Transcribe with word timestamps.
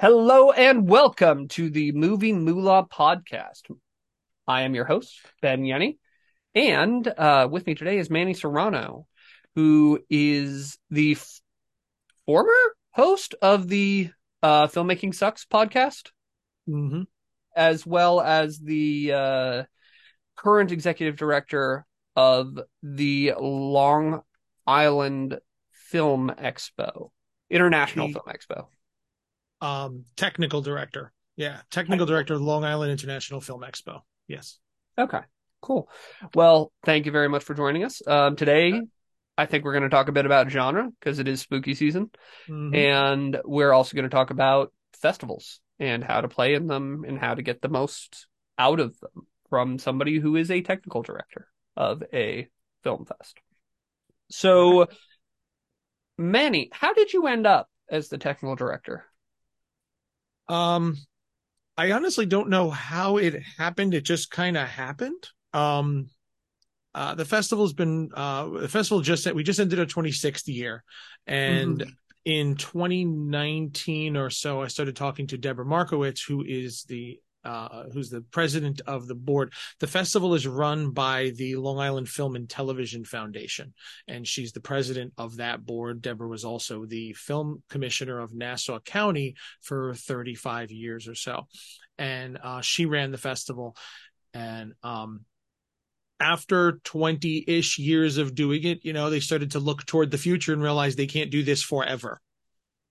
Hello 0.00 0.52
and 0.52 0.88
welcome 0.88 1.48
to 1.48 1.70
the 1.70 1.92
Movie 1.92 2.32
Moolah 2.32 2.86
podcast. 2.88 3.62
I 4.46 4.62
am 4.62 4.74
your 4.74 4.84
host, 4.84 5.18
Ben 5.42 5.62
Yennie, 5.64 5.98
and 6.54 7.06
uh, 7.06 7.48
with 7.50 7.66
me 7.66 7.74
today 7.74 7.98
is 7.98 8.08
Manny 8.08 8.34
Serrano, 8.34 9.06
who 9.56 10.00
is 10.08 10.78
the 10.90 11.12
f- 11.12 11.40
former 12.26 12.52
host 12.92 13.34
of 13.42 13.68
the 13.68 14.10
uh, 14.42 14.68
Filmmaking 14.68 15.14
Sucks 15.14 15.44
podcast, 15.44 16.10
Mm-hmm. 16.68 17.02
as 17.56 17.86
well 17.86 18.20
as 18.20 18.58
the 18.58 19.12
uh, 19.14 19.62
current 20.36 20.70
executive 20.70 21.16
director 21.16 21.86
of 22.14 22.58
the 22.82 23.32
Long 23.40 24.20
Island 24.66 25.38
Film 25.72 26.30
Expo, 26.38 27.10
International 27.50 28.06
He- 28.08 28.12
Film 28.12 28.26
Expo. 28.28 28.66
Um, 29.60 30.04
technical 30.16 30.62
director. 30.62 31.12
Yeah, 31.36 31.60
technical 31.70 32.06
director 32.06 32.34
of 32.34 32.42
Long 32.42 32.64
Island 32.64 32.92
International 32.92 33.40
Film 33.40 33.62
Expo. 33.62 34.00
Yes. 34.26 34.58
Okay, 34.98 35.20
cool. 35.60 35.88
Well, 36.34 36.72
thank 36.84 37.06
you 37.06 37.12
very 37.12 37.28
much 37.28 37.44
for 37.44 37.54
joining 37.54 37.84
us. 37.84 38.02
Um, 38.06 38.34
today, 38.36 38.80
I 39.36 39.46
think 39.46 39.64
we're 39.64 39.72
going 39.72 39.84
to 39.84 39.88
talk 39.88 40.08
a 40.08 40.12
bit 40.12 40.26
about 40.26 40.50
genre 40.50 40.90
because 40.98 41.20
it 41.20 41.28
is 41.28 41.40
spooky 41.40 41.74
season, 41.74 42.10
Mhm. 42.48 42.74
and 42.74 43.40
we're 43.44 43.72
also 43.72 43.94
going 43.94 44.08
to 44.08 44.14
talk 44.14 44.30
about 44.30 44.72
festivals 44.94 45.60
and 45.78 46.02
how 46.02 46.20
to 46.20 46.28
play 46.28 46.54
in 46.54 46.66
them 46.66 47.04
and 47.06 47.18
how 47.18 47.34
to 47.34 47.42
get 47.42 47.62
the 47.62 47.68
most 47.68 48.26
out 48.58 48.80
of 48.80 48.98
them 48.98 49.28
from 49.48 49.78
somebody 49.78 50.18
who 50.18 50.34
is 50.34 50.50
a 50.50 50.60
technical 50.60 51.02
director 51.02 51.48
of 51.76 52.02
a 52.12 52.48
film 52.82 53.04
fest. 53.04 53.38
So, 54.30 54.88
Manny, 56.18 56.68
how 56.72 56.92
did 56.92 57.12
you 57.12 57.28
end 57.28 57.46
up 57.46 57.70
as 57.88 58.08
the 58.08 58.18
technical 58.18 58.56
director? 58.56 59.04
Um, 60.48 60.96
I 61.76 61.92
honestly 61.92 62.26
don't 62.26 62.48
know 62.48 62.70
how 62.70 63.18
it 63.18 63.42
happened. 63.56 63.94
It 63.94 64.04
just 64.04 64.30
kind 64.30 64.56
of 64.56 64.66
happened. 64.66 65.28
Um, 65.52 66.10
uh, 66.94 67.14
the 67.14 67.24
festival's 67.24 67.72
been 67.72 68.10
uh, 68.14 68.48
the 68.48 68.68
festival 68.68 69.00
just 69.00 69.32
we 69.32 69.44
just 69.44 69.60
ended 69.60 69.78
our 69.78 69.86
26th 69.86 70.48
year, 70.48 70.82
and 71.26 71.84
in 72.24 72.56
2019 72.56 74.16
or 74.16 74.30
so, 74.30 74.62
I 74.62 74.66
started 74.66 74.96
talking 74.96 75.26
to 75.28 75.38
Deborah 75.38 75.64
Markowitz, 75.64 76.22
who 76.22 76.42
is 76.44 76.84
the 76.84 77.20
uh, 77.48 77.84
who's 77.94 78.10
the 78.10 78.20
president 78.20 78.82
of 78.86 79.08
the 79.08 79.14
board. 79.14 79.54
The 79.80 79.86
festival 79.86 80.34
is 80.34 80.46
run 80.46 80.90
by 80.90 81.32
the 81.34 81.56
Long 81.56 81.78
Island 81.78 82.06
Film 82.06 82.36
and 82.36 82.48
Television 82.48 83.04
Foundation, 83.04 83.72
and 84.06 84.26
she's 84.26 84.52
the 84.52 84.60
president 84.60 85.14
of 85.16 85.36
that 85.36 85.64
board. 85.64 86.02
Deborah 86.02 86.28
was 86.28 86.44
also 86.44 86.84
the 86.84 87.14
film 87.14 87.62
commissioner 87.70 88.18
of 88.20 88.34
Nassau 88.34 88.80
County 88.80 89.34
for 89.62 89.94
35 89.94 90.70
years 90.70 91.08
or 91.08 91.14
so, 91.14 91.46
and 91.96 92.38
uh, 92.42 92.60
she 92.60 92.84
ran 92.84 93.12
the 93.12 93.18
festival. 93.18 93.74
And 94.34 94.74
um, 94.82 95.24
after 96.20 96.80
20 96.84 97.44
ish 97.48 97.78
years 97.78 98.18
of 98.18 98.34
doing 98.34 98.64
it, 98.64 98.84
you 98.84 98.92
know, 98.92 99.08
they 99.08 99.20
started 99.20 99.52
to 99.52 99.58
look 99.58 99.86
toward 99.86 100.10
the 100.10 100.18
future 100.18 100.52
and 100.52 100.62
realize 100.62 100.96
they 100.96 101.06
can't 101.06 101.30
do 101.30 101.42
this 101.42 101.62
forever. 101.62 102.20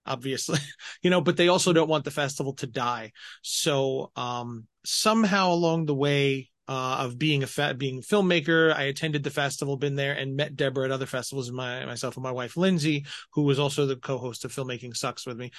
Obviously, 0.08 0.59
you 1.02 1.09
know, 1.09 1.22
but 1.22 1.38
they 1.38 1.47
also 1.47 1.73
don't 1.73 1.89
want 1.89 2.05
the 2.05 2.11
festival 2.11 2.53
to 2.55 2.67
die. 2.67 3.11
So, 3.41 4.11
um, 4.16 4.67
somehow 4.86 5.52
along 5.53 5.86
the 5.86 5.95
way, 5.95 6.50
uh, 6.69 6.97
of 7.00 7.17
being 7.17 7.44
a 7.44 7.47
fa- 7.47 7.75
being 7.77 8.00
a 8.00 8.02
filmmaker, 8.02 8.73
I 8.75 8.83
attended 8.83 9.23
the 9.23 9.30
festival, 9.30 9.78
been 9.78 9.95
there 9.95 10.13
and 10.13 10.35
met 10.35 10.55
Deborah 10.58 10.85
at 10.85 10.91
other 10.91 11.05
festivals, 11.05 11.50
my 11.52 11.85
myself 11.85 12.17
and 12.17 12.23
my 12.23 12.31
wife 12.31 12.58
Lindsay, 12.58 13.05
who 13.33 13.44
was 13.44 13.58
also 13.58 13.85
the 13.85 13.95
co-host 13.95 14.44
of 14.44 14.53
Filmmaking 14.53 14.95
Sucks 14.95 15.25
with 15.25 15.38
me, 15.38 15.52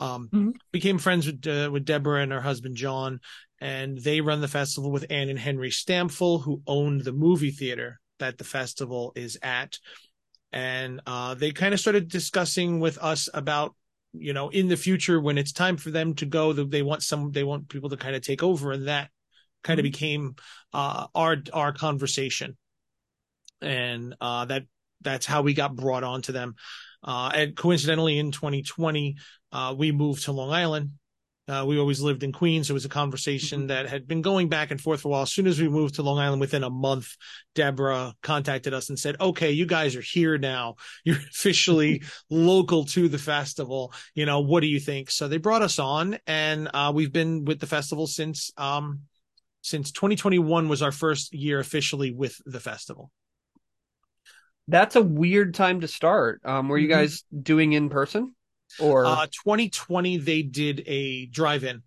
um, 0.00 0.28
Mhm. 0.32 0.52
became 0.72 0.98
friends 0.98 1.26
with 1.26 1.46
uh, 1.46 1.70
with 1.70 1.84
Deborah 1.84 2.20
and 2.22 2.32
her 2.32 2.40
husband 2.40 2.74
John, 2.76 3.20
and 3.60 3.96
they 3.98 4.20
run 4.20 4.40
the 4.40 4.48
festival 4.48 4.90
with 4.90 5.06
Anne 5.08 5.28
and 5.28 5.38
Henry 5.38 5.70
Stamfel, 5.70 6.42
who 6.42 6.62
owned 6.66 7.02
the 7.02 7.12
movie 7.12 7.52
theater 7.52 8.00
that 8.18 8.38
the 8.38 8.44
festival 8.44 9.12
is 9.14 9.38
at. 9.42 9.78
And 10.52 11.00
uh, 11.06 11.34
they 11.34 11.52
kind 11.52 11.74
of 11.74 11.80
started 11.80 12.08
discussing 12.08 12.80
with 12.80 12.98
us 12.98 13.28
about, 13.34 13.74
you 14.18 14.32
know, 14.32 14.48
in 14.48 14.68
the 14.68 14.76
future 14.76 15.20
when 15.20 15.38
it's 15.38 15.52
time 15.52 15.76
for 15.76 15.90
them 15.90 16.14
to 16.14 16.26
go, 16.26 16.52
they 16.52 16.82
want 16.82 17.02
some, 17.02 17.32
they 17.32 17.44
want 17.44 17.68
people 17.68 17.90
to 17.90 17.96
kind 17.96 18.16
of 18.16 18.22
take 18.22 18.42
over, 18.42 18.72
and 18.72 18.88
that 18.88 19.10
kind 19.62 19.80
of 19.80 19.84
Mhm. 19.84 19.92
became 19.92 20.36
uh, 20.72 21.06
our 21.14 21.36
our 21.52 21.72
conversation, 21.72 22.56
and 23.60 24.14
uh, 24.20 24.44
that 24.46 24.64
that's 25.00 25.26
how 25.26 25.42
we 25.42 25.54
got 25.54 25.76
brought 25.76 26.04
on 26.04 26.22
to 26.22 26.32
them. 26.32 26.54
Uh, 27.02 27.30
and 27.34 27.56
coincidentally, 27.56 28.18
in 28.18 28.32
2020, 28.32 29.16
uh, 29.52 29.74
we 29.76 29.92
moved 29.92 30.24
to 30.24 30.32
Long 30.32 30.50
Island. 30.50 30.92
Uh, 31.48 31.64
we 31.66 31.78
always 31.78 32.00
lived 32.00 32.24
in 32.24 32.32
Queens. 32.32 32.68
It 32.68 32.72
was 32.72 32.84
a 32.84 32.88
conversation 32.88 33.68
that 33.68 33.88
had 33.88 34.08
been 34.08 34.20
going 34.20 34.48
back 34.48 34.72
and 34.72 34.80
forth 34.80 35.02
for 35.02 35.08
a 35.08 35.10
while. 35.12 35.22
As 35.22 35.32
soon 35.32 35.46
as 35.46 35.60
we 35.60 35.68
moved 35.68 35.94
to 35.94 36.02
Long 36.02 36.18
Island, 36.18 36.40
within 36.40 36.64
a 36.64 36.70
month, 36.70 37.14
Deborah 37.54 38.14
contacted 38.20 38.74
us 38.74 38.88
and 38.88 38.98
said, 38.98 39.14
"Okay, 39.20 39.52
you 39.52 39.64
guys 39.64 39.94
are 39.94 40.00
here 40.00 40.38
now. 40.38 40.74
You're 41.04 41.16
officially 41.30 42.02
local 42.30 42.84
to 42.86 43.08
the 43.08 43.18
festival. 43.18 43.92
You 44.14 44.26
know, 44.26 44.40
what 44.40 44.60
do 44.60 44.66
you 44.66 44.80
think?" 44.80 45.10
So 45.10 45.28
they 45.28 45.36
brought 45.38 45.62
us 45.62 45.78
on, 45.78 46.18
and 46.26 46.68
uh, 46.74 46.90
we've 46.92 47.12
been 47.12 47.44
with 47.44 47.60
the 47.60 47.66
festival 47.68 48.08
since 48.08 48.50
um, 48.56 49.02
since 49.62 49.92
2021 49.92 50.68
was 50.68 50.82
our 50.82 50.92
first 50.92 51.32
year 51.32 51.60
officially 51.60 52.12
with 52.12 52.40
the 52.44 52.60
festival. 52.60 53.12
That's 54.68 54.96
a 54.96 55.02
weird 55.02 55.54
time 55.54 55.82
to 55.82 55.88
start. 55.88 56.40
Um, 56.44 56.68
were 56.68 56.78
you 56.78 56.88
Mhm. 56.88 56.90
guys 56.90 57.22
doing 57.40 57.72
in 57.72 57.88
person 57.88 58.34
or? 58.80 59.06
Uh, 59.06 59.26
2020 59.26 60.18
they 60.18 60.42
did 60.42 60.82
a 60.86 61.26
drive-in. 61.26 61.82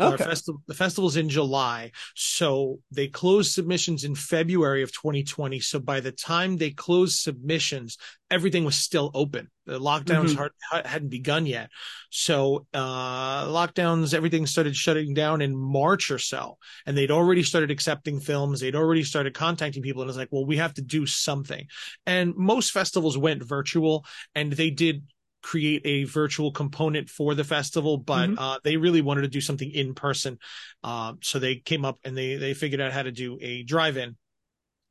Okay. 0.00 0.24
festival, 0.24 0.62
the 0.66 0.72
festival's 0.72 1.16
in 1.18 1.28
July, 1.28 1.90
so 2.14 2.78
they 2.90 3.08
closed 3.08 3.52
submissions 3.52 4.04
in 4.04 4.14
February 4.14 4.82
of 4.82 4.90
2020. 4.90 5.60
So 5.60 5.78
by 5.80 6.00
the 6.00 6.10
time 6.12 6.56
they 6.56 6.70
closed 6.70 7.16
submissions, 7.16 7.98
everything 8.30 8.64
was 8.64 8.74
still 8.74 9.10
open. 9.12 9.50
The 9.66 9.78
lockdowns 9.78 10.30
Mhm. 10.30 10.36
hard, 10.36 10.52
hadn't 10.86 11.10
begun 11.10 11.44
yet. 11.44 11.68
So 12.08 12.66
uh, 12.72 13.48
lockdowns, 13.48 14.14
everything 14.14 14.46
started 14.46 14.74
shutting 14.74 15.12
down 15.12 15.42
in 15.42 15.54
March 15.54 16.10
or 16.10 16.18
so, 16.18 16.56
and 16.86 16.96
they'd 16.96 17.10
already 17.10 17.42
started 17.42 17.70
accepting 17.70 18.18
films. 18.18 18.60
They'd 18.60 18.74
already 18.74 19.04
started 19.04 19.34
contacting 19.34 19.82
people, 19.82 20.00
and 20.00 20.08
it's 20.08 20.16
like, 20.16 20.32
well, 20.32 20.46
we 20.46 20.56
have 20.56 20.72
to 20.74 20.82
do 20.82 21.04
something. 21.04 21.66
And 22.06 22.34
most 22.34 22.72
festivals 22.72 23.18
went 23.18 23.42
virtual, 23.42 24.06
and 24.34 24.54
they 24.54 24.70
did 24.70 25.02
create 25.42 25.82
a 25.84 26.04
virtual 26.04 26.52
component 26.52 27.10
for 27.10 27.34
the 27.34 27.44
festival, 27.44 27.98
but 27.98 28.30
Mhm. 28.30 28.36
uh, 28.38 28.58
they 28.64 28.76
really 28.76 29.02
wanted 29.02 29.22
to 29.22 29.28
do 29.28 29.40
something 29.40 29.70
in 29.70 29.94
person. 29.94 30.38
Uh, 30.82 31.14
so 31.20 31.38
they 31.38 31.56
came 31.56 31.84
up 31.84 31.98
and 32.04 32.16
they 32.16 32.36
they 32.36 32.54
figured 32.54 32.80
out 32.80 32.92
how 32.92 33.02
to 33.02 33.12
do 33.12 33.38
a 33.40 33.62
drive-in. 33.62 34.16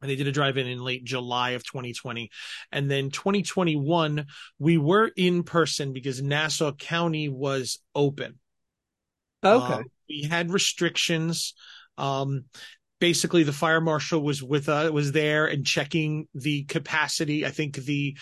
And 0.01 0.09
they 0.09 0.16
did 0.16 0.28
a 0.28 0.31
drive-in 0.31 0.66
in 0.66 0.84
late 0.84 1.03
July 1.03 1.51
of 1.51 1.63
2020. 1.63 2.31
And 2.72 2.89
then 2.89 3.12
2021, 3.12 4.25
we 4.57 4.78
were 4.78 5.12
in 5.16 5.44
person 5.44 5.94
because 5.94 6.22
Nassau 6.23 6.72
County 6.72 7.29
was 7.29 7.79
open. 7.94 8.39
Okay. 9.44 9.73
Uh, 9.73 9.83
we 10.09 10.23
had 10.23 10.51
restrictions. 10.51 11.53
Um, 11.97 12.45
basically, 13.00 13.44
the 13.44 13.53
fire 13.53 13.81
marshal 13.81 14.22
was 14.22 14.41
with 14.41 14.69
uh, 14.69 14.89
was 14.94 15.12
there 15.12 15.45
and 15.47 15.66
checking 15.66 16.28
the 16.33 16.63
capacity. 16.63 17.45
I 17.45 17.50
think 17.50 17.75
the 17.75 18.18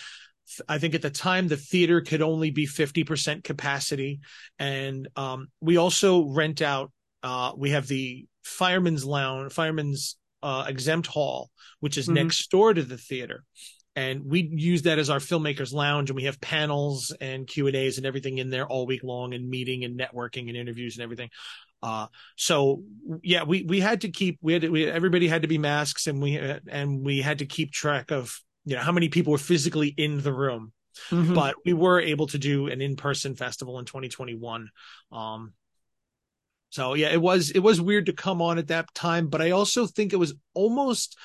I 0.68 0.78
think 0.78 0.96
at 0.96 1.02
the 1.02 1.10
time 1.10 1.48
the 1.48 1.58
theater 1.58 2.02
could 2.02 2.22
only 2.22 2.52
be 2.52 2.66
50% 2.66 3.44
capacity. 3.44 4.20
And 4.58 5.08
um, 5.16 5.48
we 5.62 5.78
also 5.78 6.26
rent 6.26 6.62
out, 6.62 6.92
uh, 7.24 7.52
we 7.58 7.72
have 7.72 7.88
the 7.88 8.26
fireman's 8.44 9.06
lounge, 9.06 9.54
fireman's 9.54 10.18
uh, 10.42 10.66
exempt 10.68 11.08
hall, 11.08 11.50
which 11.80 11.98
is 11.98 12.08
Mhm. 12.08 12.14
next 12.14 12.50
door 12.50 12.74
to 12.74 12.84
the 12.84 12.98
theater. 12.98 13.44
And 13.96 14.24
we 14.26 14.42
use 14.42 14.84
that 14.84 15.00
as 15.00 15.10
our 15.10 15.20
filmmakers 15.20 15.74
lounge 15.74 16.10
and 16.10 16.16
we 16.16 16.24
have 16.24 16.40
panels 16.40 17.14
and 17.20 17.46
Q 17.46 17.68
and 17.68 17.76
A's 17.76 17.98
and 17.98 18.06
everything 18.08 18.38
in 18.38 18.50
there 18.50 18.66
all 18.66 18.86
week 18.86 19.04
long 19.04 19.34
and 19.34 19.50
meeting 19.50 19.84
and 19.84 20.00
networking 20.00 20.48
and 20.48 20.56
interviews 20.56 20.96
and 20.96 21.04
everything. 21.04 21.30
Uh, 21.84 22.08
so 22.38 22.84
yeah, 23.24 23.44
we, 23.44 23.64
we 23.64 23.80
had 23.82 24.02
to 24.02 24.10
keep, 24.10 24.38
we 24.42 24.54
had 24.54 24.62
to, 24.62 24.70
we, 24.70 24.86
everybody 24.90 25.28
had 25.28 25.42
to 25.42 25.48
be 25.48 25.58
masks 25.58 26.08
and 26.08 26.22
we, 26.22 26.38
and 26.38 27.04
we 27.04 27.22
had 27.22 27.40
to 27.40 27.46
keep 27.46 27.72
track 27.72 28.12
of, 28.12 28.40
you 28.66 28.76
know, 28.76 28.82
how 28.82 28.92
many 28.92 29.10
people 29.10 29.32
were 29.32 29.38
physically 29.38 29.88
in 29.88 30.22
the 30.22 30.34
room. 30.34 30.74
Mhm. 31.12 31.34
but 31.36 31.56
we 31.64 31.72
were 31.72 32.02
able 32.02 32.28
to 32.28 32.38
do 32.38 32.68
an 32.68 32.82
in-person 32.82 33.36
festival 33.36 33.80
in 33.80 33.86
2021 33.86 34.70
um 35.12 35.54
so 36.72 36.94
yeah 36.94 37.10
it 37.10 37.22
was 37.22 37.52
it 37.52 37.60
was 37.60 37.80
weird 37.80 38.08
to 38.08 38.14
come 38.14 38.42
on 38.42 38.58
at 38.58 38.68
that 38.68 38.94
time 38.94 39.28
but 39.28 39.42
i 39.42 39.52
also 39.52 39.86
think 39.86 40.12
it 40.12 40.18
was 40.18 40.34
almost 40.54 41.18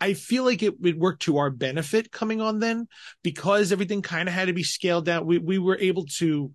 i 0.00 0.14
feel 0.14 0.44
like 0.44 0.62
it, 0.62 0.74
it 0.82 0.98
worked 0.98 1.22
to 1.22 1.38
our 1.38 1.48
benefit 1.48 2.10
coming 2.10 2.40
on 2.40 2.58
then 2.58 2.86
because 3.22 3.72
everything 3.72 4.02
kind 4.02 4.28
of 4.28 4.34
had 4.34 4.48
to 4.48 4.52
be 4.52 4.64
scaled 4.64 5.06
down. 5.06 5.24
We 5.24 5.38
we 5.38 5.58
were 5.58 5.78
able 5.78 6.06
to 6.18 6.52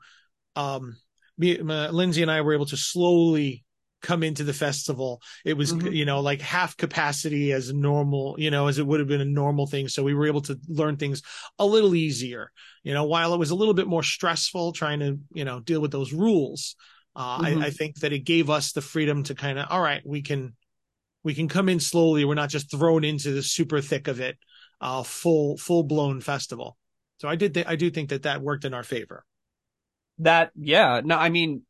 um 0.55 0.95
me, 1.37 1.57
my, 1.57 1.89
lindsay 1.89 2.21
and 2.21 2.29
i 2.29 2.41
were 2.41 2.53
able 2.53 2.67
to 2.67 2.77
slowly 2.77 3.63
come 4.01 4.23
into 4.23 4.43
the 4.43 4.53
festival. 4.53 5.21
It 5.43 5.53
was, 5.55 5.73
Mhm. 5.73 5.93
you 5.93 6.05
know, 6.05 6.21
like 6.21 6.41
half 6.41 6.77
capacity 6.77 7.51
as 7.51 7.73
normal, 7.73 8.35
you 8.37 8.49
know, 8.51 8.67
as 8.67 8.77
it 8.79 8.87
would 8.87 8.99
have 8.99 9.09
been 9.09 9.21
a 9.21 9.25
normal 9.25 9.67
thing. 9.67 9.87
So 9.87 10.03
we 10.03 10.13
were 10.13 10.27
able 10.27 10.41
to 10.41 10.57
learn 10.67 10.97
things 10.97 11.21
a 11.57 11.65
little 11.65 11.93
easier, 11.95 12.51
you 12.83 12.93
know, 12.93 13.05
while 13.05 13.33
it 13.33 13.37
was 13.39 13.51
a 13.51 13.55
little 13.55 13.73
bit 13.73 13.87
more 13.87 14.03
stressful 14.03 14.71
trying 14.71 14.99
to, 14.99 15.19
you 15.33 15.45
know, 15.45 15.59
deal 15.59 15.81
with 15.81 15.91
those 15.91 16.13
rules. 16.13 16.75
Uh, 17.15 17.39
Mhm. 17.39 17.61
I, 17.63 17.65
I 17.67 17.69
think 17.71 17.99
that 17.99 18.13
it 18.13 18.19
gave 18.19 18.49
us 18.49 18.71
the 18.71 18.81
freedom 18.81 19.23
to 19.23 19.35
kind 19.35 19.59
of, 19.59 19.67
all 19.69 19.81
right, 19.81 20.01
we 20.05 20.21
can, 20.21 20.55
we 21.23 21.33
can 21.33 21.49
come 21.49 21.67
in 21.67 21.79
slowly. 21.79 22.23
We're 22.23 22.35
not 22.35 22.49
just 22.49 22.71
thrown 22.71 23.03
into 23.03 23.31
the 23.31 23.43
super 23.43 23.81
thick 23.81 24.07
of 24.07 24.21
it, 24.21 24.37
uh, 24.79 25.03
full, 25.03 25.57
full 25.57 25.83
blown 25.83 26.21
festival. 26.21 26.77
So 27.17 27.27
I 27.27 27.35
did, 27.35 27.53
th- 27.53 27.67
I 27.67 27.75
do 27.75 27.89
think 27.89 28.09
that 28.09 28.23
that 28.23 28.41
worked 28.41 28.63
in 28.63 28.73
our 28.73 28.83
favor. 28.83 29.25
That, 30.19 30.51
yeah, 30.55 31.01
no, 31.03 31.17
I 31.17 31.29
mean, 31.29 31.63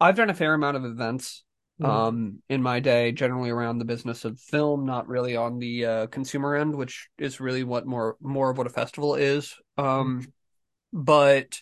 I've 0.00 0.16
done 0.16 0.30
a 0.30 0.34
fair 0.34 0.54
amount 0.54 0.76
of 0.76 0.84
events 0.84 1.44
Mhm. 1.78 2.10
um 2.10 2.42
in 2.50 2.62
my 2.62 2.80
day, 2.80 3.10
generally 3.12 3.48
around 3.50 3.78
the 3.78 3.84
business 3.86 4.24
of 4.26 4.38
film, 4.38 4.84
not 4.84 5.08
really 5.08 5.34
on 5.36 5.58
the 5.58 5.86
uh, 5.86 6.06
consumer 6.08 6.54
end, 6.56 6.74
which 6.74 7.08
is 7.18 7.40
really 7.40 7.64
what 7.64 7.86
more 7.86 8.16
more 8.20 8.50
of 8.50 8.58
what 8.58 8.66
a 8.66 8.70
festival 8.70 9.14
is. 9.14 9.54
Um, 9.78 10.32
but 10.92 11.60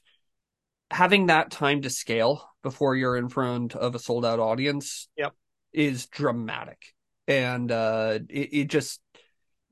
having 0.91 1.27
that 1.27 1.51
time 1.51 1.83
to 1.83 1.91
scale 1.91 2.51
before 2.63 2.97
you're 2.97 3.17
in 3.17 3.29
front 3.29 3.77
of 3.77 3.95
a 3.95 3.99
sold 3.99 4.25
out 4.25 4.41
audience 4.41 5.09
Yep. 5.17 5.35
is 5.73 6.07
dramatic, 6.07 6.95
and 7.29 7.73
uh, 7.73 8.21
it, 8.29 8.51
it 8.55 8.65
just 8.69 9.01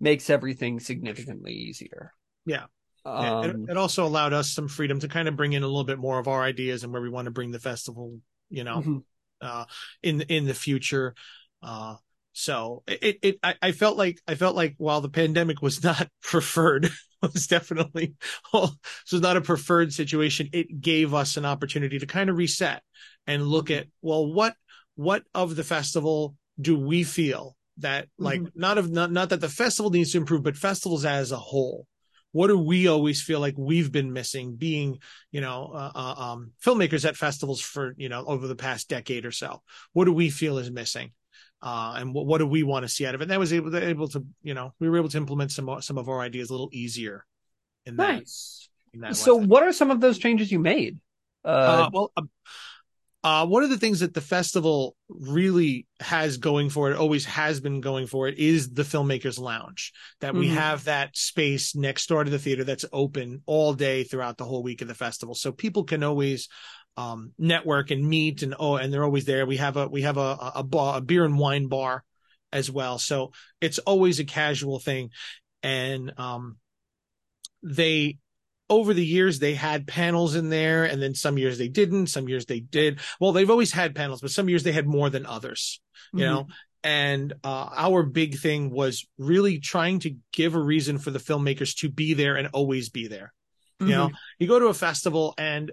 makes 0.00 0.30
everything 0.30 0.80
significantly 0.80 1.52
easier. 1.54 2.12
Yeah. 2.44 2.66
Yeah, 3.16 3.34
it, 3.40 3.56
Um, 3.56 3.66
it 3.66 3.76
also 3.78 4.04
allowed 4.06 4.32
us 4.34 4.52
some 4.52 4.68
freedom 4.68 5.00
to 5.00 5.08
kind 5.08 5.26
of 5.26 5.36
bring 5.36 5.54
in 5.54 5.62
a 5.62 5.66
little 5.66 5.84
bit 5.84 5.98
more 5.98 6.18
of 6.18 6.28
our 6.28 6.42
ideas 6.42 6.84
and 6.84 6.92
where 6.92 7.00
we 7.00 7.08
want 7.08 7.24
to 7.26 7.30
bring 7.30 7.50
the 7.50 7.58
festival, 7.58 8.20
you 8.48 8.64
know, 8.64 8.82
mhm. 8.82 9.02
uh, 9.40 9.64
in 10.02 10.22
in 10.22 10.46
the 10.46 10.54
future. 10.54 11.14
Uh, 11.62 11.96
so 12.32 12.82
it 12.86 13.18
it 13.22 13.38
I, 13.42 13.54
I 13.62 13.72
felt 13.72 13.96
like 13.96 14.20
I 14.26 14.34
felt 14.34 14.56
like 14.56 14.74
while 14.78 15.00
the 15.00 15.08
pandemic 15.08 15.62
was 15.62 15.82
not 15.82 16.08
preferred, 16.22 16.90
was 17.22 17.46
definitely 17.46 18.14
this 18.52 19.12
was 19.12 19.20
not 19.22 19.36
a 19.36 19.40
preferred 19.40 19.92
situation. 19.92 20.48
It 20.52 20.80
gave 20.80 21.14
us 21.14 21.36
an 21.36 21.44
opportunity 21.44 21.98
to 21.98 22.06
kind 22.06 22.30
of 22.30 22.36
reset 22.36 22.82
and 23.26 23.46
look 23.46 23.70
at 23.70 23.86
well 24.02 24.32
what 24.32 24.54
what 24.96 25.22
of 25.34 25.56
the 25.56 25.64
festival 25.64 26.34
do 26.60 26.78
we 26.78 27.04
feel 27.04 27.56
that 27.78 28.08
like 28.18 28.42
not 28.54 28.78
of 28.78 28.90
not 28.90 29.10
not 29.12 29.28
that 29.30 29.40
the 29.40 29.48
festival 29.48 29.90
needs 29.90 30.12
to 30.12 30.18
improve, 30.18 30.42
but 30.42 30.56
festivals 30.56 31.04
as 31.04 31.32
a 31.32 31.36
whole. 31.36 31.86
What 32.36 32.48
do 32.48 32.58
we 32.58 32.86
always 32.86 33.22
feel 33.22 33.40
like 33.40 33.54
we've 33.56 33.90
been 33.90 34.12
missing 34.12 34.56
being, 34.56 34.98
you 35.32 35.40
know, 35.40 35.70
uh, 35.72 35.92
uh, 35.94 36.14
um, 36.20 36.52
filmmakers 36.62 37.08
at 37.08 37.16
festivals 37.16 37.62
for, 37.62 37.94
you 37.96 38.10
know, 38.10 38.26
over 38.26 38.46
the 38.46 38.54
past 38.54 38.90
decade 38.90 39.24
or 39.24 39.32
so? 39.32 39.62
What 39.94 40.04
do 40.04 40.12
we 40.12 40.28
feel 40.28 40.58
is 40.58 40.70
missing? 40.70 41.12
Uh, 41.62 41.94
and 41.96 42.12
what, 42.12 42.26
what 42.26 42.38
do 42.38 42.46
we 42.46 42.62
want 42.62 42.82
to 42.82 42.90
see 42.90 43.06
out 43.06 43.14
of 43.14 43.22
it? 43.22 43.24
And 43.24 43.30
that 43.30 43.38
was 43.40 43.54
able 43.54 43.70
to, 43.70 43.82
able 43.82 44.08
to, 44.08 44.22
you 44.42 44.52
know, 44.52 44.74
we 44.78 44.90
were 44.90 44.98
able 44.98 45.08
to 45.08 45.16
implement 45.16 45.50
some, 45.50 45.80
some 45.80 45.96
of 45.96 46.10
our 46.10 46.20
ideas 46.20 46.50
a 46.50 46.52
little 46.52 46.68
easier 46.72 47.24
in 47.86 47.96
that. 47.96 48.16
nice. 48.16 48.68
In 48.92 49.00
that 49.00 49.16
So, 49.16 49.36
what 49.36 49.62
are 49.62 49.72
some 49.72 49.90
of 49.90 50.02
those 50.02 50.18
changes 50.18 50.52
you 50.52 50.58
made? 50.58 50.98
Uh, 51.42 51.48
Uh, 51.48 51.90
well, 51.90 52.12
uh, 53.24 53.46
one 53.46 53.64
of 53.64 53.70
the 53.70 53.78
things 53.78 54.00
that 54.00 54.14
the 54.14 54.20
festival 54.20 54.94
really 55.08 55.86
has 56.00 56.36
going 56.36 56.70
for 56.70 56.90
it, 56.90 56.96
always 56.96 57.24
has 57.24 57.60
been 57.60 57.80
going 57.80 58.06
for 58.06 58.28
it, 58.28 58.38
is 58.38 58.72
the 58.72 58.82
filmmakers 58.82 59.38
lounge. 59.38 59.92
That 60.20 60.34
we 60.34 60.46
Mhm. 60.46 60.54
have 60.54 60.84
that 60.84 61.16
space 61.16 61.74
next 61.74 62.06
door 62.08 62.22
to 62.22 62.30
the 62.30 62.38
theater 62.38 62.62
that's 62.62 62.84
open 62.92 63.42
all 63.46 63.74
day 63.74 64.04
throughout 64.04 64.36
the 64.36 64.44
whole 64.44 64.62
week 64.62 64.80
of 64.82 64.88
the 64.88 64.94
festival, 64.94 65.34
so 65.34 65.50
people 65.50 65.84
can 65.84 66.02
always 66.02 66.48
um, 66.98 67.32
network 67.36 67.90
and 67.90 68.08
meet, 68.08 68.42
and 68.42 68.54
oh, 68.58 68.76
and 68.76 68.90
they're 68.92 69.04
always 69.04 69.26
there. 69.26 69.44
We 69.44 69.58
have 69.58 69.76
a 69.76 69.86
we 69.86 70.02
have 70.02 70.16
a 70.16 70.20
a, 70.20 70.52
a, 70.56 70.62
bar, 70.62 70.98
a 70.98 71.00
beer 71.00 71.24
and 71.24 71.38
wine 71.38 71.68
bar 71.68 72.04
as 72.52 72.70
well, 72.70 72.98
so 72.98 73.32
it's 73.60 73.78
always 73.80 74.18
a 74.18 74.24
casual 74.24 74.78
thing, 74.78 75.10
and 75.62 76.18
um, 76.18 76.56
they 77.62 78.18
over 78.68 78.92
the 78.92 79.04
years 79.04 79.38
they 79.38 79.54
had 79.54 79.86
panels 79.86 80.34
in 80.34 80.48
there 80.50 80.84
and 80.84 81.00
then 81.00 81.14
some 81.14 81.38
years 81.38 81.58
they 81.58 81.68
didn't 81.68 82.08
some 82.08 82.28
years 82.28 82.46
they 82.46 82.60
did. 82.60 83.00
Well 83.20 83.32
they've 83.32 83.50
always 83.50 83.72
had 83.72 83.94
panels 83.94 84.20
but 84.20 84.30
some 84.30 84.48
years 84.48 84.62
they 84.62 84.72
had 84.72 84.86
more 84.86 85.10
than 85.10 85.26
others 85.26 85.80
you 86.12 86.20
mhm. 86.20 86.22
know? 86.22 86.46
And 86.82 87.32
uh, 87.42 87.68
our 87.74 88.04
big 88.04 88.38
thing 88.38 88.70
was 88.70 89.08
really 89.18 89.58
trying 89.58 89.98
to 90.00 90.16
give 90.32 90.54
a 90.54 90.60
reason 90.60 90.98
for 90.98 91.10
the 91.10 91.18
filmmakers 91.18 91.76
to 91.78 91.88
be 91.88 92.14
there 92.14 92.36
and 92.36 92.48
always 92.52 92.90
be 92.90 93.08
there 93.08 93.32
you 93.80 93.88
know? 93.88 94.10
You 94.38 94.46
go 94.46 94.58
to 94.58 94.66
a 94.66 94.74
festival 94.74 95.34
and 95.36 95.72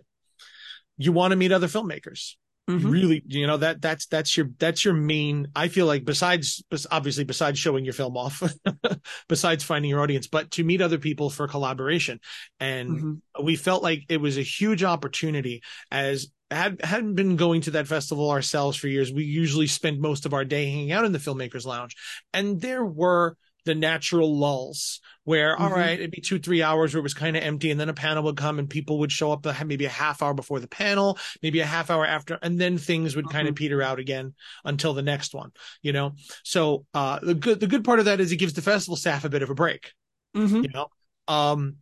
you 0.97 1.11
want 1.11 1.31
to 1.31 1.37
meet 1.37 1.51
other 1.51 1.67
filmmakers 1.67 2.35
Mhm. 2.69 2.89
really 2.89 3.21
you 3.27 3.45
know 3.45 3.57
that 3.57 3.81
that's 3.81 4.05
that's 4.05 4.37
your 4.37 4.49
that's 4.57 4.85
your 4.85 4.93
main 4.93 5.47
i 5.53 5.67
feel 5.67 5.85
like 5.85 6.05
besides 6.05 6.63
obviously 6.89 7.25
besides 7.25 7.59
showing 7.59 7.83
your 7.83 7.93
film 7.93 8.15
off 8.15 8.41
besides 9.27 9.65
finding 9.65 9.89
your 9.89 9.99
audience 9.99 10.27
but 10.27 10.49
to 10.51 10.63
meet 10.63 10.79
other 10.81 10.97
people 10.97 11.29
for 11.29 11.45
collaboration 11.45 12.21
and 12.61 12.89
Mhm. 12.89 13.21
we 13.43 13.57
felt 13.57 13.83
like 13.83 14.05
it 14.07 14.21
was 14.21 14.37
a 14.37 14.43
huge 14.43 14.81
opportunity 14.81 15.61
as 15.91 16.27
had 16.49 16.79
hadn't 16.85 17.15
been 17.15 17.35
going 17.35 17.59
to 17.61 17.71
that 17.71 17.87
festival 17.87 18.31
ourselves 18.31 18.77
for 18.77 18.87
years 18.87 19.11
we 19.11 19.25
usually 19.25 19.67
spend 19.67 19.99
most 19.99 20.25
of 20.25 20.33
our 20.33 20.45
day 20.45 20.65
hanging 20.69 20.93
out 20.93 21.03
in 21.03 21.11
the 21.11 21.19
filmmakers 21.19 21.65
lounge 21.65 21.97
and 22.33 22.61
there 22.61 22.85
were 22.85 23.35
the 23.65 23.75
natural 23.75 24.37
lulls 24.37 24.99
where 25.23 25.57
all 25.57 25.69
Mhm. 25.69 25.75
right 25.75 25.99
it'd 25.99 26.11
be 26.11 26.19
two 26.21 26.37
three 26.39 26.61
hours 26.61 26.93
where 26.93 26.99
it 26.99 27.03
was 27.03 27.13
kind 27.13 27.37
of 27.37 27.43
empty 27.43 27.71
and 27.71 27.79
then 27.79 27.87
a 27.89 27.93
panel 27.93 28.23
would 28.23 28.35
come 28.35 28.59
and 28.59 28.69
people 28.69 28.99
would 28.99 29.11
show 29.11 29.31
up 29.31 29.45
uh, 29.45 29.53
maybe 29.65 29.85
a 29.85 29.89
half 29.89 30.21
hour 30.21 30.33
before 30.33 30.59
the 30.59 30.67
panel 30.67 31.17
maybe 31.41 31.59
a 31.61 31.65
half 31.65 31.89
hour 31.89 32.05
after 32.05 32.37
and 32.41 32.59
then 32.59 32.77
things 32.77 33.15
would 33.15 33.29
kind 33.29 33.47
of 33.47 33.55
peter 33.55 33.81
out 33.81 33.99
again 33.99 34.33
until 34.65 34.93
the 34.93 35.01
next 35.01 35.33
one 35.33 35.51
you 35.81 35.93
know 35.93 36.11
so 36.43 36.85
uh 36.93 37.19
the 37.21 37.33
good 37.35 37.59
the 37.59 37.67
good 37.67 37.83
part 37.85 37.99
of 37.99 38.05
that 38.05 38.19
is 38.19 38.31
it 38.31 38.37
gives 38.37 38.53
the 38.53 38.61
festival 38.61 38.95
staff 38.97 39.23
a 39.23 39.29
bit 39.29 39.43
of 39.43 39.49
a 39.49 39.55
break 39.55 39.93
Mhm. 40.35 40.63
you 40.63 40.69
know 40.73 40.87
um 41.27 41.77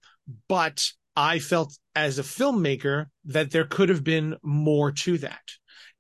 but 0.47 0.91
i 1.15 1.39
felt 1.39 1.75
as 1.95 2.19
a 2.19 2.23
filmmaker 2.23 3.07
that 3.25 3.49
there 3.51 3.65
could 3.65 3.89
have 3.89 4.03
been 4.03 4.37
more 4.43 4.91
to 4.91 5.17
that 5.17 5.41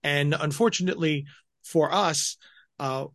and 0.03 0.35
unfortunately 0.39 1.25
for 1.63 1.91
us 1.91 2.37
uh 2.79 3.05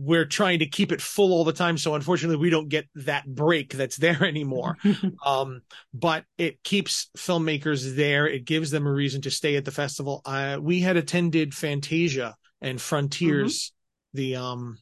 we're 0.00 0.24
trying 0.24 0.60
to 0.60 0.66
keep 0.66 0.92
it 0.92 1.00
full 1.02 1.32
all 1.32 1.42
the 1.44 1.52
time 1.52 1.76
so 1.76 1.96
unfortunately 1.96 2.36
we 2.36 2.50
don't 2.50 2.68
get 2.68 2.86
that 2.94 3.26
break 3.26 3.72
that's 3.72 3.96
there 3.96 4.22
anymore. 4.34 4.76
Um 5.26 5.62
but 5.92 6.24
it 6.36 6.62
keeps 6.62 7.10
filmmakers 7.16 7.96
there. 7.96 8.28
It 8.28 8.44
gives 8.44 8.70
them 8.70 8.86
a 8.86 8.92
reason 8.92 9.22
to 9.22 9.30
stay 9.30 9.56
at 9.56 9.64
the 9.64 9.72
festival. 9.72 10.22
Uh 10.24 10.58
we 10.60 10.80
had 10.80 10.96
attended 10.96 11.52
fantasia 11.52 12.36
and 12.60 12.80
frontiers 12.80 13.72
the 14.14 14.36
um 14.36 14.78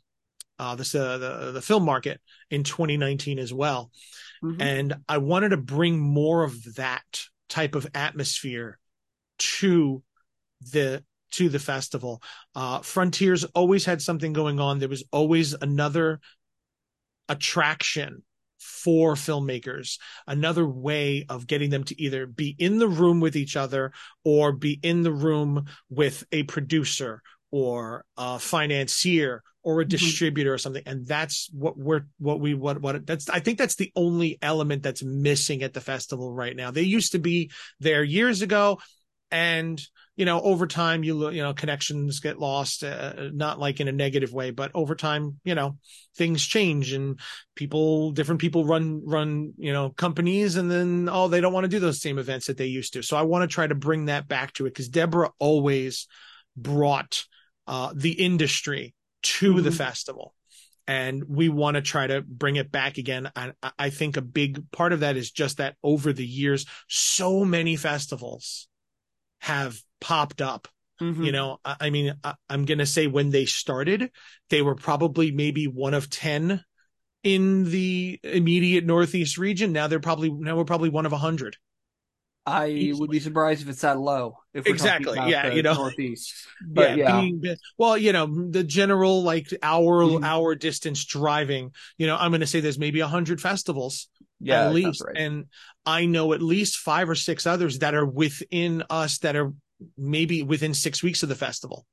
uh 0.58 0.74
this 0.74 0.94
uh, 0.94 1.19
the 1.19 1.52
the 1.52 1.62
film 1.62 1.84
market 1.84 2.20
in 2.50 2.62
2019 2.62 3.38
as 3.38 3.52
well. 3.52 3.90
Mhm. 4.44 4.60
and 4.60 4.94
I 5.08 5.19
wanted 5.19 5.50
to 5.50 5.56
bring 5.56 5.98
more 5.98 6.44
of 6.44 6.74
that 6.74 7.24
type 7.48 7.74
of 7.74 7.86
atmosphere 7.94 8.78
to 9.38 10.02
the 10.72 11.02
to 11.32 11.48
the 11.48 11.58
festival. 11.58 12.22
Uh, 12.55 12.81
Frontiers 12.81 13.44
always 13.44 13.84
had 13.84 14.00
something 14.00 14.32
going 14.32 14.60
on. 14.60 14.79
There 14.79 14.89
was 14.89 15.05
always 15.12 15.53
another 15.55 16.20
attraction 17.29 18.22
for 18.58 19.15
filmmakers, 19.15 19.98
another 20.27 20.67
way 20.67 21.27
of 21.29 21.46
getting 21.46 21.70
them 21.70 21.84
to 21.84 22.00
either 22.00 22.27
be 22.27 22.55
in 22.58 22.79
the 22.79 22.89
room 22.89 23.20
with 23.20 23.36
each 23.36 23.56
other 23.56 23.93
or 24.24 24.53
be 24.53 24.79
in 24.82 25.03
the 25.03 25.12
room 25.12 25.67
with 25.91 26.24
a 26.32 26.43
producer 26.44 27.22
or 27.50 28.05
a 28.17 28.39
financier 28.39 29.43
or 29.62 29.81
a 29.81 29.84
Mhm. 29.84 29.89
distributor 29.89 30.55
or 30.55 30.58
something 30.58 30.82
and 30.86 31.06
that's 31.06 31.48
what 31.53 31.77
we're 31.77 32.06
what 32.19 32.41
we 32.41 32.55
what 32.55 32.81
what 32.81 33.06
that's 33.06 33.29
i 33.31 33.41
think 33.41 33.58
that's 33.58 33.77
the 33.77 33.91
only 33.96 34.39
element 34.43 34.82
that's 34.82 35.03
missing 35.03 35.62
at 35.62 35.72
the 35.72 35.81
festival 35.81 36.32
right 36.32 36.55
now 36.56 36.70
they 36.70 36.82
used 36.82 37.12
to 37.12 37.19
be 37.19 37.50
there 37.81 38.03
years 38.05 38.43
ago 38.43 38.79
and 39.31 39.81
you 40.17 40.25
know 40.25 40.41
over 40.41 40.67
time 40.67 41.05
you 41.05 41.31
you 41.31 41.43
know 41.43 41.53
connections 41.55 42.20
get 42.20 42.39
lost 42.39 42.82
uh, 42.82 43.29
not 43.32 43.58
like 43.58 43.81
in 43.81 43.89
a 43.89 43.93
negative 43.93 44.32
way 44.32 44.51
but 44.51 44.70
over 44.75 44.94
time 44.94 45.39
you 45.44 45.55
know 45.55 45.77
things 46.17 46.44
change 46.44 46.93
and 46.93 47.20
people 47.55 48.11
different 48.13 48.41
people 48.41 48.65
run 48.65 49.03
run 49.05 49.53
you 49.58 49.73
know 49.73 49.91
companies 49.91 50.56
and 50.56 50.70
then 50.70 51.08
oh 51.13 51.29
they 51.29 51.41
don't 51.41 51.53
want 51.53 51.65
to 51.65 51.69
do 51.69 51.79
those 51.79 52.01
same 52.01 52.19
events 52.19 52.46
that 52.46 52.56
they 52.56 52.67
used 52.67 52.94
to. 52.94 53.03
So 53.03 53.17
i 53.17 53.23
want 53.23 53.49
to 53.49 53.55
try 53.55 53.67
to 53.67 53.75
bring 53.75 54.06
that 54.06 54.27
back 54.27 54.53
to 54.55 54.67
it 54.67 54.70
because 54.70 54.89
deborah 54.89 55.31
always 55.39 56.06
brought 56.56 57.25
uh 57.67 57.93
the 57.94 58.13
industry 58.13 58.94
to 59.23 59.61
the 59.61 59.70
Mhm. 59.70 59.75
festival. 59.77 60.35
And 60.89 61.25
we 61.25 61.49
want 61.49 61.75
to 61.75 61.82
try 61.82 62.06
to 62.06 62.23
bring 62.23 62.55
it 62.56 62.70
back 62.70 62.96
again. 62.96 63.29
And 63.35 63.55
I- 63.63 63.73
i 63.79 63.91
think 63.91 64.17
a 64.17 64.23
big 64.23 64.70
part 64.70 64.93
of 64.93 65.01
that 65.01 65.17
is 65.17 65.31
just 65.32 65.56
that 65.58 65.75
over 65.82 66.13
the 66.13 66.27
years 66.27 66.65
so 66.89 67.44
many 67.44 67.77
festivals 67.77 68.69
have 69.46 69.81
popped 70.00 70.43
up 70.43 70.69
Mhm. 71.00 71.24
you 71.24 71.32
know 71.32 71.58
i, 71.65 71.76
I 71.81 71.91
mean 71.91 72.15
I, 72.24 72.34
i'm 72.48 72.65
gonna 72.65 72.86
say 72.86 73.06
when 73.06 73.31
they 73.31 73.44
started 73.46 74.10
they 74.50 74.62
were 74.62 74.74
probably 74.74 75.31
maybe 75.31 75.67
one 75.67 75.94
of 75.94 76.10
10 76.10 76.65
in 77.22 77.70
the 77.70 78.19
immediate 78.22 78.84
northeast 78.84 79.38
region 79.38 79.72
now 79.72 79.86
they're 79.86 80.00
probably 80.00 80.31
now 80.31 80.56
we're 80.56 80.65
probably 80.65 80.88
one 80.91 81.06
of 81.06 81.12
a 81.12 81.19
hundred 81.19 81.56
I 82.48 82.67
Easily. 82.69 83.00
would 83.00 83.10
be 83.10 83.19
surprised 83.19 83.62
if 83.62 83.69
it's 83.69 83.81
that 83.81 83.98
low. 83.98 84.36
If 84.55 84.67
we're 84.67 84.70
Exactly, 84.70 85.19
yeah, 85.26 85.53
you 85.53 85.62
know. 85.62 85.74
Northeast. 85.74 86.32
But 86.72 86.96
yeah, 86.96 87.06
being 87.06 87.43
well, 87.76 87.98
you 87.98 88.12
know, 88.12 88.50
the 88.50 88.62
general 88.62 89.22
like 89.24 89.48
hour 89.62 90.03
Mhm. 90.03 90.24
hour 90.24 90.55
distance 90.55 91.05
driving. 91.05 91.72
You 91.98 92.06
know, 92.06 92.17
I'm 92.17 92.31
going 92.31 92.41
to 92.43 92.46
say 92.46 92.60
there's 92.60 92.79
maybe 92.79 93.00
a 93.00 93.08
hundred 93.08 93.41
festivals 93.41 94.08
yeah, 94.40 94.66
at 94.66 94.74
least, 94.74 95.02
right. 95.06 95.16
and 95.16 95.46
I 95.84 96.06
know 96.06 96.32
at 96.32 96.43
least 96.43 96.76
five 96.78 97.08
or 97.08 97.14
six 97.14 97.46
others 97.46 97.78
that 97.81 97.94
are 97.94 98.06
within 98.06 98.82
us 98.90 99.19
that 99.19 99.36
are 99.36 99.52
maybe 99.96 100.43
within 100.43 100.74
six 100.74 101.02
weeks 101.02 101.22
of 101.22 101.28
the 101.28 101.34
festival. 101.34 101.86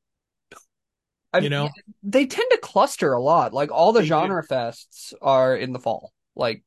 I 1.34 1.40
you 1.40 1.50
know? 1.50 1.70
they 2.04 2.26
tend 2.28 2.48
to 2.52 2.58
cluster 2.60 3.14
a 3.14 3.22
lot. 3.22 3.54
Like 3.54 3.72
all 3.72 3.92
the 3.92 4.02
They 4.02 4.06
do. 4.06 4.10
genre 4.10 4.46
fests 4.46 5.14
are 5.22 5.56
in 5.56 5.74
the 5.74 5.80
fall. 5.80 6.14
Like, 6.36 6.64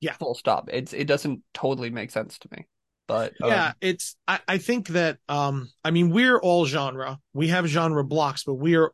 Yeah. 0.00 0.12
full 0.12 0.34
stop. 0.34 0.68
It's 0.72 0.92
it 0.92 1.06
doesn't 1.06 1.42
totally 1.52 1.90
make 1.90 2.10
sense 2.10 2.38
to 2.38 2.48
me. 2.52 2.66
But 3.08 3.34
um, 3.42 3.50
yeah, 3.50 3.72
it's 3.80 4.16
I, 4.28 4.40
I 4.48 4.58
think 4.58 4.88
that 4.88 5.18
um 5.28 5.70
I 5.84 5.90
mean 5.90 6.10
we're 6.10 6.38
all 6.38 6.66
genre. 6.66 7.18
We 7.34 7.48
have 7.48 7.66
genre 7.66 8.04
blocks, 8.04 8.44
but 8.44 8.54
we're 8.54 8.90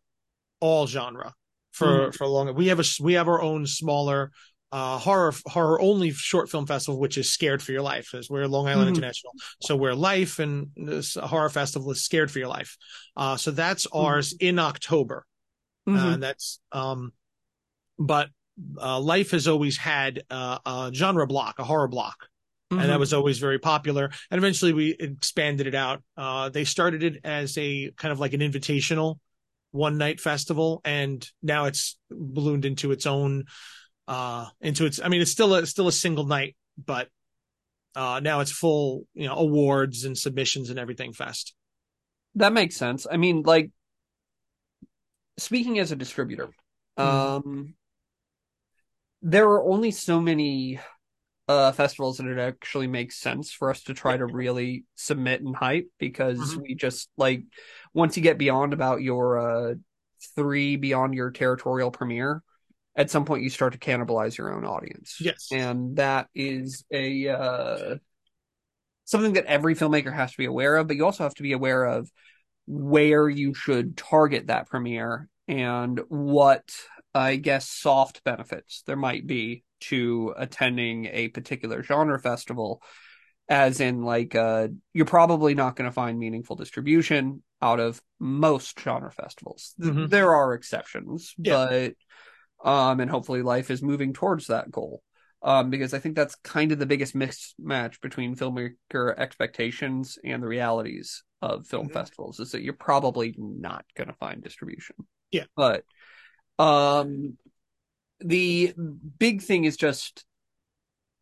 all 0.61 0.87
genre 0.87 1.35
for 1.73 2.09
Mhm. 2.11 2.14
for 2.14 2.26
long. 2.26 2.55
We 2.55 2.69
have 2.69 2.81
a 2.81 2.85
we 3.00 3.14
have 3.14 3.29
our 3.29 3.41
own 3.43 3.67
smaller 3.67 4.31
uh 4.73 4.99
horror 4.99 5.33
horror 5.47 5.81
only 5.81 6.11
short 6.11 6.50
film 6.50 6.67
festival 6.67 6.99
which 6.99 7.19
is 7.19 7.31
Scared 7.31 7.62
for 7.62 7.73
Your 7.73 7.83
Life 7.83 8.09
because 8.11 8.29
we're 8.31 8.47
Long 8.47 8.67
Island 8.67 8.88
Mhm. 8.88 8.95
International. 8.97 9.33
So 9.61 9.76
we're 9.76 9.95
Life 9.95 10.38
and 10.38 10.71
this 10.76 11.14
horror 11.14 11.50
festival 11.50 11.91
is 11.91 12.02
Scared 12.02 12.31
for 12.31 12.38
Your 12.38 12.49
Life. 12.49 12.76
Uh 13.17 13.37
so 13.37 13.50
that's 13.50 13.87
ours 13.93 14.33
in 14.41 14.59
October. 14.59 15.26
Uh, 15.87 15.93
and 16.14 16.23
that's 16.23 16.59
um 16.73 17.12
but 17.99 18.29
uh 18.81 18.99
Life 19.00 19.31
has 19.33 19.47
always 19.47 19.76
had 19.76 20.23
uh, 20.31 20.59
a 20.64 20.91
genre 20.95 21.26
block, 21.26 21.59
a 21.59 21.64
horror 21.64 21.88
block 21.88 22.29
and 22.71 22.81
that 22.81 22.97
Mhm. 22.97 23.00
was 23.00 23.12
always 23.12 23.38
very 23.38 23.59
popular. 23.59 24.11
And 24.31 24.38
eventually 24.38 24.73
we 24.73 24.97
expanded 24.99 25.67
it 25.67 25.75
out. 25.75 26.02
Uh, 26.17 26.49
they 26.49 26.64
started 26.64 27.02
it 27.02 27.21
as 27.23 27.59
a 27.59 27.91
kind 27.99 28.12
of 28.12 28.19
like 28.19 28.33
an 28.33 28.41
invitational 28.41 29.19
one 29.73 29.99
night 29.99 30.21
festival, 30.21 30.81
and 30.85 31.29
now 31.43 31.67
it's 31.67 31.99
ballooned 32.11 32.64
into 32.64 32.91
its 32.93 33.05
own, 33.07 33.45
uh, 34.09 34.47
into 34.61 34.87
its. 34.87 35.01
I 35.03 35.09
mean, 35.09 35.21
it's 35.23 35.33
still 35.33 35.55
a 35.55 35.67
still 35.67 35.89
a 35.89 35.93
single 35.93 36.27
night, 36.27 36.57
but 36.83 37.09
uh, 37.95 38.21
now 38.23 38.41
it's 38.41 38.53
full, 38.53 39.05
you 39.15 39.27
know, 39.27 39.35
awards 39.35 40.05
and 40.05 40.17
submissions 40.17 40.71
and 40.71 40.79
everything 40.79 41.13
fest. 41.13 41.55
That 42.37 42.53
makes 42.53 42.77
sense. 42.77 43.07
I 43.11 43.17
mean, 43.17 43.43
like 43.43 43.71
speaking 45.39 45.79
as 45.79 45.93
a 45.93 45.97
distributor, 45.97 46.49
Mhm. 46.99 47.03
um 47.05 47.75
there 49.23 49.49
are 49.49 49.63
only 49.63 49.91
so 49.91 50.21
many 50.21 50.81
uh 51.49 51.73
festivals 51.73 52.19
that 52.19 52.27
it 52.27 52.39
actually 52.39 52.87
makes 52.87 53.19
sense 53.19 53.53
for 53.53 53.71
us 53.71 53.83
to 53.85 53.95
try 53.95 54.17
to 54.17 54.27
really 54.27 54.85
submit 54.95 55.43
and 55.43 55.57
hype 55.57 55.89
because 55.99 56.39
Mhm. 56.39 56.63
we 56.63 56.75
just 56.75 57.11
like 57.17 57.43
once 57.95 58.17
you 58.17 58.23
get 58.23 58.39
beyond 58.39 58.73
about 58.73 59.03
your 59.03 59.39
uh 59.39 59.75
three 60.37 60.77
beyond 60.77 61.15
your 61.15 61.31
territorial 61.31 61.91
premiere, 61.91 62.43
at 62.97 63.11
some 63.11 63.25
point 63.25 63.43
you 63.43 63.51
start 63.51 63.73
to 63.73 63.79
cannibalize 63.79 64.37
your 64.37 64.55
own 64.55 64.65
audience. 64.65 65.17
Yes. 65.21 65.49
And 65.51 65.97
that 65.97 66.29
is 66.35 66.85
a 66.93 67.29
uh 67.29 67.97
something 69.05 69.35
that 69.35 69.47
every 69.47 69.75
filmmaker 69.75 70.13
has 70.13 70.33
to 70.33 70.39
be 70.39 70.45
aware 70.47 70.77
of, 70.77 70.87
but 70.87 70.97
you 70.97 71.05
also 71.05 71.25
have 71.25 71.35
to 71.35 71.43
be 71.43 71.53
aware 71.53 71.85
of 71.85 72.11
where 72.67 73.29
you 73.29 73.55
should 73.55 73.97
target 73.97 74.47
that 74.47 74.69
premiere 74.69 75.29
and 75.49 76.01
what 76.09 76.63
I 77.15 77.37
guess 77.37 77.69
soft 77.69 78.23
benefits 78.25 78.83
there 78.87 78.97
might 78.97 79.27
be 79.27 79.65
to 79.81 80.33
attending 80.37 81.07
a 81.07 81.29
particular 81.29 81.83
genre 81.83 82.19
festival 82.21 82.81
as 83.49 83.81
in 83.81 84.03
like 84.03 84.37
uh 84.37 84.69
you're 84.95 85.05
probably 85.05 85.55
not 85.55 85.75
going 85.75 85.91
to 85.91 85.95
find 85.95 86.19
meaningful 86.19 86.57
distribution 86.57 87.43
out 87.61 87.81
of 87.81 88.01
most 88.21 88.79
genre 88.79 89.11
festivals. 89.11 89.75
Mhm. 89.81 90.09
There 90.09 90.35
are 90.35 90.55
exceptions, 90.55 91.35
Yeah. 91.37 91.67
but 91.67 91.95
um 92.62 93.00
and 93.00 93.11
hopefully 93.11 93.42
life 93.42 93.71
is 93.71 93.83
moving 93.83 94.12
towards 94.12 94.47
that 94.49 94.71
goal. 94.71 95.02
Um 95.42 95.71
because 95.71 95.95
I 95.95 95.99
think 95.99 96.16
that's 96.16 96.37
kind 96.37 96.73
of 96.73 96.78
the 96.78 96.87
biggest 96.87 97.14
mismatch 97.14 98.00
between 98.00 98.37
filmmaker 98.37 99.19
expectations 99.19 100.19
and 100.25 100.42
the 100.42 100.49
realities 100.49 101.25
of 101.40 101.66
film 101.66 101.88
Mhm. 101.88 101.92
festivals 101.92 102.38
is 102.40 102.52
that 102.52 102.62
you're 102.62 102.73
probably 102.75 103.35
not 103.37 103.85
going 103.97 104.09
to 104.09 104.14
find 104.14 104.42
distribution. 104.42 104.97
Yeah. 105.31 105.47
But 105.57 105.85
um 106.59 107.37
the 108.21 108.75
big 109.19 109.42
thing 109.42 109.64
is 109.64 109.76
just 109.76 110.25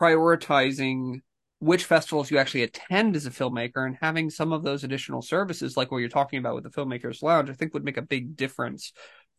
prioritizing 0.01 1.21
which 1.59 1.85
festivals 1.85 2.31
you 2.31 2.39
actually 2.39 2.63
attend 2.63 3.15
as 3.17 3.27
a 3.27 3.31
filmmaker 3.31 3.85
and 3.87 3.97
having 4.01 4.31
some 4.31 4.51
of 4.53 4.63
those 4.63 4.83
additional 4.83 5.21
services 5.21 5.77
like 5.77 5.91
what 5.91 5.99
you're 5.99 6.09
talking 6.09 6.39
about 6.39 6.55
with 6.55 6.65
the 6.65 6.71
filmmakers 6.71 7.23
lounge 7.23 7.51
i 7.51 7.53
think 7.53 7.75
would 7.75 7.85
make 7.85 7.99
a 7.99 8.03
big 8.03 8.35
difference 8.35 8.93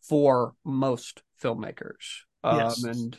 for 0.07 0.53
most 0.63 1.23
filmmakers 1.41 2.21
um, 2.43 2.57
Yes. 2.59 2.83
and 2.83 3.17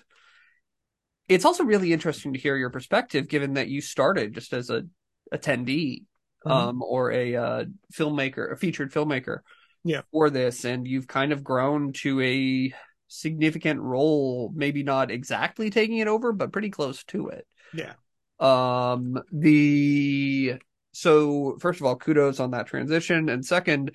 it's 1.28 1.44
also 1.44 1.64
really 1.64 1.92
interesting 1.92 2.32
to 2.32 2.38
hear 2.38 2.56
your 2.56 2.70
perspective 2.70 3.28
given 3.28 3.54
that 3.54 3.68
you 3.68 3.80
started 3.80 4.34
just 4.34 4.52
as 4.52 4.70
a 4.70 4.84
attendee 5.32 6.04
Mhm. 6.46 6.50
um, 6.50 6.82
or 6.82 7.12
a 7.12 7.36
uh, 7.36 7.64
filmmaker 7.94 8.52
a 8.52 8.56
featured 8.56 8.92
filmmaker 8.92 9.38
Yeah. 9.84 10.02
for 10.10 10.28
this 10.28 10.64
and 10.64 10.86
you've 10.86 11.06
kind 11.06 11.32
of 11.32 11.44
grown 11.44 11.92
to 11.94 12.20
a 12.20 12.74
significant 13.08 13.80
role 13.80 14.50
maybe 14.54 14.82
not 14.82 15.10
exactly 15.10 15.70
taking 15.70 15.98
it 15.98 16.08
over 16.08 16.32
but 16.32 16.52
pretty 16.52 16.70
close 16.70 17.04
to 17.04 17.28
it 17.28 17.46
Yeah. 17.72 17.94
um, 18.40 19.22
the 19.30 20.54
so 20.92 21.56
first 21.58 21.80
of 21.80 21.86
all, 21.86 21.96
kudos 21.96 22.38
on 22.38 22.50
that 22.50 22.66
transition, 22.66 23.28
and 23.30 23.44
second, 23.46 23.92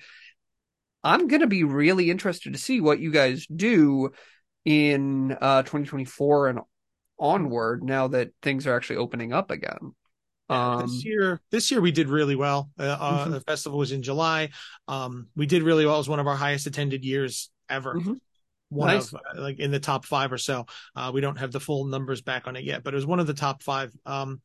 I'm 1.04 1.28
gonna 1.28 1.46
be 1.46 1.64
really 1.64 2.10
interested 2.10 2.52
to 2.52 2.58
see 2.58 2.80
what 2.80 3.00
you 3.00 3.10
guys 3.10 3.46
do 3.46 4.10
in 4.64 5.36
uh 5.40 5.62
2024 5.62 6.48
and 6.48 6.58
onward 7.18 7.82
now 7.82 8.08
that 8.08 8.30
things 8.42 8.66
are 8.66 8.76
actually 8.76 8.96
opening 8.96 9.32
up 9.32 9.50
again. 9.50 9.94
Um, 10.50 10.86
this 10.86 11.04
year, 11.04 11.40
this 11.50 11.70
year 11.70 11.80
we 11.80 11.92
did 11.92 12.08
really 12.08 12.36
well. 12.36 12.70
Uh, 12.78 12.82
uh, 12.84 13.26
Mhm. 13.26 13.30
The 13.32 13.40
festival 13.42 13.78
was 13.78 13.92
in 13.92 14.02
July. 14.02 14.50
Um, 14.86 15.28
we 15.36 15.46
did 15.46 15.62
really 15.62 15.84
well. 15.84 15.96
It 15.96 15.98
was 15.98 16.08
one 16.08 16.20
of 16.20 16.26
our 16.26 16.36
highest 16.36 16.66
attended 16.66 17.04
years 17.04 17.50
ever. 17.68 17.94
Mhm. 17.96 18.18
One 18.70 18.88
Nice. 18.88 19.12
of 19.12 19.20
uh, 19.36 19.40
like 19.40 19.58
in 19.58 19.70
the 19.70 19.80
top 19.80 20.04
five 20.04 20.32
or 20.32 20.38
so. 20.38 20.66
Uh, 20.94 21.10
we 21.12 21.20
don't 21.20 21.36
have 21.38 21.52
the 21.52 21.60
full 21.60 21.86
numbers 21.86 22.22
back 22.22 22.46
on 22.46 22.56
it 22.56 22.64
yet, 22.64 22.82
but 22.82 22.94
it 22.94 22.96
was 22.96 23.06
one 23.06 23.20
of 23.20 23.26
the 23.26 23.34
top 23.34 23.62
five. 23.62 23.92
Um, 24.06 24.40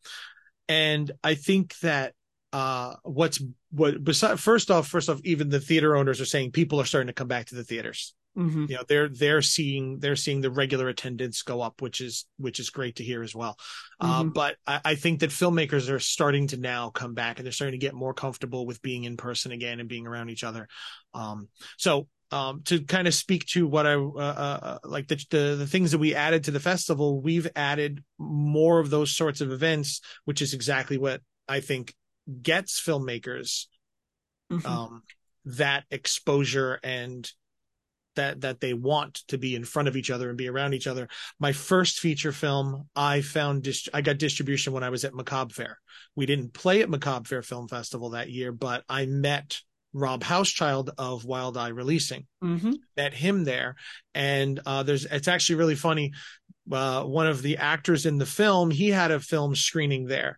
and 0.67 1.11
I 1.23 1.35
think 1.35 1.77
that 1.79 2.13
uh, 2.53 2.95
what's 3.03 3.41
what 3.71 4.03
besides 4.03 4.39
first 4.39 4.71
off, 4.71 4.87
first 4.87 5.09
off, 5.09 5.19
even 5.23 5.49
the 5.49 5.59
theater 5.59 5.95
owners 5.95 6.21
are 6.21 6.25
saying 6.25 6.51
people 6.51 6.79
are 6.79 6.85
starting 6.85 7.07
to 7.07 7.13
come 7.13 7.27
back 7.27 7.47
to 7.47 7.55
the 7.55 7.63
theaters 7.63 8.13
mhm. 8.37 8.69
you 8.69 8.75
know 8.75 8.83
they're 8.87 9.09
they're 9.09 9.41
seeing 9.41 9.99
they're 9.99 10.15
seeing 10.15 10.41
the 10.41 10.51
regular 10.51 10.87
attendance 10.87 11.41
go 11.41 11.61
up 11.61 11.81
which 11.81 11.99
is 11.99 12.25
which 12.37 12.59
is 12.59 12.69
great 12.69 12.95
to 12.97 13.03
hear 13.03 13.23
as 13.23 13.35
well 13.35 13.57
uh, 13.99 14.23
Mhm. 14.23 14.33
but 14.33 14.55
I, 14.67 14.81
I 14.85 14.95
think 14.95 15.19
that 15.19 15.31
filmmakers 15.31 15.89
are 15.89 15.99
starting 15.99 16.47
to 16.47 16.57
now 16.57 16.89
come 16.89 17.13
back 17.13 17.39
and 17.39 17.45
they're 17.45 17.51
starting 17.51 17.79
to 17.79 17.85
get 17.85 17.93
more 17.93 18.13
comfortable 18.13 18.65
with 18.65 18.81
being 18.81 19.03
in 19.03 19.17
person 19.17 19.51
again 19.51 19.79
and 19.79 19.89
being 19.89 20.07
around 20.07 20.29
each 20.29 20.43
other 20.43 20.67
um 21.13 21.47
so 21.77 22.07
um 22.31 22.61
to 22.65 22.81
kind 22.83 23.07
of 23.07 23.13
speak 23.13 23.45
to 23.47 23.67
what 23.67 23.85
i 23.87 23.93
uh, 23.93 24.17
uh 24.17 24.77
like 24.83 25.07
the, 25.07 25.23
the 25.29 25.55
the 25.57 25.67
things 25.67 25.91
that 25.91 25.99
we 25.99 26.15
added 26.15 26.43
to 26.43 26.51
the 26.51 26.59
festival 26.59 27.21
we've 27.21 27.49
added 27.55 28.03
more 28.17 28.79
of 28.79 28.89
those 28.89 29.15
sorts 29.15 29.41
of 29.41 29.51
events 29.51 30.01
which 30.25 30.41
is 30.41 30.53
exactly 30.53 30.97
what 30.97 31.21
i 31.47 31.59
think 31.59 31.93
gets 32.41 32.81
filmmakers 32.81 33.67
Mhm. 34.51 34.65
um, 34.65 35.03
that 35.45 35.85
exposure 35.91 36.79
and 36.83 37.29
that 38.15 38.41
that 38.41 38.59
they 38.59 38.73
want 38.73 39.15
to 39.27 39.37
be 39.39 39.55
in 39.55 39.65
front 39.65 39.87
of 39.87 39.95
each 39.97 40.11
other 40.11 40.29
and 40.29 40.37
be 40.37 40.47
around 40.47 40.73
each 40.75 40.85
other. 40.85 41.07
My 41.39 41.51
first 41.51 41.99
feature 41.99 42.31
film, 42.31 42.87
I 42.95 43.21
found 43.21 43.63
dist- 43.63 43.89
I 43.93 44.01
got 44.01 44.19
distribution 44.19 44.71
when 44.71 44.83
I 44.83 44.89
was 44.89 45.03
at 45.03 45.15
Macabre 45.15 45.53
Faire. 45.53 45.79
We 46.15 46.27
didn't 46.27 46.53
play 46.53 46.81
at 46.83 46.89
Macabre 46.89 47.27
Faire 47.27 47.41
Film 47.41 47.67
Festival 47.67 48.11
that 48.11 48.29
year, 48.29 48.51
but 48.51 48.83
I 48.87 49.07
met 49.07 49.59
Rob 49.93 50.23
Hauschild 50.23 50.91
of 50.97 51.25
Wild 51.25 51.57
Eye 51.57 51.69
Releasing. 51.69 52.27
Mhm. 52.43 52.75
Met 52.95 53.13
him 53.15 53.43
there, 53.45 53.75
and 54.13 54.59
uh, 54.65 54.83
there's 54.83 55.05
it's 55.05 55.27
actually 55.27 55.55
really 55.55 55.75
funny. 55.75 56.13
Uh, 56.71 57.03
one 57.03 57.27
of 57.27 57.41
the 57.41 57.57
actors 57.57 58.05
in 58.05 58.17
the 58.19 58.25
film, 58.25 58.69
he 58.69 58.89
had 58.89 59.11
a 59.11 59.19
film 59.19 59.55
screening 59.55 60.05
there 60.05 60.37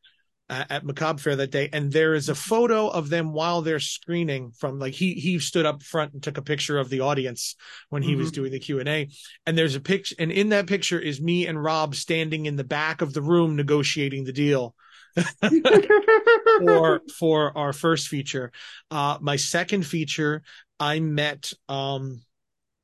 uh, 0.50 0.64
at 0.70 0.86
Macabre 0.86 1.20
Faire 1.20 1.36
that 1.38 1.52
day, 1.52 1.70
and 1.74 1.92
there 1.92 2.14
is 2.14 2.30
a 2.30 2.36
photo 2.36 2.88
of 2.88 3.10
them 3.10 3.34
while 3.34 3.62
they're 3.62 3.80
screening 3.80 4.52
from 4.52 4.80
like 4.80 4.94
he 4.94 5.14
he 5.14 5.40
stood 5.40 5.66
up 5.66 5.82
front 5.82 6.14
and 6.14 6.22
took 6.22 6.38
a 6.38 6.42
picture 6.44 6.78
of 6.78 6.90
the 6.90 7.00
audience 7.00 7.56
when 7.90 8.04
he 8.04 8.16
was 8.16 8.30
Mhm. 8.30 8.34
doing 8.36 8.52
the 8.52 8.60
Q 8.60 8.80
and 8.80 8.90
A, 8.90 9.10
and 9.46 9.58
there's 9.58 9.76
a 9.76 9.82
picture, 9.82 10.16
and 10.20 10.32
in 10.32 10.50
that 10.50 10.68
picture 10.68 11.00
is 11.00 11.20
me 11.22 11.48
and 11.48 11.62
Rob 11.62 11.96
standing 11.96 12.46
in 12.46 12.56
the 12.56 12.64
back 12.64 13.02
of 13.02 13.14
the 13.14 13.22
room 13.22 13.56
negotiating 13.56 14.24
the 14.24 14.34
deal 14.34 14.76
for 16.60 17.02
for 17.18 17.58
our 17.58 17.74
first 17.74 18.08
feature. 18.08 18.52
Uh, 18.92 19.18
my 19.22 19.36
second 19.36 19.86
feature, 19.86 20.44
I 20.80 21.00
met 21.00 21.52
um, 21.70 22.22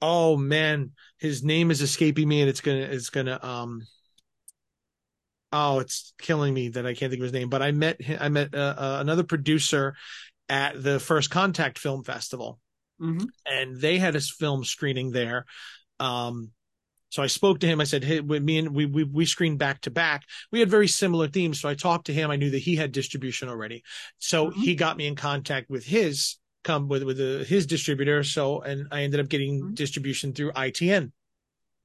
oh 0.01 0.36
man, 0.36 0.91
his 1.20 1.44
name 1.44 1.72
is 1.72 1.82
escaping 1.82 2.27
me, 2.27 2.41
and 2.41 2.50
it's 2.50 2.62
gonna 2.62 2.80
it's 2.80 3.10
gonna 3.10 3.39
um 3.44 3.88
oh, 5.51 5.79
it's 5.79 6.13
killing 6.20 6.53
me 6.53 6.70
that 6.70 6.86
I 6.86 6.93
can't 6.93 7.10
think 7.12 7.20
of 7.20 7.24
his 7.25 7.34
name, 7.34 7.50
but 7.50 7.62
I 7.62 7.72
met 7.72 8.00
I 8.20 8.29
met 8.29 8.53
uh, 8.55 8.75
uh, 8.77 8.98
another 9.01 9.24
producer 9.24 9.96
at 10.50 10.81
the 10.81 11.00
First 11.00 11.29
Contact 11.29 11.77
Film 11.79 12.03
Festival, 12.03 12.60
Mm-hmm. 13.01 13.25
and 13.48 13.81
they 13.81 13.98
had 13.98 14.15
a 14.15 14.22
film 14.22 14.63
screening 14.63 15.12
there. 15.12 15.46
Um, 16.00 16.51
so 17.10 17.24
I 17.24 17.27
spoke 17.27 17.60
to 17.60 17.67
him. 17.67 17.81
I 17.81 17.84
said, 17.86 18.03
"Hey, 18.03 18.22
me 18.22 18.60
and 18.60 18.75
we 18.75 18.86
we 18.86 19.03
we 19.03 19.25
screened 19.25 19.58
back 19.60 19.81
to 19.81 19.91
back. 19.91 20.24
We 20.51 20.60
had 20.60 20.70
very 20.70 20.88
similar 20.88 21.27
themes." 21.27 21.60
So 21.60 21.67
I 21.67 21.74
talked 21.74 22.05
to 22.05 22.13
him. 22.13 22.29
I 22.31 22.36
knew 22.36 22.51
that 22.51 22.60
he 22.60 22.75
had 22.75 22.91
distribution 22.91 23.50
already, 23.50 23.84
so 24.20 24.51
Mhm. 24.51 24.53
he 24.53 24.75
got 24.75 24.98
me 24.98 25.08
in 25.08 25.15
contact 25.15 25.70
with 25.70 25.84
his 25.84 26.38
come 26.63 26.88
with 26.88 27.01
with 27.03 27.17
the, 27.17 27.43
his 27.48 27.65
distributor. 27.65 28.24
So 28.24 28.62
and 28.62 28.88
I 28.91 29.01
ended 29.01 29.20
up 29.20 29.29
getting 29.29 29.62
Mhm. 29.62 29.75
distribution 29.75 30.34
through 30.34 30.51
ITN 30.55 31.12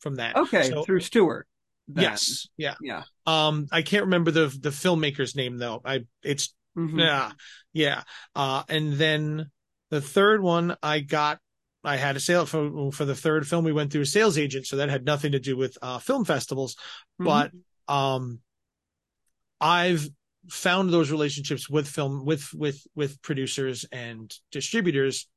from 0.00 0.16
that. 0.16 0.37
Okay, 0.37 0.68
So- 0.68 0.85
through 0.85 1.00
Stuart. 1.00 1.49
Then. 1.88 2.04
Yes, 2.04 2.48
yeah. 2.56 2.74
Yeah. 2.80 3.02
Um, 3.26 3.66
I 3.70 3.82
can't 3.82 4.04
remember 4.04 4.30
the 4.30 4.46
the 4.60 4.70
filmmaker's 4.70 5.36
name 5.36 5.58
though. 5.58 5.80
I 5.84 6.04
it's 6.22 6.54
Mhm. 6.76 7.00
yeah, 7.00 7.32
yeah. 7.72 8.02
Uh, 8.34 8.62
and 8.68 8.92
then 8.94 9.50
the 9.90 10.00
third 10.00 10.42
one 10.42 10.76
I 10.82 11.00
got, 11.00 11.38
I 11.82 11.96
had 11.96 12.16
a 12.16 12.20
sale 12.20 12.44
for 12.44 12.92
for 12.92 13.04
the 13.04 13.14
third 13.14 13.46
film. 13.48 13.64
We 13.64 13.72
went 13.72 13.92
through 13.92 14.02
a 14.02 14.06
sales 14.06 14.36
agent, 14.36 14.66
so 14.66 14.76
that 14.76 14.90
had 14.90 15.04
nothing 15.04 15.32
to 15.32 15.38
do 15.38 15.56
with 15.56 15.78
uh, 15.80 15.98
film 15.98 16.24
festivals. 16.24 16.76
Mhm. 17.20 17.24
But 17.24 17.52
um, 17.92 18.40
I've 19.60 20.08
found 20.50 20.90
those 20.90 21.10
relationships 21.10 21.68
with 21.68 21.88
film 21.88 22.24
with 22.24 22.52
with 22.52 22.86
with 22.94 23.20
producers 23.22 23.84
and 23.90 24.32
distributors 24.50 25.28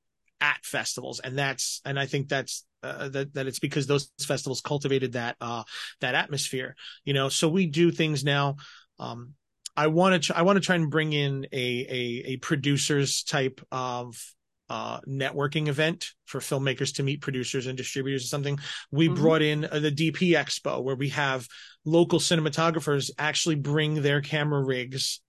at 0.42 0.64
festivals, 0.64 1.20
and 1.20 1.38
that's 1.38 1.82
and 1.86 2.00
I 2.00 2.06
think 2.06 2.30
that's. 2.30 2.66
Uh, 2.82 3.10
that 3.10 3.34
that 3.34 3.46
it's 3.46 3.60
because 3.60 3.88
those 3.88 4.10
festivals 4.22 4.62
cultivated 4.62 5.12
that 5.14 5.36
uh 5.42 5.64
that 6.00 6.16
atmosphere 6.16 6.78
you 7.04 7.14
know 7.14 7.28
so 7.28 7.50
we 7.50 7.66
do 7.66 7.92
things 7.92 8.24
now 8.24 8.56
um 9.00 9.34
I 9.76 9.88
want 9.88 10.24
to 10.24 10.38
I 10.38 10.44
want 10.44 10.58
to 10.58 10.62
try 10.62 10.76
and 10.76 10.90
bring 10.90 11.12
in 11.14 11.46
a 11.52 11.58
a 11.90 12.24
a 12.34 12.38
producers 12.38 13.24
type 13.24 13.60
of 13.72 14.16
uh 14.70 15.00
networking 15.02 15.68
event 15.68 16.08
for 16.26 16.40
filmmakers 16.40 16.96
to 16.96 17.04
meet 17.04 17.22
producers 17.22 17.68
and 17.68 17.78
distributors 17.78 18.24
or 18.24 18.28
something. 18.28 18.60
We 18.92 19.10
Mhm. 19.10 19.16
brought 19.16 19.42
in 19.42 19.66
uh, 19.66 19.80
the 19.80 19.92
DP 19.92 20.32
Expo 20.36 20.84
where 20.84 20.96
we 20.96 21.10
have 21.10 21.48
local 21.86 22.20
cinematographers 22.20 23.10
actually 23.18 23.56
bring 23.56 24.02
their 24.02 24.22
camera 24.22 24.64
rigs 24.64 25.22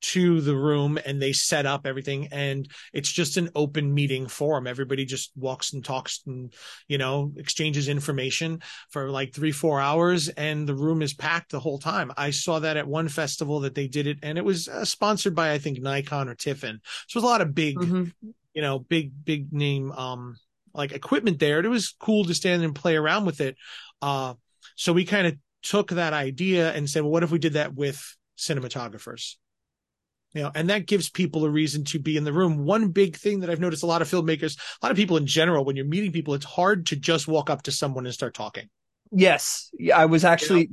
to 0.00 0.40
the 0.40 0.56
room 0.56 0.98
and 1.04 1.20
they 1.20 1.32
set 1.32 1.66
up 1.66 1.86
everything 1.86 2.28
and 2.30 2.68
it's 2.92 3.10
just 3.10 3.36
an 3.36 3.50
open 3.54 3.92
meeting 3.92 4.28
forum. 4.28 4.66
Everybody 4.66 5.04
just 5.04 5.32
walks 5.36 5.72
and 5.72 5.84
talks 5.84 6.20
and 6.26 6.52
you 6.86 6.98
know 6.98 7.32
exchanges 7.36 7.88
information 7.88 8.60
for 8.90 9.10
like 9.10 9.34
three 9.34 9.50
four 9.52 9.80
hours 9.80 10.28
and 10.28 10.68
the 10.68 10.74
room 10.74 11.02
is 11.02 11.14
packed 11.14 11.50
the 11.50 11.60
whole 11.60 11.78
time. 11.78 12.12
I 12.16 12.30
saw 12.30 12.60
that 12.60 12.76
at 12.76 12.86
one 12.86 13.08
festival 13.08 13.60
that 13.60 13.74
they 13.74 13.88
did 13.88 14.06
it 14.06 14.18
and 14.22 14.38
it 14.38 14.44
was 14.44 14.68
uh, 14.68 14.84
sponsored 14.84 15.34
by 15.34 15.52
i 15.52 15.58
think 15.58 15.80
nikon 15.80 16.28
or 16.28 16.34
tiffen. 16.36 16.78
So 17.08 17.18
a 17.18 17.22
lot 17.22 17.40
of 17.40 17.54
big 17.54 17.76
Mhm. 17.78 18.12
you 18.54 18.62
know 18.62 18.78
big 18.78 19.12
big 19.24 19.52
name 19.52 19.90
um 19.92 20.36
like 20.74 20.92
equipment 20.92 21.38
there 21.40 21.58
it 21.58 21.66
was 21.68 21.94
cool 21.98 22.24
to 22.24 22.34
stand 22.34 22.62
and 22.62 22.74
play 22.74 22.94
around 22.96 23.24
with 23.26 23.40
it. 23.40 23.56
Uh 24.00 24.34
so 24.76 24.92
we 24.92 25.04
kind 25.04 25.26
of 25.26 25.36
took 25.62 25.90
that 25.90 26.12
idea 26.12 26.72
and 26.72 26.88
said 26.88 27.02
well 27.02 27.10
what 27.10 27.24
if 27.24 27.32
we 27.32 27.38
did 27.40 27.54
that 27.54 27.74
with 27.74 28.00
cinematographers 28.38 29.34
you 30.34 30.42
know 30.42 30.50
and 30.54 30.70
that 30.70 30.86
gives 30.86 31.08
people 31.10 31.44
a 31.44 31.50
reason 31.50 31.84
to 31.84 31.98
be 31.98 32.16
in 32.16 32.24
the 32.24 32.32
room 32.32 32.64
one 32.64 32.88
big 32.88 33.16
thing 33.16 33.40
that 33.40 33.50
i've 33.50 33.60
noticed 33.60 33.82
a 33.82 33.86
lot 33.86 34.02
of 34.02 34.08
filmmakers 34.08 34.58
a 34.82 34.86
lot 34.86 34.90
of 34.90 34.96
people 34.96 35.16
in 35.16 35.26
general 35.26 35.64
when 35.64 35.76
you're 35.76 35.84
meeting 35.84 36.12
people 36.12 36.34
it's 36.34 36.44
hard 36.44 36.86
to 36.86 36.96
just 36.96 37.28
walk 37.28 37.50
up 37.50 37.62
to 37.62 37.72
someone 37.72 38.04
and 38.06 38.14
start 38.14 38.34
talking 38.34 38.68
Yes, 39.10 39.70
I 39.94 40.04
was 40.06 40.24
actually 40.24 40.68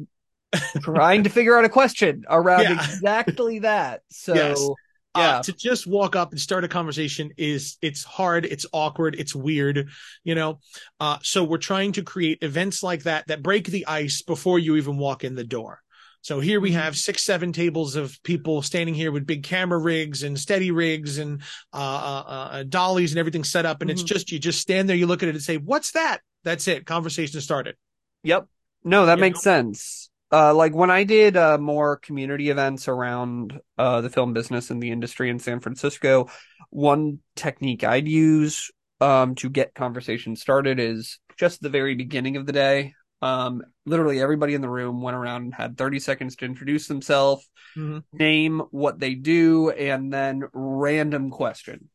trying 0.83 1.23
to 1.23 1.29
figure 1.29 1.57
out 1.57 1.65
a 1.65 1.69
question 1.69 2.25
around 2.29 2.69
Yeah. 2.69 2.71
exactly 2.71 3.59
that. 3.59 4.01
So, 4.11 4.33
Yes. 4.33 4.69
yeah, 5.15 5.35
uh, 5.37 5.43
to 5.43 5.53
just 5.53 5.87
walk 5.87 6.15
up 6.17 6.31
and 6.31 6.39
start 6.41 6.65
a 6.65 6.67
conversation 6.67 7.31
is 7.37 7.77
it's 7.81 8.03
hard 8.03 8.45
it's 8.45 8.65
awkward 8.73 9.15
it's 9.17 9.33
weird 9.33 9.87
you 10.25 10.35
know 10.35 10.59
uh, 10.99 11.17
so 11.23 11.41
we're 11.45 11.57
trying 11.57 11.93
to 11.93 12.03
create 12.03 12.39
events 12.41 12.83
like 12.83 13.03
that 13.03 13.25
that 13.27 13.41
break 13.41 13.67
the 13.67 13.85
ice 13.87 14.21
before 14.21 14.59
you 14.59 14.75
even 14.75 14.97
walk 14.97 15.23
in 15.23 15.33
the 15.35 15.45
door 15.45 15.79
so 16.25 16.39
here 16.39 16.59
we 16.59 16.71
Mhm. 16.71 16.73
have 16.73 16.97
six 16.97 17.21
seven 17.21 17.53
tables 17.53 17.95
of 17.95 18.17
people 18.23 18.63
standing 18.63 18.95
here 18.95 19.11
with 19.11 19.27
big 19.27 19.43
camera 19.43 19.77
rigs 19.77 20.23
and 20.23 20.39
steady 20.39 20.71
rigs 20.71 21.19
and 21.19 21.43
uh, 21.71 21.77
uh, 21.77 22.47
uh, 22.51 22.63
dollies 22.63 23.11
and 23.11 23.19
everything 23.19 23.43
set 23.43 23.63
up 23.65 23.81
and 23.81 23.91
it's 23.91 24.01
Mhm. 24.01 24.07
just 24.07 24.31
you 24.31 24.39
just 24.39 24.59
stand 24.59 24.89
there 24.89 24.95
you 24.95 25.05
look 25.05 25.21
at 25.21 25.29
it 25.29 25.35
and 25.35 25.43
say 25.43 25.57
what's 25.57 25.91
that 25.91 26.21
that's 26.43 26.67
it 26.67 26.85
conversation 26.85 27.39
started 27.41 27.75
Yep. 28.23 28.47
No, 28.83 29.05
that 29.05 29.17
You 29.17 29.21
makes 29.21 29.37
know? 29.37 29.41
sense. 29.41 30.09
Uh, 30.31 30.53
like 30.53 30.73
when 30.73 30.89
I 30.89 31.03
did 31.03 31.37
uh, 31.37 31.57
more 31.59 31.97
community 31.97 32.49
events 32.49 32.87
around 32.87 33.59
uh, 33.77 34.01
the 34.01 34.09
film 34.09 34.33
business 34.33 34.71
and 34.71 34.81
the 34.81 34.89
industry 34.91 35.29
in 35.29 35.37
San 35.39 35.59
Francisco, 35.59 36.29
one 36.71 37.19
technique 37.35 37.83
I'd 37.83 38.07
use 38.07 38.71
um, 38.99 39.35
to 39.35 39.49
get 39.49 39.75
conversation 39.75 40.35
started 40.35 40.79
is 40.79 41.19
just 41.37 41.61
the 41.61 41.69
very 41.69 41.95
beginning 41.95 42.37
of 42.37 42.45
the 42.47 42.51
day. 42.53 42.95
Um, 43.25 43.63
literally 43.87 44.21
everybody 44.21 44.53
in 44.53 44.61
the 44.61 44.69
room 44.69 45.01
went 45.01 45.17
around 45.17 45.43
and 45.43 45.53
had 45.53 45.77
30 45.77 45.99
seconds 45.99 46.35
to 46.37 46.45
introduce 46.45 46.87
themselves, 46.87 47.49
Mhm. 47.75 48.03
name 48.13 48.59
what 48.69 48.99
they 48.99 49.15
do, 49.15 49.71
and 49.71 50.13
then 50.13 50.43
random 50.53 51.31
question. 51.31 51.89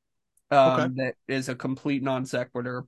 Um, 0.50 0.96
that 0.96 1.14
is 1.28 1.48
a 1.48 1.54
complete 1.54 2.02
non 2.02 2.26
sequitur. 2.26 2.84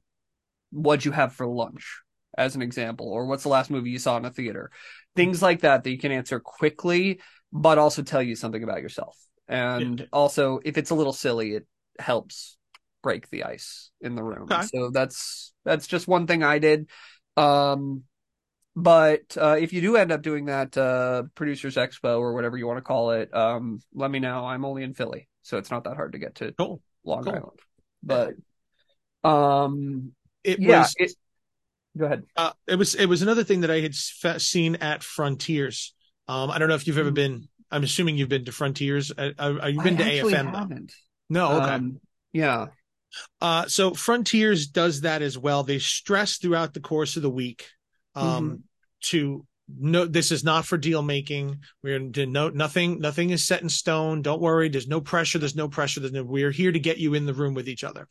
What'd 0.71 1.05
you 1.05 1.13
have 1.13 1.35
for 1.35 1.47
lunch? 1.47 2.01
As 2.37 2.57
an 2.57 2.63
example, 2.63 3.09
or 3.09 3.27
what's 3.27 3.43
the 3.43 3.51
last 3.51 3.71
movie 3.71 3.91
you 3.91 3.99
saw 3.99 4.17
in 4.17 4.25
a 4.25 4.31
theater? 4.31 4.71
Things 5.15 5.43
like 5.43 5.61
that 5.61 5.85
that 5.85 5.91
you 5.91 5.99
can 5.99 6.13
answer 6.13 6.41
quickly, 6.41 7.21
but 7.53 7.79
also 7.79 8.03
tell 8.03 8.23
you 8.23 8.35
something 8.35 8.63
about 8.65 8.81
yourself. 8.81 9.19
And 9.49 10.09
also, 10.13 10.59
if 10.65 10.79
it's 10.79 10.91
a 10.91 10.95
little 10.95 11.13
silly, 11.13 11.55
it 11.55 11.67
helps 11.99 12.57
break 13.03 13.29
the 13.29 13.45
ice 13.45 13.91
in 14.01 14.15
the 14.15 14.23
room. 14.23 14.51
Okay. 14.51 14.63
So 14.63 14.91
that's 14.91 15.53
that's 15.65 15.87
just 15.87 16.09
one 16.09 16.27
thing 16.27 16.43
I 16.43 16.59
did. 16.59 16.89
Um, 17.37 18.05
but 18.75 19.37
uh, 19.41 19.57
if 19.59 19.73
you 19.73 19.81
do 19.81 19.97
end 19.97 20.13
up 20.13 20.23
doing 20.23 20.47
that 20.47 20.77
uh, 20.77 21.25
producers 21.35 21.77
expo 21.77 22.19
or 22.19 22.33
whatever 22.35 22.57
you 22.57 22.67
want 22.67 22.79
to 22.79 22.83
call 22.83 23.11
it, 23.13 23.35
um, 23.35 23.81
let 23.95 24.11
me 24.11 24.19
know. 24.19 24.45
I'm 24.47 24.65
only 24.65 24.83
in 24.83 24.95
Philly, 24.95 25.29
so 25.43 25.59
it's 25.59 25.71
not 25.71 25.85
that 25.85 25.97
hard 25.97 26.13
to 26.13 26.19
get 26.19 26.37
to 26.37 26.55
cool 26.59 26.81
Long 27.05 27.25
Cool. 27.25 27.35
Island. 27.35 28.37
But 29.23 29.29
um, 29.29 30.13
it 30.45 30.59
yeah, 30.61 30.79
was 30.79 30.95
it, 30.99 31.13
go 31.97 32.07
ahead. 32.07 32.25
uh, 32.37 32.53
it 32.67 32.77
was 32.77 32.95
it 32.95 33.07
was 33.07 33.23
another 33.23 33.45
thing 33.45 33.61
that 33.61 33.71
I 33.71 33.81
had 33.81 33.93
f- 34.25 34.41
seen 34.41 34.77
at 34.77 35.03
Frontiers. 35.03 35.95
Um, 36.29 36.51
I 36.51 36.59
don't 36.59 36.69
know 36.69 36.75
if 36.75 36.87
you've 36.87 36.99
ever 36.99 37.11
Hmm. 37.11 37.15
been. 37.15 37.49
I'm 37.71 37.85
assuming 37.85 38.17
you've 38.17 38.29
been 38.29 38.45
to 38.45 38.53
Frontiers. 38.53 39.13
Uh, 39.17 39.31
uh, 39.39 39.67
you've 39.67 39.83
been 39.83 39.97
I 39.97 40.03
to 40.05 40.05
AFM 40.05 40.55
haven't. 40.55 40.95
No, 41.29 41.55
okay. 41.55 41.71
Um, 41.75 42.01
yeah. 42.33 42.67
uh, 43.41 43.67
so 43.67 43.93
Frontiers 43.95 44.67
does 44.67 45.03
that 45.03 45.23
as 45.23 45.37
well. 45.39 45.63
They 45.63 45.79
stress 45.79 46.37
throughout 46.39 46.75
the 46.75 46.81
course 46.81 47.17
of 47.17 47.23
the 47.23 47.31
week 47.31 47.67
um, 48.15 48.45
Mm-hmm. 48.51 48.57
to 49.11 49.47
no, 49.79 50.05
this 50.05 50.33
is 50.33 50.45
not 50.45 50.67
for 50.67 50.77
deal 50.77 51.01
making. 51.03 51.61
We're 51.83 51.99
to 52.11 52.27
no 52.27 52.51
nothing. 52.51 52.99
Nothing 53.01 53.31
is 53.31 53.47
set 53.47 53.63
in 53.63 53.69
stone. 53.71 54.21
Don't 54.21 54.41
worry. 54.43 54.69
There's 54.69 54.89
no 54.89 55.01
pressure. 55.01 55.39
There's 55.39 55.57
no 55.57 55.69
pressure. 55.69 56.01
There's 56.01 56.13
no. 56.13 56.25
We're 56.25 56.51
here 56.51 56.73
to 56.73 56.79
get 56.79 56.99
you 56.99 57.15
in 57.15 57.25
the 57.25 57.33
room 57.33 57.55
with 57.55 57.69
each 57.69 57.85
other. 57.85 58.07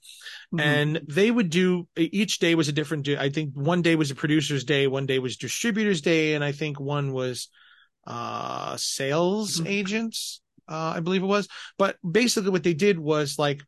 Mhm. 0.54 0.62
and 0.62 1.02
they 1.08 1.30
would 1.30 1.50
do 1.50 1.88
each 1.96 2.40
day 2.40 2.56
was 2.56 2.68
a 2.68 2.72
different. 2.72 3.08
I 3.10 3.30
think 3.30 3.54
one 3.54 3.82
day 3.84 3.96
was 3.96 4.10
a 4.12 4.16
producer's 4.16 4.64
day, 4.64 4.88
one 4.88 5.06
day 5.06 5.20
was 5.20 5.38
distributor's 5.38 6.02
day, 6.02 6.34
and 6.34 6.44
I 6.44 6.52
think 6.52 6.80
one 6.80 7.12
was 7.12 7.50
uh 8.08 8.76
sales 8.78 9.60
Mhm. 9.60 9.68
agents, 9.68 10.42
uh, 10.68 10.94
I 10.96 11.00
believe 11.02 11.22
it 11.22 11.28
was. 11.28 11.48
But 11.78 11.98
basically, 12.10 12.50
what 12.50 12.64
they 12.64 12.74
did 12.74 12.98
was 12.98 13.38
like 13.38 13.62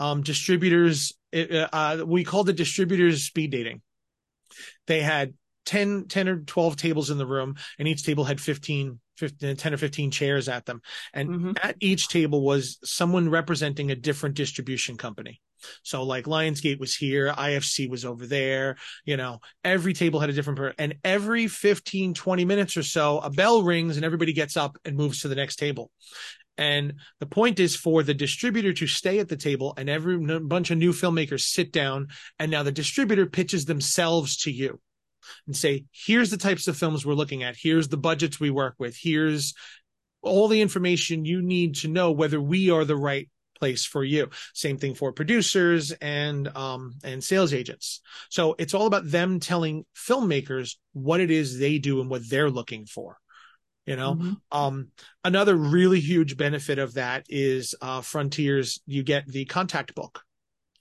um 0.00 0.22
distributors. 0.22 1.12
it, 1.32 1.68
Uh, 1.72 2.02
we 2.06 2.24
called 2.24 2.48
it 2.48 2.56
distributors 2.56 3.22
speed 3.24 3.50
dating. 3.52 3.82
They 4.86 5.00
had 5.00 5.34
10, 5.66 6.06
10 6.08 6.28
or 6.28 6.38
12 6.40 6.76
tables 6.76 7.10
in 7.10 7.18
the 7.18 7.26
room, 7.26 7.56
and 7.78 7.86
each 7.86 8.04
table 8.04 8.24
had 8.24 8.40
15, 8.40 8.98
15 9.18 9.56
10 9.56 9.74
or 9.74 9.76
15 9.76 10.10
chairs 10.10 10.48
at 10.48 10.64
them. 10.66 10.80
And 11.12 11.28
Mhm. 11.30 11.58
at 11.62 11.76
each 11.80 12.08
table 12.08 12.42
was 12.42 12.78
someone 12.84 13.28
representing 13.28 13.90
a 13.90 13.96
different 13.96 14.34
distribution 14.36 14.96
company. 14.96 15.40
So 15.82 16.02
like 16.02 16.26
Lionsgate 16.26 16.78
was 16.78 16.94
here, 16.94 17.32
IFC 17.32 17.88
was 17.88 18.04
over 18.04 18.26
there, 18.26 18.76
you 19.04 19.16
know, 19.16 19.40
every 19.64 19.94
table 19.94 20.20
had 20.20 20.30
a 20.30 20.34
different 20.34 20.58
per- 20.58 20.74
and 20.78 20.96
every 21.02 21.48
15 21.48 22.12
20 22.14 22.44
minutes 22.44 22.76
or 22.76 22.82
so 22.82 23.18
a 23.20 23.30
bell 23.30 23.62
rings 23.62 23.96
and 23.96 24.04
everybody 24.04 24.32
gets 24.34 24.56
up 24.56 24.76
and 24.84 24.96
moves 24.96 25.22
to 25.22 25.28
the 25.28 25.34
next 25.34 25.56
table. 25.56 25.90
And 26.58 26.94
the 27.20 27.26
point 27.26 27.58
is 27.58 27.74
for 27.74 28.02
the 28.02 28.14
distributor 28.14 28.72
to 28.74 28.86
stay 28.86 29.18
at 29.18 29.28
the 29.28 29.36
table 29.36 29.74
and 29.76 29.88
every 29.88 30.14
n- 30.14 30.46
bunch 30.46 30.70
of 30.70 30.78
new 30.78 30.92
filmmakers 30.92 31.40
sit 31.40 31.72
down 31.72 32.08
and 32.38 32.50
now 32.50 32.62
the 32.62 32.72
distributor 32.72 33.26
pitches 33.26 33.64
themselves 33.64 34.36
to 34.38 34.50
you 34.50 34.80
and 35.46 35.56
say, 35.56 35.84
here's 35.92 36.30
the 36.30 36.36
types 36.36 36.68
of 36.68 36.76
films 36.76 37.04
we're 37.04 37.14
looking 37.14 37.42
at. 37.42 37.56
Here's 37.56 37.88
the 37.88 37.96
budgets 37.96 38.40
we 38.40 38.50
work 38.50 38.74
with. 38.78 38.96
Here's 38.96 39.54
all 40.22 40.48
the 40.48 40.60
information 40.60 41.24
you 41.24 41.42
need 41.42 41.76
to 41.76 41.88
know 41.88 42.10
whether 42.12 42.40
we 42.40 42.70
are 42.70 42.84
the 42.84 42.96
right 42.96 43.28
place 43.58 43.86
for 43.86 44.04
you. 44.04 44.28
Same 44.54 44.76
thing 44.76 44.94
for 44.94 45.12
producers 45.12 45.90
and 45.92 46.48
um 46.56 46.94
and 47.04 47.24
sales 47.24 47.54
agents. 47.54 48.02
So 48.28 48.54
it's 48.58 48.74
all 48.74 48.86
about 48.86 49.10
them 49.10 49.40
telling 49.40 49.86
filmmakers 49.96 50.76
what 50.92 51.20
it 51.20 51.30
is 51.30 51.58
they 51.58 51.78
do 51.78 52.00
and 52.00 52.10
what 52.10 52.28
they're 52.28 52.50
looking 52.50 52.86
for. 52.86 53.16
You 53.86 53.94
know, 53.96 54.16
Mhm. 54.16 54.36
um, 54.50 54.90
another 55.22 55.54
really 55.54 56.00
huge 56.00 56.36
benefit 56.36 56.78
of 56.80 56.94
that 56.94 57.24
is 57.28 57.74
uh, 57.80 58.00
Frontiers. 58.00 58.80
You 58.84 59.04
get 59.04 59.26
the 59.28 59.44
contact 59.44 59.94
book 59.94 60.22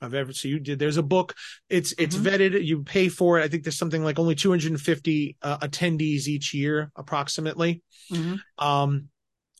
of 0.01 0.13
every. 0.13 0.33
So 0.33 0.47
you 0.47 0.59
did. 0.59 0.79
There's 0.79 0.97
a 0.97 1.03
book. 1.03 1.35
It's 1.69 1.93
it's 1.97 2.15
Mhm. 2.15 2.23
vetted. 2.23 2.65
You 2.65 2.83
pay 2.83 3.09
for 3.09 3.39
it. 3.39 3.43
I 3.43 3.47
think 3.47 3.63
there's 3.63 3.77
something 3.77 4.03
like 4.03 4.19
only 4.19 4.35
250 4.35 5.37
uh, 5.41 5.57
attendees 5.59 6.27
each 6.27 6.53
year, 6.53 6.91
approximately. 6.95 7.81
Mhm. 8.11 8.39
Um, 8.57 9.09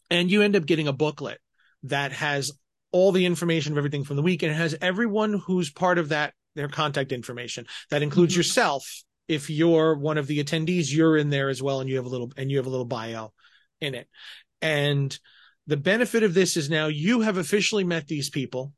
and 0.09 0.29
you 0.29 0.41
end 0.41 0.55
up 0.55 0.65
getting 0.65 0.87
a 0.87 0.93
booklet 0.93 1.39
that 1.83 2.11
has 2.11 2.51
all 2.91 3.11
the 3.11 3.25
information 3.25 3.71
of 3.73 3.77
everything 3.77 4.03
from 4.03 4.15
the 4.15 4.21
week 4.21 4.41
and 4.43 4.51
it 4.51 4.55
has 4.55 4.75
everyone 4.81 5.33
who's 5.33 5.69
part 5.71 5.97
of 5.97 6.09
that 6.09 6.33
their 6.55 6.69
contact 6.69 7.11
information. 7.11 7.65
That 7.89 8.01
includes 8.01 8.33
Mhm. 8.33 8.37
yourself. 8.37 9.03
If 9.27 9.49
you're 9.49 9.95
one 9.97 10.17
of 10.17 10.27
the 10.27 10.41
attendees, 10.43 10.93
you're 10.93 11.17
in 11.17 11.29
there 11.29 11.49
as 11.49 11.61
well, 11.61 11.81
and 11.81 11.89
you 11.89 11.97
have 11.97 12.05
a 12.05 12.09
little 12.09 12.31
and 12.37 12.49
you 12.49 12.57
have 12.57 12.65
a 12.67 12.69
little 12.69 12.85
bio 12.85 13.33
in 13.81 13.93
it. 13.95 14.07
And 14.61 15.17
the 15.67 15.75
benefit 15.77 16.23
of 16.23 16.33
this 16.33 16.55
is 16.55 16.69
now 16.69 16.87
you 16.87 17.21
have 17.21 17.37
officially 17.37 17.83
met 17.83 18.07
these 18.07 18.29
people. 18.29 18.71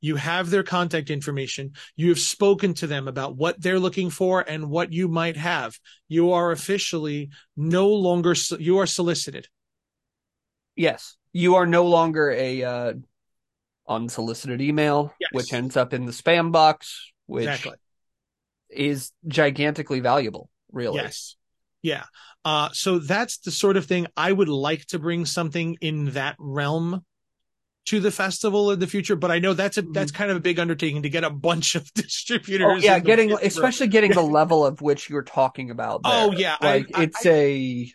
You 0.00 0.16
have 0.16 0.50
their 0.50 0.62
contact 0.62 1.10
information. 1.10 1.72
You 1.96 2.08
have 2.10 2.18
spoken 2.18 2.74
to 2.74 2.86
them 2.86 3.08
about 3.08 3.36
what 3.36 3.60
they're 3.60 3.78
looking 3.78 4.10
for 4.10 4.40
and 4.40 4.70
what 4.70 4.92
you 4.92 5.08
might 5.08 5.36
have. 5.36 5.78
You 6.08 6.32
are 6.32 6.50
officially 6.52 7.30
no 7.56 7.88
longer, 7.88 8.34
you 8.58 8.78
are 8.78 8.86
solicited. 8.86 9.48
Yes, 10.76 11.16
you 11.32 11.56
are 11.56 11.66
no 11.66 11.86
longer 11.86 12.30
a 12.30 12.62
uh, 12.62 12.92
unsolicited 13.88 14.60
email, 14.60 15.12
Yes. 15.20 15.30
which 15.32 15.52
ends 15.52 15.76
up 15.76 15.92
in 15.92 16.06
the 16.06 16.12
spam 16.12 16.52
box, 16.52 17.10
which 17.26 17.46
Exactly. 17.48 17.76
is 18.70 19.12
gigantically 19.26 20.00
valuable. 20.00 20.50
Really. 20.70 20.96
Yes. 20.96 21.36
Yeah. 21.82 22.04
Uh, 22.44 22.68
so 22.72 22.98
that's 22.98 23.38
the 23.38 23.50
sort 23.50 23.76
of 23.76 23.86
thing 23.86 24.06
I 24.16 24.30
would 24.30 24.48
like 24.48 24.86
to 24.86 24.98
bring 24.98 25.24
something 25.24 25.76
in 25.80 26.10
that 26.10 26.36
realm 26.38 27.04
to 27.88 28.00
the 28.00 28.10
festival 28.10 28.70
in 28.70 28.78
the 28.78 28.86
future. 28.86 29.16
But 29.16 29.30
I 29.30 29.38
know 29.38 29.54
that's 29.54 29.78
a, 29.78 29.82
that's 29.82 30.12
kind 30.12 30.30
of 30.30 30.36
a 30.36 30.40
big 30.40 30.58
undertaking 30.58 31.02
to 31.02 31.08
get 31.10 31.24
a 31.24 31.30
bunch 31.30 31.74
of 31.74 31.92
distributors. 31.94 32.66
Oh 32.66 32.76
yeah, 32.76 32.98
getting 32.98 33.28
future. 33.28 33.44
especially 33.46 33.88
getting 33.88 34.12
the 34.12 34.22
level 34.22 34.64
of 34.64 34.80
which 34.80 35.08
you're 35.10 35.22
talking 35.22 35.70
about. 35.70 36.02
There. 36.02 36.12
Oh, 36.14 36.32
yeah, 36.32 36.56
like 36.60 36.86
I- 36.94 37.02
it's 37.04 37.24
a 37.26 37.90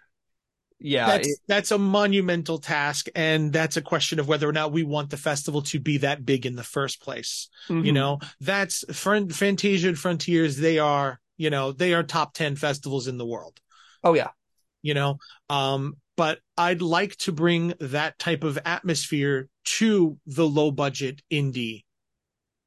yeah. 0.80 1.06
that's 1.08 1.28
it- 1.28 1.40
that's 1.48 1.72
a 1.72 1.78
monumental 1.78 2.60
task, 2.60 3.08
and 3.16 3.54
that's 3.54 3.78
a 3.78 3.82
question 3.82 4.20
of 4.20 4.28
whether 4.28 4.48
or 4.48 4.54
not 4.54 4.72
we 4.72 4.84
want 4.84 5.10
the 5.10 5.18
festival 5.18 5.62
to 5.64 5.80
be 5.80 5.98
that 6.00 6.26
big 6.26 6.46
in 6.46 6.56
the 6.56 6.64
first 6.64 7.02
place. 7.02 7.50
You 7.70 7.76
mhm. 7.76 7.94
know, 7.94 8.20
that's 8.42 8.84
Fantasia 8.92 9.88
and 9.88 9.98
Frontiers. 9.98 10.58
They 10.58 10.80
are, 10.80 11.20
you 11.38 11.50
know, 11.50 11.72
they 11.72 11.94
are 11.94 12.04
top 12.04 12.34
ten 12.34 12.56
festivals 12.56 13.08
in 13.08 13.18
the 13.18 13.26
world. 13.26 13.60
Oh 14.04 14.14
yeah. 14.14 14.30
you 14.82 14.94
know 14.94 15.18
um 15.50 15.96
but 16.16 16.40
i'd 16.58 16.82
like 16.82 17.16
to 17.18 17.32
bring 17.32 17.74
that 17.80 18.18
type 18.20 18.44
of 18.44 18.60
atmosphere 18.66 19.48
to 19.64 20.18
the 20.26 20.48
low 20.48 20.72
budget 20.72 21.22
indie 21.32 21.84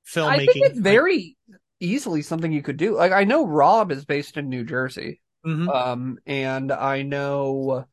filmmaking 0.07 0.33
I 0.33 0.39
think 0.47 0.57
it's 0.71 0.79
very 0.79 1.37
easily 1.81 2.23
something 2.23 2.53
you 2.53 2.63
could 2.63 2.77
do. 2.77 2.97
Like 2.97 3.13
I 3.13 3.25
know 3.25 3.47
Rob 3.47 3.93
is 3.93 4.05
based 4.05 4.37
in 4.37 4.49
New 4.49 4.65
Jersey. 4.65 5.21
Mhm. 5.45 5.69
Um, 5.69 6.19
and 6.27 6.73
I 6.73 7.03
know 7.03 7.85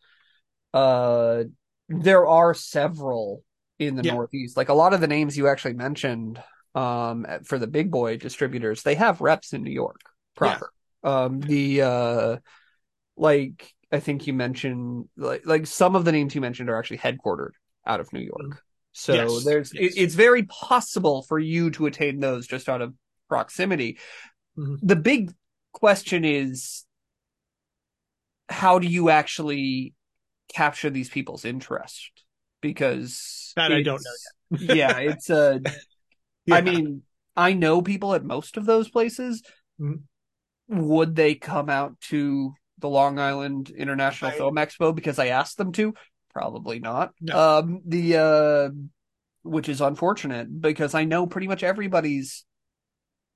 uh 0.74 1.44
there 1.90 2.26
are 2.28 2.54
several 2.54 3.44
in 3.80 3.96
the 3.96 4.04
Yeah. 4.04 4.14
Northeast. 4.14 4.58
Like 4.58 4.70
a 4.70 4.74
lot 4.74 4.94
of 4.94 5.02
the 5.02 5.08
names 5.08 5.38
you 5.38 5.48
actually 5.48 5.74
mentioned 5.74 6.42
um 6.76 7.26
for 7.46 7.60
the 7.60 7.68
big 7.68 7.92
boy 7.92 8.18
distributors, 8.18 8.84
they 8.84 8.96
have 8.96 9.22
reps 9.22 9.54
in 9.54 9.64
New 9.64 9.72
York 9.72 10.00
proper. 10.36 10.72
Um 11.04 11.42
the 11.42 11.82
uh 11.82 12.38
like 13.18 13.74
I 13.94 14.00
think 14.00 14.26
you 14.28 14.34
mentioned 14.34 15.08
like 15.16 15.46
like 15.46 15.68
some 15.68 15.96
of 15.96 16.04
the 16.04 16.12
names 16.12 16.34
you 16.34 16.42
mentioned 16.42 16.70
are 16.70 16.78
actually 16.78 16.98
headquartered 16.98 17.52
out 17.86 18.00
of 18.00 18.12
New 18.12 18.22
York. 18.22 18.64
So 18.92 19.14
Yes, 19.14 19.44
there's 19.46 19.72
yes. 19.74 19.94
It, 19.94 20.00
it's 20.02 20.16
very 20.16 20.44
possible 20.44 21.22
for 21.24 21.38
you 21.40 21.70
to 21.72 21.86
attain 21.86 22.20
those 22.20 22.48
just 22.48 22.68
out 22.68 22.82
of 22.82 22.94
proximity. 23.30 24.00
Mhm. 24.58 24.80
The 24.82 24.96
big 24.96 25.32
question 25.72 26.26
is 26.26 26.86
how 28.50 28.80
do 28.80 28.88
you 28.88 29.10
actually 29.10 29.94
capture 30.54 30.90
these 30.90 31.10
people's 31.10 31.46
interest? 31.46 32.12
Because 32.62 33.54
That 33.56 33.72
I 33.72 33.84
don't 33.84 34.02
it's- 34.52 34.70
yeah, 34.76 34.98
it's 35.00 35.30
a. 35.30 35.62
Yeah. 36.46 36.56
I 36.56 36.62
mean, 36.62 37.04
I 37.36 37.54
know 37.54 37.82
people 37.82 38.14
at 38.16 38.24
most 38.24 38.58
of 38.58 38.66
those 38.66 38.90
places. 38.90 39.44
Mhm. 39.80 40.02
Would 40.68 41.16
they 41.16 41.36
come 41.36 41.70
out 41.70 42.00
to 42.10 42.54
the 42.84 42.90
Long 42.90 43.18
Island 43.18 43.72
International 43.72 44.30
I- 44.30 44.36
Film 44.36 44.56
Expo 44.58 44.94
because 44.94 45.18
I 45.18 45.28
asked 45.28 45.58
them 45.58 45.72
to? 45.72 45.96
Probably 46.32 46.80
not. 46.80 47.14
No. 47.22 47.60
Um, 47.60 47.82
the 47.86 48.18
uh, 48.18 48.70
which 49.44 49.70
is 49.70 49.82
unfortunate 49.82 50.62
because 50.62 50.94
I 50.94 51.06
know 51.06 51.26
pretty 51.26 51.48
much 51.48 51.64
everybody's 51.64 52.46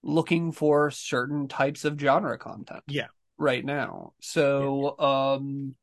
looking 0.04 0.52
for 0.52 0.92
certain 0.92 1.48
types 1.48 1.86
of 1.86 2.00
genre 2.00 2.38
content. 2.38 2.84
Yeah. 2.88 3.08
Right 3.38 3.64
now. 3.64 4.14
So, 4.20 4.98
um, 5.00 5.76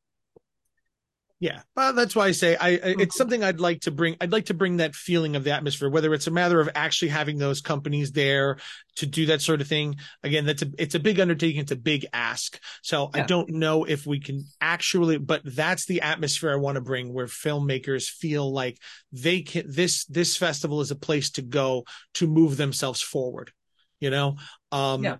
Yeah, 1.41 1.61
well, 1.75 1.91
that's 1.91 2.15
why 2.15 2.27
I 2.27 2.31
say 2.31 2.55
I, 2.55 2.69
I 2.69 2.77
Mm-hmm. 2.77 3.01
it's 3.01 3.17
something 3.17 3.43
I'd 3.43 3.59
like 3.59 3.81
to 3.81 3.91
bring. 3.91 4.15
I'd 4.21 4.31
like 4.31 4.45
to 4.45 4.53
bring 4.53 4.77
that 4.77 4.95
feeling 4.95 5.35
of 5.35 5.43
the 5.43 5.51
atmosphere, 5.51 5.89
whether 5.89 6.13
it's 6.13 6.27
a 6.27 6.31
matter 6.31 6.61
of 6.61 6.69
actually 6.75 7.09
having 7.09 7.37
those 7.37 7.59
companies 7.59 8.13
there 8.13 8.57
to 8.95 9.05
do 9.05 9.25
that 9.25 9.41
sort 9.41 9.59
of 9.59 9.67
thing. 9.67 9.97
Again, 10.23 10.45
that's 10.45 10.61
a 10.61 10.67
it's 10.77 10.95
a 10.95 10.99
big 10.99 11.19
undertaking. 11.19 11.59
It's 11.59 11.73
a 11.73 11.75
big 11.75 12.05
ask. 12.13 12.57
So 12.81 13.09
I 13.13 13.21
don't 13.21 13.49
know 13.49 13.83
if 13.83 14.05
we 14.07 14.21
can 14.21 14.45
actually, 14.61 15.17
but 15.17 15.41
that's 15.43 15.85
the 15.85 16.01
atmosphere 16.01 16.53
I 16.53 16.55
want 16.55 16.75
to 16.75 16.81
bring, 16.81 17.13
where 17.13 17.27
filmmakers 17.27 18.07
feel 18.07 18.49
like 18.51 18.79
they 19.11 19.41
can. 19.41 19.65
This 19.67 20.05
this 20.05 20.37
festival 20.37 20.79
is 20.79 20.91
a 20.91 20.95
place 20.95 21.31
to 21.31 21.41
go 21.41 21.83
to 22.13 22.27
move 22.27 22.55
themselves 22.55 23.01
forward. 23.01 23.51
You 23.99 24.09
know, 24.09 24.37
um, 24.71 25.03
Yeah. 25.03 25.17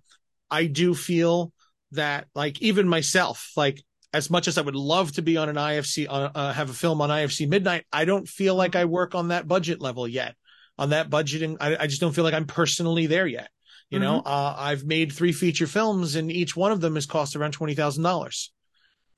I 0.49 0.67
do 0.67 0.95
feel 0.95 1.51
that, 1.91 2.27
like 2.33 2.61
even 2.61 2.87
myself, 2.87 3.51
like 3.57 3.83
as 4.15 4.29
much 4.29 4.47
as 4.47 4.57
I 4.57 4.61
would 4.61 4.75
love 4.75 5.11
to 5.13 5.21
be 5.21 5.35
on 5.37 5.49
an 5.49 5.55
IFC, 5.57 6.07
uh, 6.07 6.29
uh, 6.33 6.53
have 6.53 6.69
a 6.69 6.73
film 6.73 7.01
on 7.01 7.09
IFC 7.09 7.47
Midnight, 7.49 7.85
I 7.91 8.05
don't 8.05 8.27
feel 8.27 8.55
like 8.55 8.75
I 8.75 8.85
work 8.85 9.13
on 9.13 9.27
that 9.27 9.47
budget 9.47 9.81
level 9.81 10.07
yet. 10.07 10.35
On 10.77 10.89
that 10.89 11.09
budgeting, 11.09 11.57
I, 11.59 11.77
I 11.81 11.87
just 11.87 12.01
don't 12.01 12.13
feel 12.13 12.23
like 12.23 12.33
I'm 12.33 12.47
personally 12.47 13.07
there 13.07 13.27
yet. 13.27 13.49
You 13.89 13.99
know, 13.99 14.21
uh, 14.25 14.55
I've 14.57 14.83
made 14.83 15.11
three 15.13 15.31
feature 15.31 15.67
films, 15.67 16.15
and 16.15 16.31
each 16.31 16.55
one 16.55 16.71
of 16.71 16.81
them 16.81 16.95
has 16.95 17.05
cost 17.05 17.35
around 17.35 17.51
twenty 17.51 17.75
thousand 17.75 18.03
dollars. 18.03 18.51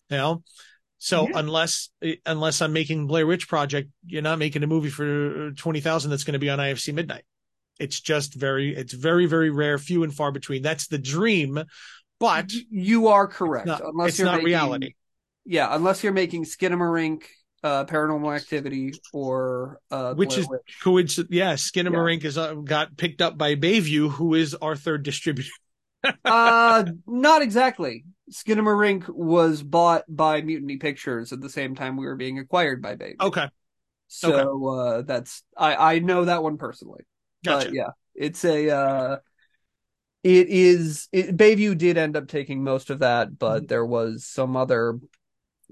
You 0.09 0.17
know, 0.17 0.43
so 0.97 1.27
Yeah. 1.27 1.39
unless 1.39 1.89
unless 2.25 2.61
I'm 2.61 2.73
making 2.73 3.07
Blair 3.07 3.25
Witch 3.25 3.47
Project, 3.47 3.89
you're 4.05 4.21
not 4.21 4.39
making 4.39 4.63
a 4.63 4.67
movie 4.67 4.89
for 4.89 5.51
twenty 5.51 5.79
thousand 5.79 6.11
that's 6.11 6.25
going 6.25 6.33
to 6.33 6.39
be 6.39 6.49
on 6.49 6.59
IFC 6.59 6.93
Midnight. 6.93 7.23
It's 7.79 7.99
just 8.01 8.33
very, 8.35 8.75
it's 8.75 8.93
very, 8.93 9.25
very 9.25 9.49
rare, 9.51 9.77
few 9.77 10.03
and 10.03 10.13
far 10.13 10.31
between. 10.31 10.61
That's 10.63 10.87
the 10.87 10.97
dream, 10.97 11.63
but 12.19 12.51
you 12.69 13.07
are 13.07 13.27
correct. 13.27 13.67
not- 13.67 13.81
unless 13.85 14.09
it's 14.09 14.19
you're 14.19 14.25
not 14.27 14.35
making, 14.37 14.45
reality. 14.47 14.93
Yeah, 15.45 15.73
unless 15.75 16.03
you're 16.03 16.13
making 16.13 16.43
Skinamarink, 16.45 17.23
uh, 17.63 17.85
Paranormal 17.85 18.35
Activity, 18.35 18.93
or 19.13 19.79
uh, 19.91 20.13
Which 20.13 20.29
Blair 20.29 20.39
is- 20.41 20.49
Witch. 20.49 20.77
coincidence. 20.83 21.33
Yeah, 21.33 21.53
Skinamarink 21.53 22.23
is 22.25 22.37
uh, 22.37 22.53
got 22.55 22.97
picked 22.97 23.21
up 23.21 23.37
by 23.37 23.55
Bayview, 23.55 24.11
who 24.11 24.33
is 24.33 24.53
our 24.55 24.75
third 24.75 25.03
distributor. 25.03 25.49
uh, 26.25 26.83
not 27.07 27.41
exactly. 27.41 28.05
Skinamarink 28.31 29.07
was 29.07 29.63
bought 29.63 30.03
by 30.09 30.41
Mutiny 30.41 30.77
Pictures 30.77 31.31
at 31.31 31.39
the 31.39 31.49
same 31.49 31.75
time 31.75 31.95
we 31.95 32.05
were 32.05 32.17
being 32.17 32.39
acquired 32.39 32.81
by 32.81 32.95
Baby. 32.95 33.15
Okay, 33.21 33.47
so 34.07 34.67
uh, 34.67 35.01
that's 35.03 35.43
I 35.57 35.95
I 35.95 35.99
know 35.99 36.25
that 36.25 36.43
one 36.43 36.57
personally. 36.57 37.03
gotcha. 37.45 37.67
But 37.67 37.73
yeah, 37.73 37.89
it's 38.15 38.43
a 38.43 38.69
uh 38.69 39.17
it 40.23 40.47
is 40.49 41.07
it, 41.11 41.35
Bayview 41.37 41.77
did 41.77 41.97
end 41.97 42.17
up 42.17 42.27
taking 42.27 42.63
most 42.63 42.89
of 42.89 42.99
that, 42.99 43.37
but 43.37 43.63
Mhm. 43.63 43.67
there 43.67 43.85
was 43.85 44.25
some 44.25 44.55
other 44.57 44.99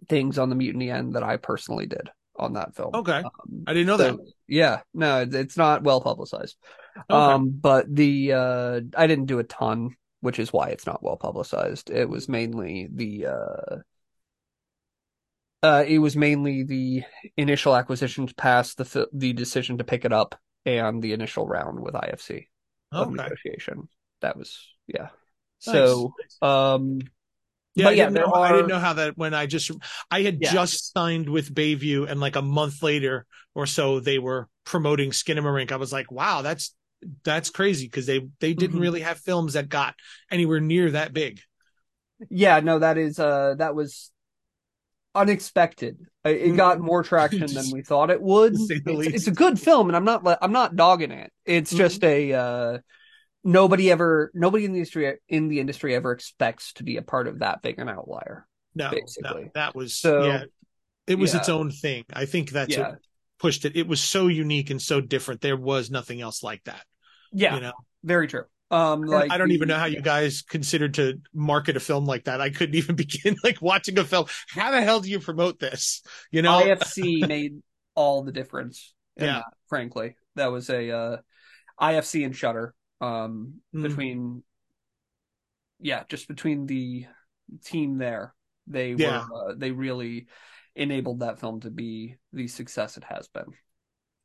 things 0.07 0.37
on 0.37 0.49
the 0.49 0.55
mutiny 0.55 0.89
end 0.91 1.13
that 1.15 1.23
I 1.23 1.37
personally 1.37 1.85
did 1.87 2.09
on 2.35 2.53
that 2.53 2.75
film. 2.75 2.93
Okay, 2.93 3.19
Um, 3.23 3.63
I 3.65 3.73
didn't 3.73 3.87
know 3.87 3.97
so, 3.97 4.17
that. 4.17 4.31
yeah, 4.47 4.81
no, 4.93 5.21
it's- 5.21 5.35
it's 5.35 5.57
not 5.57 5.83
well 5.83 6.01
publicized. 6.01 6.57
Okay. 6.97 7.05
Um, 7.09 7.49
but 7.49 7.93
the 7.93 8.33
uh 8.33 8.81
I 8.95 9.07
didn't 9.07 9.25
do 9.25 9.39
a 9.39 9.43
ton, 9.43 9.95
which 10.21 10.39
is 10.39 10.51
why 10.53 10.69
it's 10.69 10.85
not 10.85 11.01
well 11.03 11.17
publicized. 11.17 11.89
It 11.89 12.07
was 12.09 12.27
mainly 12.29 12.87
the 12.91 13.25
uh 13.27 13.75
uh 15.63 15.83
it 15.87 15.99
was 15.99 16.15
mainly 16.15 16.63
the 16.63 17.03
initial 17.37 17.75
acquisitions 17.75 18.33
past 18.33 18.77
the 18.77 19.07
the 19.13 19.33
decision 19.33 19.77
to 19.77 19.83
pick 19.83 20.05
it 20.05 20.13
up 20.13 20.39
and 20.65 21.01
the 21.01 21.13
initial 21.13 21.47
round 21.47 21.79
with 21.79 21.95
IFC 21.95 22.47
of 22.91 23.11
negotiation. 23.13 23.87
That 24.21 24.37
was 24.37 24.67
yeah. 24.87 25.09
Nice. 25.65 26.05
So 26.05 26.13
um 26.41 26.99
Yeah, 27.75 27.87
but 27.87 27.93
I, 27.93 27.95
yeah, 27.95 28.09
didn't 28.09 28.13
there 28.13 28.25
know, 28.25 28.33
I 28.41 28.51
didn't 28.53 28.67
know 28.67 28.79
how 28.79 28.93
that 28.93 29.17
when 29.17 29.33
I 29.33 29.47
just 29.47 29.69
I 30.09 30.21
had 30.21 30.39
Yeah. 30.39 30.51
just 30.51 30.93
signed 30.93 31.29
with 31.29 31.53
Bayview 31.53 32.09
and 32.09 32.19
like 32.21 32.35
a 32.37 32.41
month 32.41 32.81
later 32.81 33.25
or 33.53 33.65
so 33.65 33.99
they 33.99 34.17
were 34.17 34.47
promoting 34.63 35.11
Skinamarink. 35.11 35.71
I 35.71 35.75
was 35.77 35.91
like, 35.91 36.09
wow, 36.11 36.41
that's 36.41 36.73
that's 37.23 37.49
crazy 37.49 37.85
because 37.87 38.05
they 38.05 38.27
they 38.39 38.53
didn't 38.53 38.79
Mhm. 38.79 38.79
really 38.79 39.01
have 39.01 39.19
films 39.19 39.53
that 39.53 39.67
got 39.67 39.95
anywhere 40.31 40.61
near 40.61 40.91
that 40.91 41.13
big. 41.13 41.41
Yeah, 42.29 42.59
no, 42.61 42.79
that 42.79 42.97
is 42.97 43.19
uh 43.19 43.55
that 43.55 43.75
was 43.75 44.11
unexpected. 45.13 45.97
It 46.23 46.41
it 46.41 46.55
got 46.55 46.79
more 46.79 47.03
traction 47.03 47.53
than 47.53 47.69
we 47.69 47.81
thought 47.81 48.09
it 48.09 48.21
would. 48.21 48.53
To 48.53 48.59
say 48.59 48.79
the 48.79 48.93
It's, 48.93 49.07
it's 49.07 49.27
a 49.27 49.31
good 49.31 49.59
film, 49.59 49.89
and 49.89 49.95
I'm 49.95 50.05
not 50.05 50.25
I'm 50.41 50.51
not 50.51 50.75
dogging 50.75 51.11
it. 51.11 51.31
It's 51.45 51.73
Mhm. 51.73 51.73
just 51.73 52.03
a 52.03 52.33
uh, 52.33 52.77
nobody 53.45 53.91
ever 53.91 54.31
nobody 54.33 54.65
in 54.65 54.73
the 54.73 54.79
industry 54.79 55.17
in 55.29 55.47
the 55.47 55.61
industry 55.61 55.95
ever 55.95 56.11
expects 56.11 56.73
to 56.73 56.83
be 56.83 56.97
a 56.97 57.01
part 57.01 57.27
of 57.27 57.39
that 57.39 57.61
big 57.61 57.79
an 57.79 57.87
outlier. 57.87 58.45
No, 58.73 58.89
basically. 58.89 59.43
no, 59.43 59.49
that 59.53 59.73
was 59.73 59.95
So, 59.95 60.25
yeah. 60.25 60.43
It 61.07 61.19
was 61.19 61.33
yeah. 61.33 61.39
its 61.39 61.49
own 61.49 61.71
thing. 61.71 62.03
I 62.11 62.25
think 62.25 62.49
that's 62.49 62.75
yeah, 62.75 62.89
what 62.89 62.99
pushed 63.39 63.63
it. 63.63 63.77
It 63.77 63.87
was 63.87 64.01
so 64.01 64.27
unique 64.27 64.71
and 64.71 64.81
so 64.81 64.99
different. 64.99 65.39
There 65.39 65.55
was 65.55 65.91
nothing 65.91 66.19
else 66.19 66.43
like 66.43 66.63
that. 66.65 66.83
yeah, 67.31 67.55
You 67.55 67.61
know, 67.61 67.73
very 68.03 68.27
true. 68.27 68.43
Um, 68.71 69.03
I 69.03 69.05
don't- 69.05 69.09
like 69.09 69.31
I 69.31 69.37
don't 69.37 69.51
even 69.51 69.67
know 69.67 69.77
how 69.77 69.85
you 69.85 70.01
guys 70.01 70.41
considered 70.41 70.95
to 70.95 71.21
market 71.31 71.77
a 71.77 71.79
film 71.79 72.05
like 72.05 72.23
that. 72.25 72.41
I 72.41 72.49
couldn't 72.49 72.75
even 72.81 72.95
begin 72.95 73.37
like 73.43 73.61
watching 73.61 73.97
a 73.99 74.03
film. 74.03 74.25
How 74.49 74.71
the 74.71 74.81
hell 74.81 74.99
do 74.99 75.09
you 75.09 75.19
promote 75.19 75.59
this? 75.59 76.01
You 76.31 76.41
know, 76.41 76.61
IFC 76.61 77.27
made 77.27 77.61
all 77.93 78.23
the 78.23 78.31
difference. 78.31 78.93
Yeah. 79.15 79.25
that, 79.27 79.45
frankly, 79.69 80.15
that 80.35 80.51
was 80.51 80.69
a 80.69 80.91
uh, 80.91 81.17
IFC 81.79 82.25
and 82.25 82.35
Shudder. 82.35 82.73
Um, 83.01 83.61
Mm. 83.73 83.83
between, 83.83 84.43
yeah, 85.79 86.03
just 86.09 86.27
between 86.27 86.65
the 86.65 87.05
team 87.63 87.97
there, 87.97 88.33
they 88.67 88.91
Yeah. 88.93 89.25
were 89.29 89.51
uh, 89.51 89.53
they 89.55 89.71
really 89.71 90.27
enabled 90.75 91.19
that 91.19 91.39
film 91.39 91.61
to 91.61 91.69
be 91.69 92.15
the 92.33 92.47
success 92.47 92.97
it 92.97 93.03
has 93.03 93.27
been. 93.27 93.45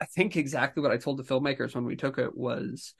I 0.01 0.07
think 0.07 0.37
exactly 0.37 0.83
what 0.83 0.93
I 0.93 0.97
told 0.97 1.19
the 1.19 1.25
filmmakers 1.25 1.75
when 1.75 1.85
we 1.85 1.97
took 1.97 2.19
it 2.19 2.37
was, 2.37 2.95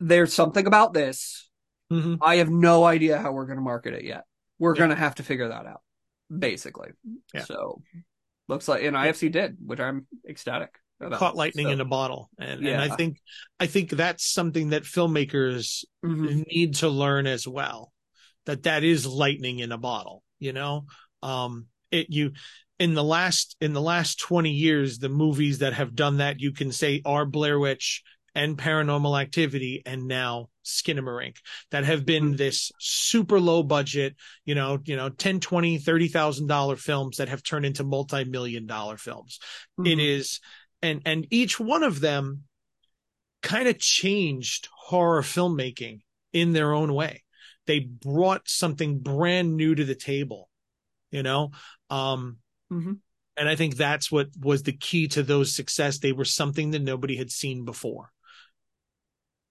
there's 0.00 0.32
something 0.32 0.66
about 0.66 0.92
this 0.92 1.48
Mhm. 1.90 2.18
I 2.20 2.36
have 2.36 2.50
no 2.50 2.84
idea 2.84 3.18
how 3.18 3.32
we're 3.32 3.46
going 3.46 3.56
to 3.56 3.62
market 3.62 3.94
it 3.94 4.04
yet. 4.04 4.24
We're 4.58 4.74
Yeah. 4.74 4.78
going 4.80 4.90
to 4.90 4.96
have 4.96 5.14
to 5.16 5.22
figure 5.22 5.48
that 5.48 5.64
out, 5.64 5.82
basically. 6.28 6.90
Yeah. 7.32 7.44
So 7.44 7.82
looks 8.46 8.68
like, 8.68 8.82
and 8.82 8.94
IFC 8.94 9.30
did, 9.30 9.56
which 9.64 9.80
I'm 9.80 10.06
ecstatic 10.28 10.78
caught 11.12 11.36
lightning 11.36 11.66
So, 11.66 11.72
in 11.72 11.80
a 11.80 11.84
bottle, 11.84 12.30
and, 12.38 12.64
and 12.64 12.80
I 12.80 12.88
think 12.88 13.18
I 13.58 13.66
think 13.66 13.90
that's 13.90 14.26
something 14.26 14.70
that 14.70 14.82
filmmakers 14.84 15.84
mhm. 16.02 16.44
need 16.46 16.76
to 16.76 16.88
learn 16.88 17.26
as 17.26 17.46
well 17.46 17.92
that 18.46 18.64
that 18.64 18.84
is 18.84 19.06
lightning 19.06 19.58
in 19.58 19.72
a 19.72 19.78
bottle 19.78 20.22
you 20.38 20.52
know 20.52 20.86
um 21.22 21.66
it 21.90 22.06
you 22.10 22.32
in 22.78 22.94
the 22.94 23.04
last 23.04 23.56
in 23.60 23.72
the 23.72 23.80
last 23.80 24.18
20 24.20 24.50
years 24.50 24.98
the 24.98 25.08
movies 25.08 25.58
that 25.58 25.72
have 25.74 25.94
done 25.94 26.18
that 26.18 26.40
you 26.40 26.52
can 26.52 26.72
say 26.72 27.02
are 27.04 27.26
blair 27.26 27.58
witch 27.58 28.02
and 28.34 28.56
paranormal 28.56 29.20
activity 29.20 29.82
and 29.84 30.06
now 30.06 30.48
skinamarink 30.64 31.36
that 31.70 31.84
have 31.84 32.04
been 32.06 32.32
Mhm. 32.32 32.36
this 32.36 32.70
super 32.78 33.40
low 33.40 33.62
budget 33.62 34.14
you 34.44 34.54
know 34.54 34.78
you 34.84 34.96
know 34.96 35.08
10 35.08 35.40
20 35.40 35.78
30 35.78 36.08
thousand 36.08 36.46
dollar 36.46 36.76
films 36.76 37.16
that 37.16 37.28
have 37.28 37.42
turned 37.42 37.66
into 37.66 37.84
multi-million 37.84 38.66
dollar 38.66 38.96
films 38.96 39.38
it 39.84 39.98
Mhm. 39.98 40.00
is 40.00 40.40
and 40.82 41.02
and 41.04 41.26
each 41.30 41.58
one 41.58 41.82
of 41.82 42.00
them 42.00 42.44
kind 43.42 43.68
of 43.68 43.78
changed 43.78 44.68
horror 44.74 45.22
filmmaking 45.22 46.00
in 46.32 46.52
their 46.52 46.72
own 46.72 46.92
way 46.92 47.22
they 47.66 47.80
brought 47.80 48.48
something 48.48 48.98
brand 48.98 49.56
new 49.56 49.74
to 49.74 49.84
the 49.84 49.94
table 49.94 50.48
you 51.10 51.22
know 51.22 51.50
um 51.90 52.38
Mhm. 52.70 53.00
and 53.36 53.48
i 53.48 53.56
think 53.56 53.76
that's 53.76 54.10
what 54.10 54.28
was 54.40 54.62
the 54.62 54.72
key 54.72 55.08
to 55.08 55.22
those 55.22 55.54
success 55.54 55.98
they 55.98 56.12
were 56.12 56.24
something 56.24 56.70
that 56.72 56.82
nobody 56.82 57.16
had 57.16 57.30
seen 57.30 57.64
before 57.64 58.10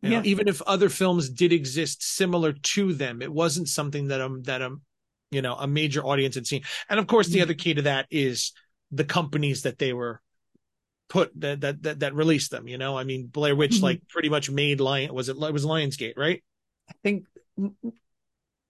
You 0.01 0.09
know, 0.11 0.17
Yeah. 0.17 0.23
even 0.25 0.47
if 0.47 0.61
other 0.61 0.89
films 0.89 1.29
did 1.29 1.51
exist 1.51 2.03
similar 2.03 2.53
to 2.53 2.93
them 2.93 3.21
it 3.21 3.31
wasn't 3.31 3.67
something 3.67 4.07
that 4.09 4.21
um 4.21 4.43
that 4.43 4.61
um 4.61 4.81
you 5.31 5.41
know 5.41 5.55
a 5.55 5.67
major 5.67 6.03
audience 6.05 6.35
had 6.35 6.45
seen 6.47 6.63
and 6.89 6.99
of 6.99 7.07
course 7.07 7.27
the 7.29 7.39
Mhm. 7.39 7.43
other 7.43 7.53
key 7.55 7.73
to 7.73 7.81
that 7.83 8.05
is 8.11 8.53
the 8.91 9.03
companies 9.03 9.63
that 9.63 9.79
they 9.79 9.93
were 9.93 10.21
put 11.09 11.31
that 11.39 11.61
that 11.61 11.83
that, 11.83 11.99
that 12.01 12.13
released 12.15 12.51
them 12.51 12.67
you 12.67 12.77
know 12.77 12.97
i 12.97 13.03
mean 13.03 13.27
blair 13.27 13.55
witch 13.55 13.75
Mhm. 13.77 13.83
like 13.83 14.07
pretty 14.09 14.29
much 14.29 14.49
made 14.49 14.79
lion 14.81 15.13
was 15.13 15.29
it 15.29 15.37
it 15.37 15.53
was 15.53 15.65
lionsgate 15.65 16.17
right 16.17 16.43
I 16.89 16.93
think, 17.03 17.25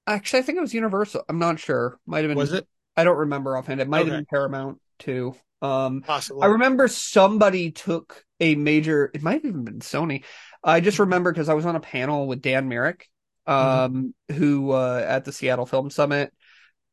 actually, 0.08 0.40
I 0.40 0.42
think 0.42 0.58
it 0.58 0.62
was 0.62 0.74
Universal. 0.74 1.24
I'm 1.30 1.38
not 1.38 1.60
sure. 1.60 2.00
Might 2.08 2.24
have 2.24 2.30
been. 2.30 2.38
was 2.38 2.52
it 2.52 2.68
I 2.96 3.04
don't 3.04 3.18
remember 3.18 3.56
offhand. 3.56 3.80
It 3.80 3.88
might 3.88 4.08
have 4.08 4.16
been 4.16 4.26
Paramount 4.26 4.82
too. 4.98 5.36
Um, 5.62 6.02
possibly 6.06 6.42
I 6.44 6.48
remember 6.48 6.88
somebody 6.88 7.70
took 7.72 8.26
a 8.40 8.56
major, 8.56 9.12
it 9.14 9.22
might 9.22 9.34
have 9.34 9.46
even 9.46 9.66
been 9.66 9.82
Sony. 9.82 10.24
I 10.64 10.80
just 10.80 10.98
remember 10.98 11.32
because 11.32 11.48
I 11.48 11.54
was 11.54 11.66
on 11.68 11.76
a 11.76 11.80
panel 11.80 12.26
with 12.26 12.42
Dan 12.42 12.68
Myrick, 12.70 13.08
um, 13.46 14.16
who, 14.32 14.72
uh, 14.72 15.06
at 15.08 15.26
the 15.26 15.32
Seattle 15.32 15.68
Film 15.68 15.92
Summit, 15.92 16.34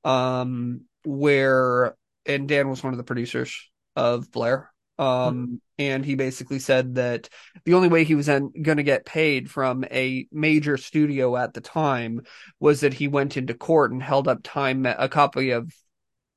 um, 0.05 0.83
where, 1.05 1.97
and 2.27 2.47
Dan 2.49 2.69
was 2.69 2.83
one 2.83 2.93
of 2.93 2.99
the 2.99 3.05
producers 3.05 3.71
of 3.97 4.31
Blair. 4.31 4.71
Um, 4.99 5.61
and 5.79 6.05
he 6.05 6.15
basically 6.15 6.61
said 6.61 6.95
that 6.97 7.29
the 7.65 7.75
only 7.75 7.89
way 7.89 8.05
he 8.05 8.15
was 8.15 8.27
going 8.29 8.53
to 8.77 8.83
get 8.83 9.05
paid 9.05 9.51
from 9.51 9.85
a 9.91 10.27
major 10.31 10.77
studio 10.77 11.37
at 11.37 11.53
the 11.55 11.61
time 11.61 12.21
was 12.61 12.81
that 12.81 12.95
he 12.95 13.09
went 13.09 13.37
into 13.37 13.55
court 13.55 13.91
and 13.93 14.03
held 14.03 14.29
up 14.29 14.41
Time, 14.45 14.87
a 14.87 15.09
copy 15.09 15.51
of 15.51 15.73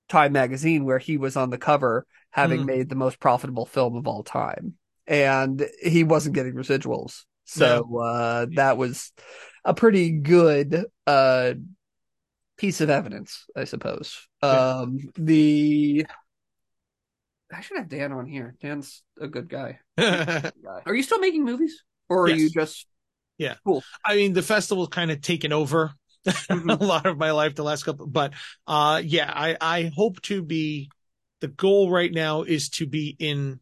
Time 0.09 0.31
magazine 0.31 0.85
where 0.85 0.99
he 0.99 1.17
was 1.17 1.35
on 1.35 1.49
the 1.49 1.57
cover 1.57 2.05
having 2.31 2.61
Mhm. 2.61 2.65
made 2.65 2.89
the 2.89 2.95
most 2.95 3.19
profitable 3.19 3.65
film 3.65 3.95
of 3.95 4.07
all 4.07 4.23
time. 4.23 4.75
And 5.05 5.65
he 5.81 6.03
wasn't 6.03 6.35
getting 6.35 6.53
residuals. 6.53 7.23
So 7.45 7.99
uh 7.99 8.47
that 8.55 8.77
was 8.77 9.11
a 9.63 9.73
pretty 9.73 10.11
good 10.11 10.85
uh 11.05 11.53
piece 12.57 12.81
of 12.81 12.89
evidence, 12.89 13.45
I 13.55 13.65
suppose. 13.65 14.27
Yeah. 14.43 14.49
Um 14.49 14.99
the 15.15 16.05
I 17.51 17.61
should 17.61 17.77
have 17.77 17.89
Dan 17.89 18.11
on 18.11 18.25
here. 18.25 18.55
Dan's 18.61 19.03
a 19.19 19.27
good 19.27 19.49
guy. 19.49 19.79
Guy. 19.97 20.51
Are 20.85 20.93
you 20.93 21.03
still 21.03 21.19
making 21.19 21.45
movies? 21.45 21.83
Or 22.09 22.23
are 22.25 22.29
Yes. 22.29 22.39
you 22.39 22.49
just 22.49 22.87
Yeah, 23.37 23.55
cool. 23.65 23.83
I 24.03 24.15
mean, 24.15 24.33
the 24.33 24.41
festival's 24.41 24.89
kind 24.89 25.11
of 25.11 25.21
taken 25.21 25.53
over 25.53 25.93
Mhm. 26.27 26.81
a 26.81 26.83
lot 26.83 27.05
of 27.05 27.17
my 27.17 27.31
life 27.31 27.55
the 27.55 27.63
last 27.63 27.83
couple, 27.83 28.07
but 28.07 28.33
uh, 28.65 29.01
yeah, 29.05 29.31
I 29.33 29.57
I 29.61 29.91
hope 29.95 30.21
to 30.23 30.43
be. 30.43 30.89
The 31.39 31.47
goal 31.47 31.91
right 31.91 32.11
now 32.11 32.41
is 32.41 32.69
to 32.69 32.87
be 32.87 33.15
in 33.19 33.59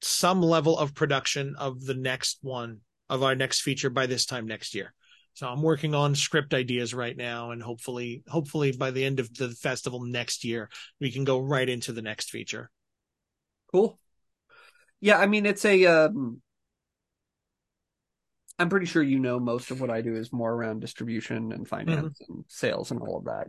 some 0.00 0.40
level 0.40 0.78
of 0.78 0.94
production 0.94 1.54
of 1.58 1.84
the 1.84 1.92
next 1.94 2.38
one 2.40 2.80
of 3.10 3.22
our 3.22 3.34
next 3.34 3.60
feature 3.60 3.90
by 3.90 4.06
this 4.06 4.24
time 4.24 4.46
next 4.46 4.74
year. 4.74 4.94
So 5.34 5.46
I'm 5.46 5.60
working 5.60 5.94
on 5.94 6.14
script 6.14 6.54
ideas 6.54 6.94
right 6.94 7.16
now, 7.16 7.50
and 7.50 7.62
hopefully, 7.62 8.22
hopefully 8.26 8.72
by 8.72 8.90
the 8.90 9.04
end 9.04 9.20
of 9.20 9.32
the 9.34 9.50
festival 9.50 10.00
next 10.04 10.44
year, 10.44 10.70
we 10.98 11.12
can 11.12 11.24
go 11.24 11.38
right 11.40 11.68
into 11.68 11.92
the 11.92 12.02
next 12.02 12.30
feature. 12.30 12.70
Cool. 13.74 13.98
Yeah, 15.00 15.18
I 15.18 15.26
mean 15.26 15.46
it's 15.46 15.64
a 15.64 15.84
um 15.86 16.40
I'm 18.56 18.68
pretty 18.68 18.86
sure 18.86 19.02
you 19.02 19.18
know 19.18 19.40
most 19.40 19.72
of 19.72 19.80
what 19.80 19.90
I 19.90 20.00
do 20.00 20.14
is 20.14 20.32
more 20.32 20.52
around 20.52 20.78
distribution 20.78 21.50
and 21.50 21.66
finance 21.66 22.20
and 22.28 22.44
sales 22.46 22.92
and 22.92 23.00
all 23.00 23.18
of 23.18 23.24
that. 23.24 23.48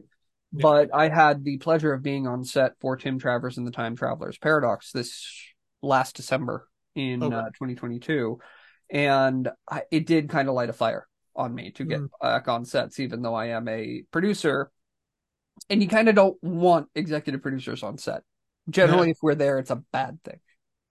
Yeah. 0.52 0.62
But 0.64 0.90
I 0.96 1.10
had 1.10 1.44
the 1.44 1.58
pleasure 1.60 1.94
of 1.94 2.02
being 2.02 2.26
on 2.26 2.44
set 2.44 2.72
for 2.82 2.98
Tim 2.98 3.20
Travers 3.20 3.60
and 3.60 3.68
the 3.68 3.72
Time 3.72 3.96
Travelers 3.96 4.40
Paradox 4.40 4.92
this 4.92 5.28
last 5.84 6.16
December 6.16 6.68
in 6.96 7.22
Okay. 7.22 7.36
uh, 7.36 7.44
2022, 7.50 8.40
and 8.90 9.48
I, 9.70 9.84
it 9.92 10.08
did 10.08 10.30
kind 10.30 10.50
of 10.50 10.56
light 10.56 10.70
a 10.70 10.74
fire 10.74 11.08
on 11.36 11.54
me 11.54 11.70
to 11.74 11.86
get 11.86 12.00
Mhm. 12.00 12.10
back 12.20 12.48
on 12.48 12.66
sets, 12.66 13.00
even 13.00 13.22
though 13.22 13.36
I 13.36 13.50
am 13.50 13.68
a 13.68 14.02
producer. 14.10 14.72
And 15.70 15.84
you 15.84 15.88
kind 15.88 16.10
of 16.10 16.16
don't 16.16 16.42
want 16.42 16.90
executive 16.96 17.44
producers 17.44 17.84
on 17.84 18.00
set. 18.00 18.24
Generally, 18.70 19.12
if 19.12 19.18
we're 19.22 19.36
there, 19.36 19.60
it's 19.60 19.70
a 19.70 19.84
bad 19.92 20.20
thing. 20.24 20.40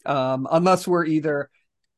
Um, 0.07 0.47
unless 0.51 0.87
we're 0.87 1.05
either 1.05 1.51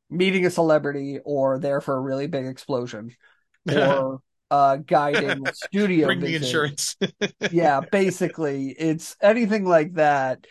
meeting 0.08 0.46
a 0.46 0.50
celebrity 0.50 1.18
or 1.24 1.58
there 1.58 1.80
for 1.80 1.96
a 1.96 2.00
really 2.00 2.26
big 2.26 2.46
explosion 2.46 3.14
or 3.70 4.20
uh, 4.50 4.76
guiding 4.76 5.44
studio 5.52 6.06
Bring 6.06 6.20
the 6.20 6.36
insurance. 6.36 6.96
yeah, 7.50 7.80
basically, 7.80 8.70
it's 8.70 9.16
anything 9.20 9.64
like 9.64 9.94
that. 9.94 10.46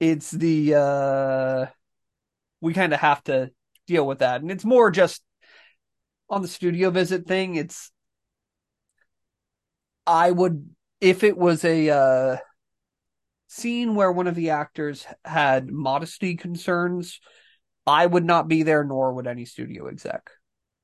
It's 0.00 0.30
the 0.30 0.74
uh, 0.74 1.66
we 2.60 2.72
kind 2.72 2.92
of 2.92 3.00
have 3.00 3.22
to 3.24 3.50
deal 3.86 4.06
with 4.06 4.20
that, 4.20 4.40
and 4.40 4.50
it's 4.50 4.64
more 4.64 4.90
just 4.90 5.22
on 6.30 6.42
the 6.42 6.48
studio 6.48 6.90
visit 6.90 7.26
thing. 7.26 7.56
It's 7.56 7.90
I 10.06 10.30
would 10.30 10.70
if 11.00 11.24
it 11.24 11.36
was 11.36 11.64
a 11.64 11.90
uh, 11.90 12.36
scene 13.52 13.94
where 13.94 14.10
one 14.10 14.26
of 14.26 14.34
the 14.34 14.50
actors 14.50 15.06
had 15.24 15.68
modesty 15.70 16.36
concerns, 16.36 17.20
I 17.86 18.06
would 18.06 18.24
not 18.24 18.48
be 18.48 18.62
there, 18.62 18.84
nor 18.84 19.12
would 19.14 19.26
any 19.26 19.44
studio 19.44 19.88
exec. 19.88 20.30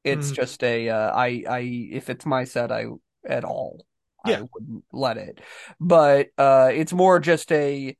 It's 0.05 0.31
Mm. 0.33 0.35
just 0.37 0.63
a 0.63 0.89
uh, 0.91 1.11
I 1.15 1.45
I 1.49 1.59
if 1.93 2.11
it's 2.11 2.27
my 2.27 2.45
set, 2.45 2.71
I 2.71 2.87
at 3.27 3.45
all, 3.45 3.85
Yeah. 4.25 4.41
I 4.41 4.43
wouldn't 4.55 4.85
let 4.93 5.17
it. 5.17 5.41
But 5.81 6.29
uh, 6.39 6.71
it's 6.73 6.93
more 6.93 7.21
just 7.21 7.51
a 7.53 7.97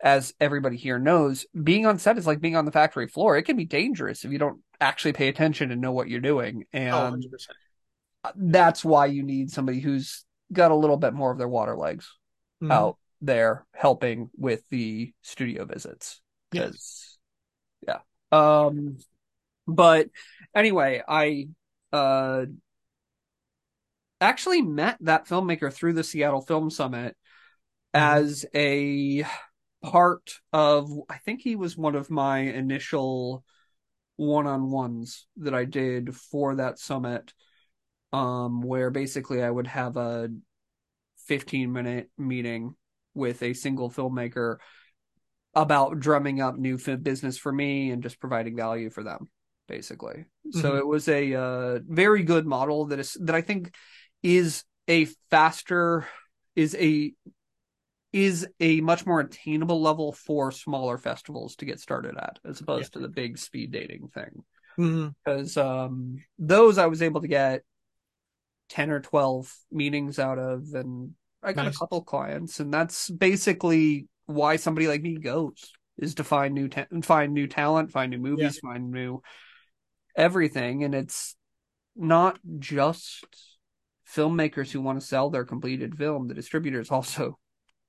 as 0.00 0.32
everybody 0.40 0.76
here 0.76 0.98
knows, 0.98 1.44
being 1.60 1.84
on 1.84 1.98
set 1.98 2.18
is 2.18 2.26
like 2.26 2.40
being 2.40 2.54
on 2.56 2.64
the 2.64 2.72
factory 2.72 3.08
floor. 3.08 3.36
It 3.36 3.42
can 3.42 3.56
be 3.56 3.64
dangerous 3.64 4.24
if 4.24 4.30
you 4.30 4.38
don't 4.38 4.60
actually 4.80 5.12
pay 5.12 5.28
attention 5.28 5.72
and 5.72 5.80
know 5.80 5.90
what 5.92 6.08
you're 6.08 6.20
doing. 6.20 6.64
And 6.72 6.94
Oh, 6.94 7.10
100%. 7.10 7.56
that's 8.36 8.84
why 8.84 9.06
you 9.06 9.22
need 9.24 9.50
somebody 9.50 9.80
who's 9.80 10.24
got 10.52 10.70
a 10.70 10.76
little 10.76 10.96
bit 10.96 11.14
more 11.14 11.32
of 11.32 11.38
their 11.38 11.48
water 11.48 11.76
legs 11.76 12.14
Mhm. 12.62 12.70
out 12.70 12.96
there 13.20 13.66
helping 13.74 14.30
with 14.36 14.62
the 14.70 15.12
studio 15.22 15.64
visits. 15.64 16.20
Because 16.50 17.18
yeah. 17.86 17.98
Um 18.32 18.98
but 19.66 20.08
anyway 20.54 21.02
i 21.06 21.48
uh 21.92 22.46
actually 24.20 24.62
met 24.62 24.96
that 25.00 25.26
filmmaker 25.28 25.72
through 25.72 25.92
the 25.92 26.02
Seattle 26.04 26.40
Film 26.40 26.70
Summit 26.70 27.16
Mm-hmm. 27.94 28.18
as 28.18 28.44
a 28.54 29.24
part 29.82 30.40
of 30.52 30.90
I 31.08 31.18
think 31.18 31.40
he 31.40 31.56
was 31.56 31.76
one 31.76 31.94
of 31.94 32.10
my 32.10 32.40
initial 32.40 33.44
one-on-ones 34.16 35.26
that 35.38 35.54
I 35.54 35.64
did 35.64 36.14
for 36.14 36.56
that 36.56 36.78
summit 36.78 37.32
um 38.12 38.62
where 38.62 38.90
basically 38.90 39.42
I 39.42 39.50
would 39.50 39.66
have 39.68 39.96
a 39.96 40.28
15 41.26 41.72
minute 41.72 42.10
meeting 42.18 42.74
with 43.18 43.42
a 43.42 43.52
single 43.52 43.90
filmmaker 43.90 44.56
about 45.54 45.98
drumming 45.98 46.40
up 46.40 46.56
new 46.56 46.78
business 46.78 47.36
for 47.36 47.52
me 47.52 47.90
and 47.90 48.02
just 48.02 48.20
providing 48.20 48.56
value 48.56 48.88
for 48.88 49.02
them 49.02 49.28
basically. 49.66 50.24
So 50.50 50.72
Mhm. 50.72 50.78
it 50.78 50.86
was 50.86 51.08
a 51.08 51.34
uh, 51.34 51.80
very 51.86 52.22
good 52.22 52.46
model 52.46 52.86
that 52.86 52.98
is 52.98 53.18
that 53.20 53.34
I 53.34 53.42
think 53.42 53.74
is 54.22 54.64
a 54.88 55.04
faster 55.30 56.08
is 56.56 56.74
a 56.74 57.12
is 58.12 58.48
a 58.58 58.80
much 58.80 59.04
more 59.04 59.20
attainable 59.20 59.82
level 59.82 60.12
for 60.12 60.50
smaller 60.50 60.96
festivals 60.96 61.56
to 61.56 61.66
get 61.66 61.78
started 61.78 62.16
at 62.16 62.38
as 62.44 62.60
opposed 62.60 62.94
to 62.94 62.98
the 62.98 63.08
big 63.08 63.36
speed 63.36 63.70
dating 63.70 64.08
thing. 64.08 64.42
Because 65.24 65.56
um 65.58 66.24
those 66.38 66.78
I 66.78 66.86
was 66.86 67.02
able 67.02 67.20
to 67.20 67.28
get 67.28 67.62
10 68.70 68.90
or 68.90 69.00
12 69.00 69.54
meetings 69.70 70.18
out 70.18 70.38
of 70.38 70.72
and 70.72 71.14
I 71.42 71.52
got 71.52 71.66
Nice. 71.66 71.76
a 71.76 71.78
couple 71.78 72.02
clients 72.02 72.60
and 72.60 72.72
that's 72.72 73.10
basically 73.10 74.08
why 74.26 74.56
somebody 74.56 74.88
like 74.88 75.02
me 75.02 75.16
goes 75.18 75.72
is 75.96 76.16
to 76.16 76.24
find 76.24 76.54
new 76.54 76.68
ta- 76.68 76.86
find 77.02 77.32
new 77.32 77.46
talent, 77.46 77.90
find 77.90 78.10
new 78.10 78.18
movies, 78.18 78.58
find 78.58 78.90
new 78.90 79.22
everything 80.16 80.84
and 80.84 80.94
it's 80.94 81.36
not 81.96 82.38
just 82.58 83.24
filmmakers 84.14 84.70
who 84.70 84.80
want 84.80 85.00
to 85.00 85.06
sell 85.06 85.30
their 85.30 85.44
completed 85.44 85.96
film, 85.96 86.28
the 86.28 86.34
distributors 86.34 86.90
also 86.90 87.38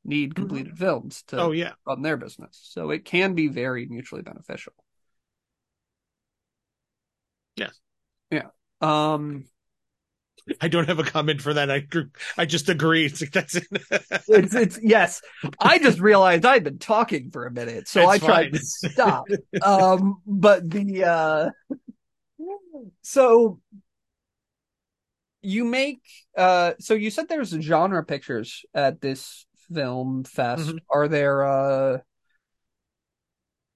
need 0.05 0.35
completed 0.35 0.77
films 0.77 1.23
to 1.27 1.37
Oh 1.37 1.51
yeah. 1.51 1.73
run 1.85 2.01
their 2.01 2.17
business. 2.17 2.59
So 2.71 2.89
it 2.91 3.05
can 3.05 3.33
be 3.35 3.47
very 3.47 3.85
mutually 3.87 4.21
beneficial. 4.21 4.73
Yes. 7.55 7.79
Yeah. 8.31 8.47
Um 8.81 9.45
I 10.61 10.67
don't 10.67 10.87
have 10.87 10.99
a 10.99 11.03
comment 11.03 11.41
for 11.41 11.53
that. 11.53 11.69
I 11.71 11.85
I 12.37 12.45
just 12.45 12.69
agree. 12.69 13.05
It's 13.05 13.21
like, 13.21 13.31
that's 13.31 13.55
it. 13.55 13.67
it's 14.27 14.55
it's 14.55 14.79
yes. 14.81 15.21
I 15.59 15.79
just 15.79 15.99
realized 15.99 16.45
I'd 16.45 16.63
been 16.63 16.79
talking 16.79 17.31
for 17.31 17.45
a 17.45 17.51
minute, 17.51 17.87
so 17.87 18.05
I 18.05 18.15
It's 18.15 18.25
tried 18.25 18.53
to 18.53 18.59
stop. 18.59 19.25
Um 19.63 20.21
but 20.25 20.69
the 20.69 21.03
uh 21.03 21.49
so 23.01 23.59
you 25.41 25.63
make 25.65 26.01
uh 26.37 26.73
so 26.79 26.93
you 26.93 27.09
said 27.09 27.27
there's 27.29 27.49
genre 27.49 28.03
pictures 28.03 28.65
at 28.73 29.01
this 29.01 29.45
film 29.73 30.23
fest. 30.23 30.69
Mhm. 30.69 30.79
Are 30.89 31.07
there 31.07 31.43
uh 31.43 31.97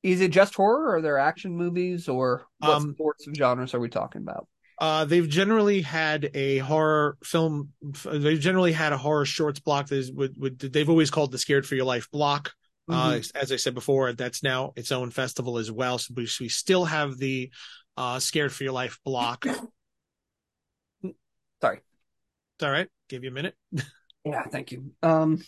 is 0.02 0.19
it 0.19 0.32
just 0.32 0.56
horror 0.56 0.89
or 0.89 0.95
are 0.97 1.02
there 1.02 1.17
action 1.17 1.56
movies 1.56 2.10
or 2.10 2.45
what 2.60 2.69
Um, 2.69 2.95
sorts 2.97 3.28
of 3.28 3.36
genres 3.36 3.73
are 3.73 3.80
we 3.80 3.89
talking 3.89 4.21
about? 4.21 4.47
Uh, 4.84 5.06
they've 5.06 5.30
generally 5.30 5.82
had 5.82 6.30
a 6.34 6.58
horror 6.58 7.15
film. 7.24 7.69
They've 8.06 8.39
generally 8.39 8.74
had 8.74 8.91
a 8.91 8.98
horror 8.98 9.24
shorts 9.24 9.62
block. 9.62 9.88
That 9.88 9.96
is, 9.96 10.12
they've 10.60 10.89
always 10.89 11.10
called 11.10 11.32
the 11.32 11.38
"Scared 11.38 11.65
for 11.65 11.76
Your 11.76 11.86
Life" 11.86 12.12
block. 12.12 12.52
Uh, 12.89 13.13
Mm-hmm. 13.13 13.38
as 13.38 13.54
I 13.54 13.56
said 13.56 13.76
before, 13.76 14.12
that's 14.12 14.43
now 14.43 14.74
its 14.76 14.91
own 14.91 15.10
festival 15.10 15.58
as 15.58 15.72
well. 15.72 16.00
So 16.00 16.13
we, 16.17 16.28
we 16.41 16.50
still 16.50 16.84
have 16.84 17.17
the 17.17 17.50
uh, 17.96 18.19
"Scared 18.19 18.52
for 18.52 18.65
Your 18.65 18.74
Life" 18.74 19.00
block. 19.06 19.46
Sorry. 21.62 21.80
It's 22.58 22.63
all 22.63 22.72
right. 22.72 22.89
Give 23.08 23.24
you 23.24 23.30
a 23.30 23.34
minute. 23.34 23.56
Yeah, 24.26 24.43
thank 24.43 24.72
you. 24.72 24.91
Um 25.02 25.43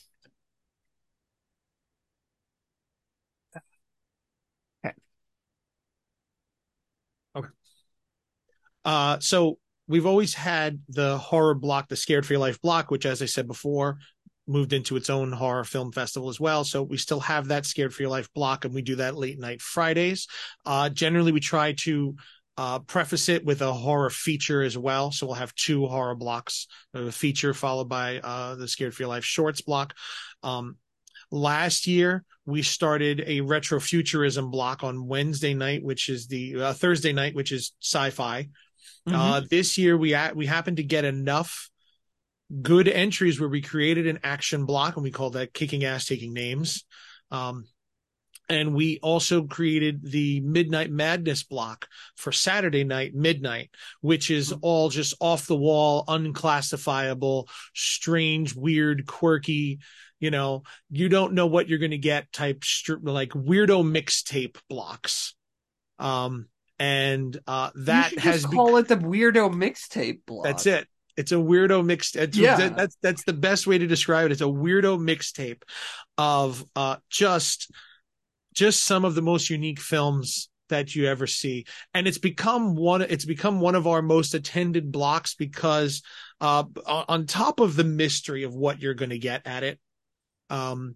Uh, 8.85 9.19
so 9.19 9.57
we've 9.87 10.05
always 10.05 10.33
had 10.33 10.79
the 10.89 11.17
horror 11.17 11.55
block, 11.55 11.89
the 11.89 11.95
Scared 11.95 12.25
for 12.25 12.33
Your 12.33 12.39
Life 12.39 12.61
block, 12.61 12.91
which, 12.91 13.05
as 13.05 13.21
I 13.21 13.25
said 13.25 13.47
before, 13.47 13.97
moved 14.47 14.73
into 14.73 14.95
its 14.95 15.09
own 15.09 15.31
horror 15.31 15.63
film 15.63 15.91
festival 15.91 16.29
as 16.29 16.39
well. 16.39 16.63
So 16.63 16.83
we 16.83 16.97
still 16.97 17.19
have 17.21 17.47
that 17.47 17.65
Scared 17.65 17.93
for 17.93 18.03
Your 18.03 18.11
Life 18.11 18.31
block, 18.33 18.63
and 18.63 18.73
we 18.73 18.83
do 18.83 18.97
that 18.97 19.15
late 19.15 19.39
night 19.39 19.61
Fridays. 19.61 20.27
Uh, 20.65 20.89
generally, 20.89 21.31
we 21.31 21.39
try 21.39 21.73
to 21.79 22.15
uh, 22.57 22.79
preface 22.79 23.27
it 23.27 23.43
with 23.43 23.61
a 23.61 23.73
horror 23.73 24.09
feature 24.09 24.61
as 24.61 24.77
well. 24.77 25.11
So 25.11 25.25
we'll 25.25 25.35
have 25.35 25.53
two 25.55 25.87
horror 25.87 26.15
blocks, 26.15 26.67
a 26.93 27.11
feature 27.11 27.53
followed 27.53 27.89
by 27.89 28.19
uh, 28.19 28.55
the 28.55 28.67
Scared 28.67 28.93
for 28.93 29.03
Your 29.03 29.09
Life 29.09 29.25
shorts 29.25 29.61
block. 29.61 29.93
Um, 30.43 30.77
last 31.31 31.87
year, 31.87 32.23
we 32.45 32.61
started 32.61 33.23
a 33.25 33.41
retrofuturism 33.41 34.51
block 34.51 34.83
on 34.83 35.07
Wednesday 35.07 35.55
night, 35.55 35.83
which 35.83 36.09
is 36.09 36.27
the 36.27 36.61
uh, 36.61 36.73
Thursday 36.73 37.11
night, 37.11 37.35
which 37.35 37.51
is 37.51 37.73
sci-fi. 39.07 39.37
Uh, 39.37 39.41
this 39.49 39.77
year 39.77 39.97
we 39.97 40.13
at, 40.13 40.35
we 40.35 40.45
happened 40.45 40.77
to 40.77 40.83
get 40.83 41.05
enough 41.05 41.69
good 42.61 42.87
entries 42.87 43.39
where 43.39 43.49
we 43.49 43.61
created 43.61 44.07
an 44.07 44.19
action 44.23 44.65
block 44.65 44.95
and 44.95 45.03
we 45.03 45.11
called 45.11 45.33
that 45.33 45.53
kicking 45.53 45.83
ass 45.83 46.05
taking 46.05 46.33
names. 46.33 46.85
Um, 47.31 47.65
and 48.47 48.75
we 48.75 48.99
also 49.01 49.43
created 49.43 50.01
the 50.03 50.39
midnight 50.41 50.91
madness 50.91 51.43
block 51.43 51.87
for 52.15 52.31
Saturday 52.31 52.83
night 52.83 53.15
midnight, 53.15 53.71
which 54.01 54.29
is 54.29 54.53
all 54.61 54.89
just 54.89 55.15
off 55.19 55.47
the 55.47 55.55
wall, 55.55 56.03
unclassifiable, 56.07 57.49
strange, 57.73 58.55
weird, 58.55 59.07
quirky, 59.07 59.79
you 60.19 60.31
know, 60.31 60.63
you 60.91 61.09
don't 61.09 61.33
know 61.33 61.47
what 61.47 61.67
you're 61.67 61.79
going 61.79 61.91
to 61.91 61.97
get 61.97 62.31
type 62.31 62.63
like 63.01 63.29
weirdo 63.29 63.83
mixtape 63.83 64.57
blocks. 64.69 65.35
Um, 65.97 66.47
and 66.79 67.37
uh, 67.47 67.69
that 67.75 68.17
has 68.19 68.41
just 68.41 68.51
be- 68.51 68.57
call 68.57 68.77
it 68.77 68.87
the 68.87 68.97
weirdo 68.97 69.53
mixtape 69.53 70.19
block. 70.25 70.43
that's 70.45 70.65
it. 70.65 70.87
It's 71.17 71.31
a 71.31 71.35
weirdo 71.35 71.85
mixed. 71.85 72.17
It's, 72.17 72.37
Yeah. 72.37 72.57
that- 72.57 72.75
that's 72.75 72.97
that's 73.01 73.23
the 73.23 73.33
best 73.33 73.65
way 73.67 73.77
to 73.77 73.87
describe 73.87 74.25
it. 74.25 74.31
It's 74.33 74.41
a 74.41 74.45
weirdo 74.45 74.99
mixtape 74.99 75.61
of 76.17 76.65
uh 76.75 76.97
just 77.09 77.71
just 78.53 78.83
some 78.83 79.05
of 79.05 79.15
the 79.15 79.21
most 79.21 79.49
unique 79.49 79.79
films 79.79 80.49
that 80.69 80.95
you 80.95 81.05
ever 81.07 81.27
see, 81.27 81.65
and 81.93 82.07
it's 82.07 82.17
become 82.17 82.75
one. 82.75 83.01
It's 83.01 83.25
become 83.25 83.59
one 83.61 83.75
of 83.75 83.85
our 83.87 84.01
most 84.01 84.33
attended 84.33 84.91
blocks 84.91 85.35
because 85.35 86.01
uh 86.41 86.63
on 86.85 87.05
on 87.07 87.25
top 87.27 87.59
of 87.59 87.75
the 87.75 87.83
mystery 87.83 88.43
of 88.43 88.53
what 88.55 88.81
you're 88.81 88.93
going 88.95 89.11
to 89.11 89.19
get 89.19 89.45
at 89.45 89.63
it, 89.63 89.79
um. 90.49 90.95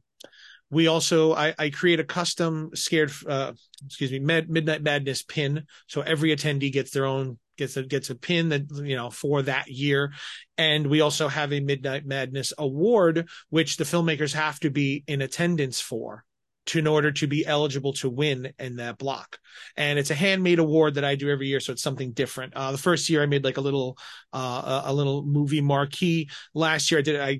We 0.71 0.87
also, 0.87 1.33
I, 1.33 1.53
I 1.57 1.69
create 1.69 1.99
a 1.99 2.03
custom 2.03 2.71
scared, 2.75 3.11
uh, 3.27 3.53
excuse 3.85 4.11
me, 4.11 4.19
Mad, 4.19 4.49
Midnight 4.49 4.83
Madness 4.83 5.23
pin. 5.23 5.65
So 5.87 6.01
every 6.01 6.35
attendee 6.35 6.71
gets 6.71 6.91
their 6.91 7.05
own, 7.05 7.39
gets 7.57 7.75
a, 7.75 7.83
gets 7.83 8.09
a 8.09 8.15
pin 8.15 8.49
that, 8.49 8.69
you 8.83 8.95
know, 8.95 9.09
for 9.09 9.41
that 9.43 9.67
year. 9.67 10.13
And 10.57 10.87
we 10.87 11.01
also 11.01 11.27
have 11.27 11.51
a 11.53 11.59
Midnight 11.59 12.05
Madness 12.05 12.53
award, 12.57 13.29
which 13.49 13.77
the 13.77 13.83
filmmakers 13.83 14.33
have 14.33 14.59
to 14.59 14.69
be 14.69 15.03
in 15.07 15.21
attendance 15.21 15.81
for 15.81 16.23
to 16.69 16.79
in 16.79 16.87
order 16.87 17.11
to 17.11 17.25
be 17.25 17.45
eligible 17.45 17.93
to 17.93 18.09
win 18.09 18.53
in 18.59 18.75
that 18.75 18.97
block. 18.99 19.39
And 19.75 19.97
it's 19.97 20.11
a 20.11 20.15
handmade 20.15 20.59
award 20.59 20.95
that 20.95 21.05
I 21.05 21.15
do 21.15 21.29
every 21.29 21.47
year. 21.47 21.59
So 21.59 21.73
it's 21.73 21.81
something 21.81 22.11
different. 22.11 22.53
Uh, 22.55 22.71
the 22.71 22.77
first 22.77 23.09
year 23.09 23.23
I 23.23 23.25
made 23.25 23.43
like 23.43 23.57
a 23.57 23.61
little, 23.61 23.97
uh, 24.33 24.83
a, 24.85 24.93
little 24.93 25.23
movie 25.23 25.61
marquee. 25.61 26.29
Last 26.53 26.91
year 26.91 26.99
I 26.99 27.01
did, 27.01 27.19
I 27.19 27.39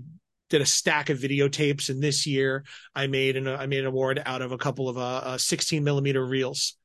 did 0.50 0.62
a 0.62 0.66
stack 0.66 1.10
of 1.10 1.20
videotapes. 1.20 1.90
And 1.90 2.02
this 2.02 2.26
year 2.26 2.64
I 2.96 3.08
made 3.08 3.38
an, 3.38 3.48
I 3.48 3.66
made 3.66 3.82
an 3.82 3.86
award 3.86 4.22
out 4.26 4.42
of 4.42 4.52
a 4.52 4.58
couple 4.58 4.90
of, 4.90 4.98
uh, 4.98 5.22
uh 5.24 5.38
16 5.38 5.84
millimeter 5.84 6.26
reels. 6.26 6.76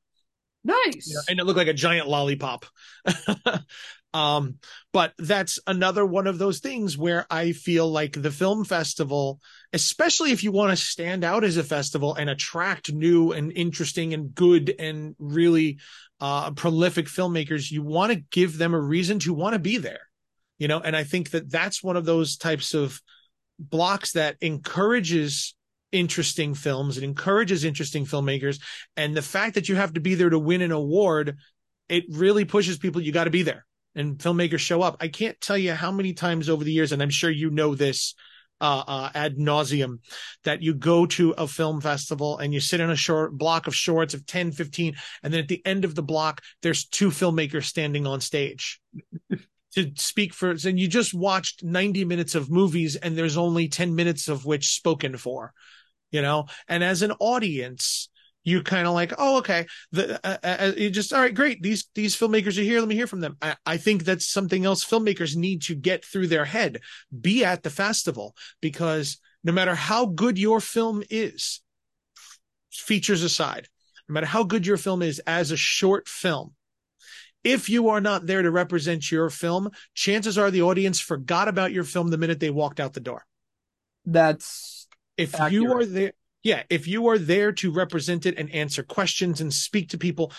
Nice. 0.65 1.11
Yeah, 1.13 1.19
and 1.29 1.39
it 1.39 1.45
looked 1.45 1.57
like 1.57 1.67
a 1.67 1.73
giant 1.73 2.07
lollipop. 2.07 2.65
um, 4.15 4.55
but 4.91 5.13
that's 5.19 5.59
another 5.67 6.03
one 6.03 6.25
of 6.25 6.39
those 6.39 6.59
things 6.59 6.97
where 6.97 7.27
I 7.29 7.51
feel 7.51 7.87
like 7.87 8.19
the 8.19 8.31
film 8.31 8.65
festival, 8.65 9.39
especially 9.73 10.31
if 10.31 10.43
you 10.43 10.51
want 10.51 10.71
to 10.71 10.83
stand 10.83 11.23
out 11.23 11.43
as 11.43 11.57
a 11.57 11.63
festival 11.63 12.15
and 12.15 12.31
attract 12.31 12.91
new 12.91 13.31
and 13.31 13.51
interesting 13.51 14.15
and 14.15 14.33
good 14.33 14.73
and 14.79 15.15
really 15.19 15.77
uh, 16.19 16.49
prolific 16.51 17.05
filmmakers, 17.05 17.69
you 17.69 17.83
want 17.83 18.11
to 18.11 18.23
give 18.31 18.57
them 18.57 18.73
a 18.73 18.81
reason 18.81 19.19
to 19.19 19.35
want 19.35 19.53
to 19.53 19.59
be 19.59 19.77
there. 19.77 20.01
You 20.57 20.67
know, 20.67 20.79
and 20.79 20.95
I 20.95 21.03
think 21.03 21.29
that 21.31 21.51
that's 21.51 21.83
one 21.83 21.97
of 21.97 22.05
those 22.05 22.37
types 22.37 22.73
of 22.73 22.99
blocks 23.59 24.13
that 24.13 24.37
encourages 24.41 25.55
interesting 25.91 26.53
films. 26.53 26.97
It 26.97 27.03
encourages 27.03 27.63
interesting 27.63 28.05
filmmakers. 28.05 28.61
And 28.97 29.15
the 29.15 29.21
fact 29.21 29.55
that 29.55 29.69
you 29.69 29.75
have 29.75 29.93
to 29.93 30.01
be 30.01 30.15
there 30.15 30.29
to 30.29 30.39
win 30.39 30.61
an 30.61 30.71
award, 30.71 31.37
it 31.89 32.03
really 32.09 32.45
pushes 32.45 32.77
people. 32.77 33.01
You 33.01 33.11
got 33.11 33.25
to 33.25 33.29
be 33.29 33.43
there 33.43 33.65
and 33.95 34.17
filmmakers 34.17 34.59
show 34.59 34.81
up. 34.81 34.97
I 34.99 35.07
can't 35.07 35.39
tell 35.39 35.57
you 35.57 35.73
how 35.73 35.91
many 35.91 36.13
times 36.13 36.49
over 36.49 36.63
the 36.63 36.71
years, 36.71 36.91
and 36.91 37.01
I'm 37.01 37.09
sure 37.09 37.29
you 37.29 37.49
know 37.49 37.75
this, 37.75 38.13
uh, 38.61 38.83
uh, 38.87 39.09
ad 39.13 39.37
nauseum 39.37 39.99
that 40.43 40.61
you 40.61 40.73
go 40.73 41.05
to 41.05 41.31
a 41.31 41.47
film 41.47 41.81
festival 41.81 42.37
and 42.37 42.53
you 42.53 42.59
sit 42.61 42.79
in 42.79 42.89
a 42.89 42.95
short 42.95 43.37
block 43.37 43.67
of 43.67 43.75
shorts 43.75 44.13
of 44.13 44.25
10, 44.25 44.51
15, 44.51 44.95
and 45.23 45.33
then 45.33 45.41
at 45.41 45.47
the 45.47 45.65
end 45.65 45.85
of 45.85 45.95
the 45.95 46.03
block, 46.03 46.41
there's 46.61 46.85
two 46.85 47.09
filmmakers 47.09 47.65
standing 47.65 48.07
on 48.07 48.21
stage 48.21 48.79
to 49.75 49.91
speak 49.95 50.33
for, 50.33 50.51
and 50.51 50.79
you 50.79 50.87
just 50.87 51.13
watched 51.13 51.63
90 51.63 52.05
minutes 52.05 52.35
of 52.35 52.49
movies 52.49 52.95
and 52.95 53.17
there's 53.17 53.37
only 53.37 53.67
10 53.67 53.95
minutes 53.95 54.27
of 54.27 54.45
which 54.45 54.73
spoken 54.73 55.17
for, 55.17 55.53
you 56.11 56.21
know? 56.21 56.45
And 56.67 56.83
as 56.83 57.01
an 57.01 57.11
audience, 57.19 58.09
you 58.45 58.61
kind 58.61 58.87
of 58.87 58.93
like, 58.93 59.11
oh, 59.17 59.39
okay. 59.39 59.65
The 59.91 60.15
uh, 60.25 60.37
uh, 60.43 60.57
uh, 60.59 60.71
you 60.77 60.89
just 60.91 61.11
all 61.11 61.19
right, 61.19 61.33
great. 61.33 61.61
These 61.61 61.87
these 61.95 62.15
filmmakers 62.15 62.57
are 62.59 62.61
here. 62.61 62.79
Let 62.79 62.87
me 62.87 62.95
hear 62.95 63.07
from 63.07 63.19
them. 63.19 63.37
I, 63.41 63.55
I 63.65 63.77
think 63.77 64.03
that's 64.03 64.27
something 64.27 64.65
else 64.65 64.85
filmmakers 64.85 65.35
need 65.35 65.63
to 65.63 65.75
get 65.75 66.05
through 66.05 66.27
their 66.27 66.45
head. 66.45 66.81
Be 67.21 67.43
at 67.43 67.63
the 67.63 67.71
festival 67.71 68.35
because 68.61 69.17
no 69.43 69.51
matter 69.51 69.75
how 69.75 70.05
good 70.05 70.37
your 70.37 70.61
film 70.61 71.03
is, 71.09 71.61
features 72.71 73.23
aside, 73.23 73.67
no 74.07 74.13
matter 74.13 74.27
how 74.27 74.43
good 74.43 74.67
your 74.67 74.77
film 74.77 75.01
is 75.01 75.19
as 75.19 75.51
a 75.51 75.57
short 75.57 76.07
film, 76.07 76.53
if 77.45 77.69
you 77.69 77.89
are 77.89 78.01
not 78.01 78.25
there 78.25 78.41
to 78.41 78.51
represent 78.51 79.09
your 79.11 79.29
film, 79.29 79.69
chances 79.93 80.37
are 80.37 80.51
the 80.51 80.63
audience 80.63 80.99
forgot 80.99 81.47
about 81.47 81.71
your 81.71 81.83
film 81.85 82.09
the 82.09 82.17
minute 82.17 82.39
they 82.39 82.49
walked 82.49 82.79
out 82.79 82.93
the 82.93 82.99
door. 82.99 83.23
That's 84.05 84.87
If 85.15 85.35
Accurate. 85.35 85.53
you 85.53 85.71
are 85.73 85.85
there, 85.85 86.11
yeah, 86.43 86.63
if 86.69 86.87
you 86.87 87.07
are 87.07 87.17
there 87.17 87.51
to 87.53 87.71
represent 87.71 88.25
it 88.25 88.37
and 88.37 88.53
answer 88.53 88.83
questions 88.83 89.41
and 89.41 89.53
speak 89.53 89.89
to 89.89 89.97
people, 89.97 90.33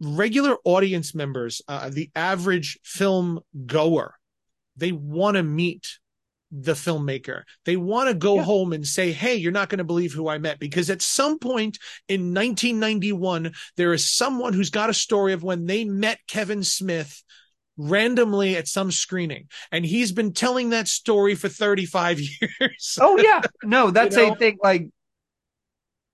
regular 0.00 0.56
audience 0.64 1.14
members, 1.14 1.62
uh, 1.66 1.90
the 1.90 2.10
average 2.14 2.78
film 2.84 3.40
goer, 3.66 4.14
they 4.76 4.92
want 4.92 5.36
to 5.36 5.42
meet 5.42 5.98
the 6.52 6.72
filmmaker. 6.72 7.42
They 7.64 7.76
want 7.76 8.08
to 8.08 8.14
go 8.14 8.36
Yeah. 8.36 8.42
home 8.44 8.72
and 8.72 8.86
say, 8.86 9.12
Hey, 9.12 9.36
you're 9.36 9.52
not 9.52 9.68
going 9.68 9.78
to 9.78 9.84
believe 9.84 10.12
who 10.12 10.28
I 10.28 10.38
met. 10.38 10.58
Because 10.58 10.90
at 10.90 11.02
some 11.02 11.38
point 11.38 11.78
in 12.08 12.34
1991, 12.34 13.52
there 13.76 13.92
is 13.92 14.10
someone 14.10 14.52
who's 14.52 14.70
got 14.70 14.90
a 14.90 14.94
story 14.94 15.32
of 15.32 15.42
when 15.42 15.66
they 15.66 15.84
met 15.84 16.18
Kevin 16.26 16.64
Smith 16.64 17.22
randomly 17.76 18.56
at 18.56 18.68
some 18.68 18.90
screening. 18.90 19.48
And 19.72 19.86
he's 19.86 20.12
been 20.12 20.32
telling 20.32 20.70
that 20.70 20.88
story 20.88 21.34
for 21.34 21.48
35 21.48 22.20
years. 22.40 22.98
Oh 23.00 23.16
yeah, 23.16 23.42
no, 23.62 23.90
that's 23.92 24.16
You 24.16 24.26
know? 24.26 24.32
a 24.32 24.36
thing. 24.36 24.58
Like, 24.62 24.88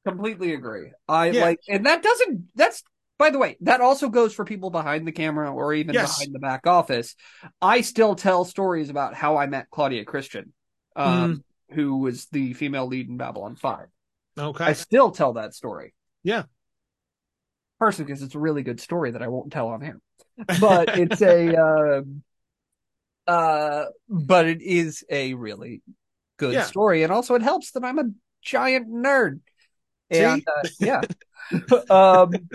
completely 0.07 0.53
agree. 0.55 0.93
I 1.09 1.31
Yeah. 1.31 1.45
like, 1.45 1.61
and 1.69 1.87
that 1.87 2.03
doesn't. 2.03 2.49
That's 2.55 2.83
by 3.19 3.31
the 3.31 3.39
way, 3.39 3.57
that 3.63 3.81
also 3.81 4.09
goes 4.09 4.35
for 4.35 4.45
people 4.45 4.71
behind 4.71 5.07
the 5.07 5.13
camera 5.13 5.53
or 5.53 5.73
even 5.75 5.95
Yes. 5.95 6.19
behind 6.19 6.35
the 6.35 6.39
back 6.39 6.67
office. 6.67 7.15
I 7.61 7.81
still 7.81 8.15
tell 8.15 8.45
stories 8.45 8.91
about 8.91 9.15
how 9.15 9.37
I 9.37 9.47
met 9.47 9.71
Claudia 9.71 10.05
Christian, 10.05 10.53
um, 10.97 11.43
who 11.71 11.99
was 11.99 12.27
the 12.27 12.53
female 12.53 12.87
lead 12.87 13.09
in 13.09 13.17
Babylon 13.17 13.57
Five. 13.57 13.89
Okay. 14.39 14.65
I 14.67 14.73
still 14.75 15.11
tell 15.11 15.35
that 15.35 15.55
story. 15.55 15.95
Yeah. 16.23 16.45
Partially 17.79 18.05
because 18.05 18.23
it's 18.23 18.35
a 18.35 18.39
really 18.39 18.63
good 18.63 18.81
story 18.81 19.11
that 19.11 19.23
I 19.23 19.29
won't 19.29 19.53
tell 19.53 19.69
on 19.69 19.81
here, 19.81 20.01
but 20.61 20.89
it's 20.97 21.21
a. 21.23 21.55
um 21.57 22.23
uh, 23.27 23.87
but 24.09 24.47
it 24.47 24.63
is 24.63 25.05
a 25.11 25.35
really 25.35 25.83
good 26.37 26.55
Yeah. 26.55 26.67
story, 26.67 27.03
and 27.03 27.13
also 27.13 27.35
it 27.35 27.43
helps 27.43 27.73
that 27.73 27.85
I'm 27.85 27.99
a 27.99 28.11
giant 28.43 28.89
nerd. 28.89 29.41
And 30.11 30.43
uh, 30.47 30.69
yeah, 30.79 31.03
um, 31.91 32.49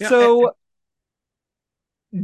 Yeah, 0.00 0.08
so. 0.08 0.52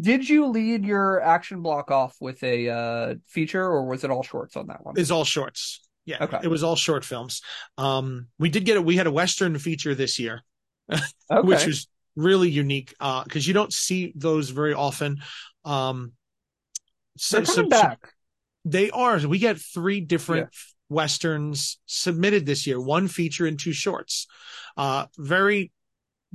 Did 0.01 0.27
you 0.27 0.47
lead 0.47 0.85
your 0.87 1.21
action 1.21 1.61
block 1.61 1.91
off 1.91 2.17
with 2.19 2.43
a 2.43 2.71
uh, 2.71 3.15
feature, 3.27 3.63
or 3.63 3.85
was 3.87 4.03
it 4.03 4.11
all 4.11 4.23
shorts 4.23 4.57
on 4.57 4.69
that 4.69 4.85
one? 4.85 4.97
is 4.97 5.11
all 5.11 5.25
shorts. 5.25 5.81
Yeah. 6.07 6.25
Okay. 6.25 6.41
It 6.43 6.49
was 6.49 6.63
all 6.63 6.77
short 6.77 7.05
films. 7.05 7.43
Um, 7.77 8.29
we 8.39 8.49
did 8.49 8.65
get 8.65 8.77
it. 8.77 8.85
We 8.85 8.97
had 8.97 9.07
a 9.07 9.11
Western 9.13 9.59
feature 9.59 9.95
this 9.95 10.19
year, 10.19 10.43
Okay. 10.91 11.47
which 11.47 11.67
was 11.67 11.87
really 12.17 12.49
unique. 12.49 12.95
Uh, 12.99 13.25
cause 13.25 13.47
you 13.47 13.53
don't 13.53 13.73
see 13.73 14.13
those 14.17 14.51
very 14.51 14.73
often. 14.75 15.19
Um, 15.67 16.13
so, 17.19 17.37
They're 17.39 17.47
coming 17.47 17.71
so- 17.71 17.83
back. 17.83 18.13
they 18.65 18.91
are. 18.91 19.19
We 19.19 19.39
get 19.39 19.59
three 19.59 20.01
different 20.01 20.49
Westerns 20.89 21.79
submitted 21.87 22.47
this 22.47 22.67
year, 22.67 22.81
one 22.81 23.09
feature 23.09 23.47
and 23.47 23.59
two 23.59 23.73
shorts. 23.73 24.27
Uh, 24.77 25.07
very 25.19 25.73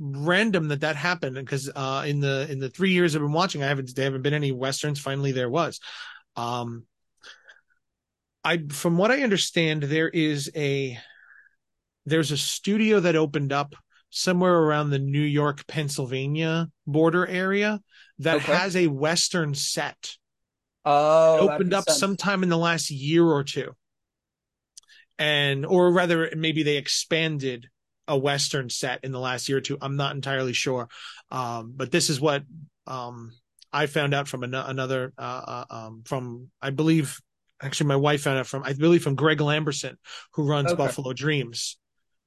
random 0.00 0.68
that 0.68 0.80
that 0.80 0.96
happened 0.96 1.36
because, 1.36 1.70
uh, 1.76 2.04
in 2.06 2.20
the, 2.20 2.48
in 2.50 2.58
the 2.58 2.70
three 2.70 2.90
years 2.90 3.14
I've 3.14 3.22
been 3.22 3.32
watching, 3.32 3.62
I 3.62 3.68
haven't, 3.68 3.94
there 3.94 4.06
haven't 4.06 4.22
been 4.22 4.34
any 4.34 4.50
Westerns. 4.50 4.98
Finally, 4.98 5.32
there 5.32 5.50
was. 5.50 5.78
Um, 6.36 6.86
I, 8.42 8.64
from 8.70 8.96
what 8.96 9.10
I 9.10 9.22
understand, 9.22 9.82
there 9.82 10.08
is 10.08 10.50
a, 10.56 10.98
there's 12.06 12.30
a 12.32 12.38
studio 12.38 13.00
that 13.00 13.14
opened 13.14 13.52
up 13.52 13.76
somewhere 14.08 14.54
around 14.54 14.90
the 14.90 14.98
New 14.98 15.20
York, 15.20 15.66
Pennsylvania 15.66 16.68
border 16.86 17.26
area 17.26 17.80
that 18.20 18.36
Okay. 18.36 18.52
has 18.52 18.74
a 18.76 18.86
Western 18.86 19.54
set 19.54 20.16
Oh, 20.84 21.46
that 21.46 21.52
opened 21.52 21.74
up 21.74 21.84
sense. 21.84 21.98
sometime 21.98 22.42
in 22.42 22.48
the 22.48 22.58
last 22.58 22.90
year 22.90 23.24
or 23.24 23.44
two. 23.44 23.72
And, 25.18 25.66
or 25.66 25.92
rather, 25.92 26.30
maybe 26.34 26.62
they 26.62 26.78
expanded 26.78 27.68
a 28.10 28.18
Western 28.18 28.68
set 28.68 29.04
in 29.04 29.12
the 29.12 29.20
last 29.20 29.48
year 29.48 29.58
or 29.58 29.60
two. 29.62 29.78
I'm 29.80 29.96
not 29.96 30.14
entirely 30.14 30.52
sure. 30.52 30.88
Um, 31.30 31.72
but 31.76 31.90
this 31.90 32.10
is 32.10 32.20
what, 32.20 32.42
um, 32.86 33.32
I 33.72 33.86
found 33.86 34.14
out 34.14 34.26
from 34.28 34.42
an- 34.42 34.54
another, 34.54 35.12
uh, 35.16 35.42
uh, 35.46 35.64
um, 35.70 36.02
from, 36.04 36.50
I 36.60 36.70
believe, 36.70 37.18
actually, 37.62 37.86
my 37.86 37.96
wife 37.96 38.22
found 38.22 38.38
out 38.38 38.46
from, 38.48 38.64
I 38.64 38.72
believe, 38.72 39.02
from 39.02 39.14
Greg 39.14 39.38
Lamberson, 39.38 39.94
who 40.34 40.44
runs 40.44 40.72
Okay. 40.72 40.76
Buffalo 40.76 41.12
Dreams. 41.12 41.78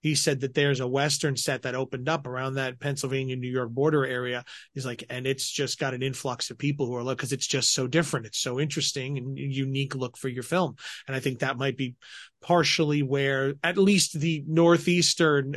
He 0.04 0.16
said 0.16 0.41
that 0.41 0.54
there's 0.54 0.82
a 0.82 0.88
Western 0.88 1.38
set 1.38 1.62
that 1.62 1.76
opened 1.76 2.10
up 2.10 2.28
around 2.28 2.56
that 2.56 2.80
Pennsylvania, 2.80 3.38
New 3.38 3.49
York 3.49 3.72
border 3.72 4.06
area. 4.06 4.43
He's 4.74 4.86
like, 4.86 5.06
and 5.10 5.26
it's 5.26 5.49
just 5.49 5.80
got 5.80 5.93
an 5.93 6.04
influx 6.04 6.51
of 6.51 6.58
people 6.58 6.86
who 6.86 6.95
are 6.95 7.04
like, 7.04 7.16
because 7.18 7.32
it's 7.32 7.47
just 7.47 7.74
so 7.74 7.88
different. 7.88 8.26
It's 8.26 8.39
so 8.39 8.60
interesting 8.60 9.18
and 9.18 9.38
unique 9.38 9.95
look 9.95 10.18
for 10.18 10.28
your 10.28 10.43
film. 10.43 10.76
And 11.08 11.16
I 11.16 11.22
think 11.22 11.39
that 11.39 11.58
might 11.58 11.78
be 11.78 11.95
partially 12.41 13.01
where 13.01 13.54
at 13.64 13.78
least 13.78 14.20
the 14.20 14.43
Northeastern 14.45 15.56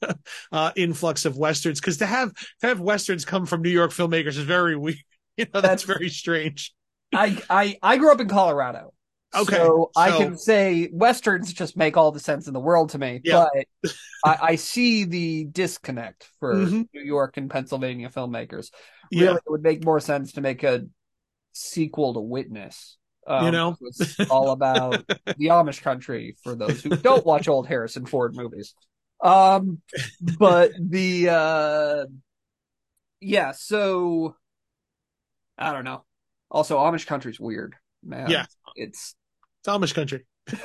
uh, 0.52 0.72
influx 0.76 1.24
of 1.24 1.38
Westerns, 1.38 1.80
because 1.80 1.96
to 1.96 2.06
have, 2.06 2.34
to 2.60 2.66
have 2.66 2.80
Westerns 2.80 3.24
come 3.24 3.46
from 3.46 3.62
New 3.62 3.70
York 3.70 3.92
filmmakers 3.92 4.36
is 4.36 4.38
very 4.38 4.76
weird. 4.76 4.98
You 5.38 5.46
know, 5.54 5.60
that's 5.60 5.84
very 5.84 6.08
strange. 6.08 6.74
I, 7.14 7.40
I 7.48 7.78
I 7.80 7.96
grew 7.96 8.10
up 8.10 8.20
in 8.20 8.26
Colorado. 8.26 8.92
Okay, 9.36 9.56
So, 9.56 9.90
I 9.96 10.10
can 10.16 10.38
say 10.38 10.88
westerns 10.90 11.52
just 11.52 11.76
make 11.76 11.96
all 11.96 12.12
the 12.12 12.20
sense 12.20 12.46
in 12.46 12.54
the 12.54 12.60
world 12.60 12.90
to 12.90 12.98
me. 12.98 13.20
Yeah. 13.24 13.46
But 13.82 13.92
I, 14.24 14.38
I 14.52 14.54
see 14.56 15.04
the 15.04 15.44
disconnect 15.44 16.28
for 16.40 16.54
Mhm. 16.54 16.88
New 16.94 17.02
York 17.02 17.36
and 17.36 17.50
Pennsylvania 17.50 18.08
filmmakers. 18.08 18.70
Yeah. 19.10 19.26
Really, 19.26 19.36
it 19.36 19.50
would 19.50 19.62
make 19.62 19.84
more 19.84 20.00
sense 20.00 20.32
to 20.32 20.40
make 20.40 20.62
a 20.62 20.86
sequel 21.52 22.14
to 22.14 22.20
Witness. 22.20 22.96
Um, 23.26 23.44
You 23.44 23.50
know? 23.50 23.76
it's 23.82 24.18
all 24.30 24.50
about 24.52 25.06
the 25.36 25.48
Amish 25.48 25.82
country 25.82 26.36
for 26.42 26.54
those 26.54 26.82
who 26.82 26.90
don't 26.96 27.26
watch 27.26 27.48
old 27.48 27.66
Harrison 27.66 28.06
Ford 28.06 28.34
movies. 28.34 28.74
Um, 29.22 29.82
but 30.38 30.72
the 30.80 31.28
uh, 31.28 32.06
yeah, 33.20 33.52
so 33.52 34.36
I 35.58 35.72
don't 35.72 35.84
know. 35.84 36.04
Also, 36.50 36.78
Amish 36.78 37.06
country's 37.06 37.38
weird, 37.40 37.74
man. 38.02 38.30
Yeah. 38.30 38.46
it's 38.74 39.14
It's 39.60 39.68
Amish 39.68 39.94
country. 39.94 40.24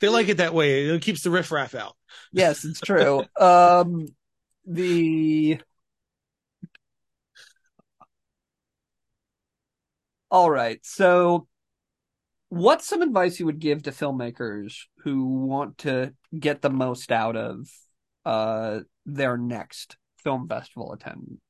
they 0.00 0.08
like 0.08 0.28
it 0.28 0.38
that 0.38 0.54
way. 0.54 0.84
It 0.86 1.02
keeps 1.02 1.22
the 1.22 1.30
riffraff 1.30 1.74
out. 1.74 1.96
yes, 2.32 2.64
it's 2.64 2.80
true. 2.80 3.24
um, 3.40 4.06
the 4.66 5.60
all 10.30 10.50
right. 10.50 10.78
So, 10.84 11.46
what's 12.48 12.86
some 12.86 13.02
advice 13.02 13.38
you 13.40 13.46
would 13.46 13.58
give 13.58 13.82
to 13.84 13.90
filmmakers 13.90 14.74
who 15.02 15.24
want 15.24 15.78
to 15.78 16.14
get 16.38 16.62
the 16.62 16.70
most 16.70 17.12
out 17.12 17.36
of 17.36 17.68
uh 18.24 18.80
their 19.06 19.36
next 19.36 19.96
film 20.22 20.48
festival 20.48 20.92
attendance? 20.92 21.40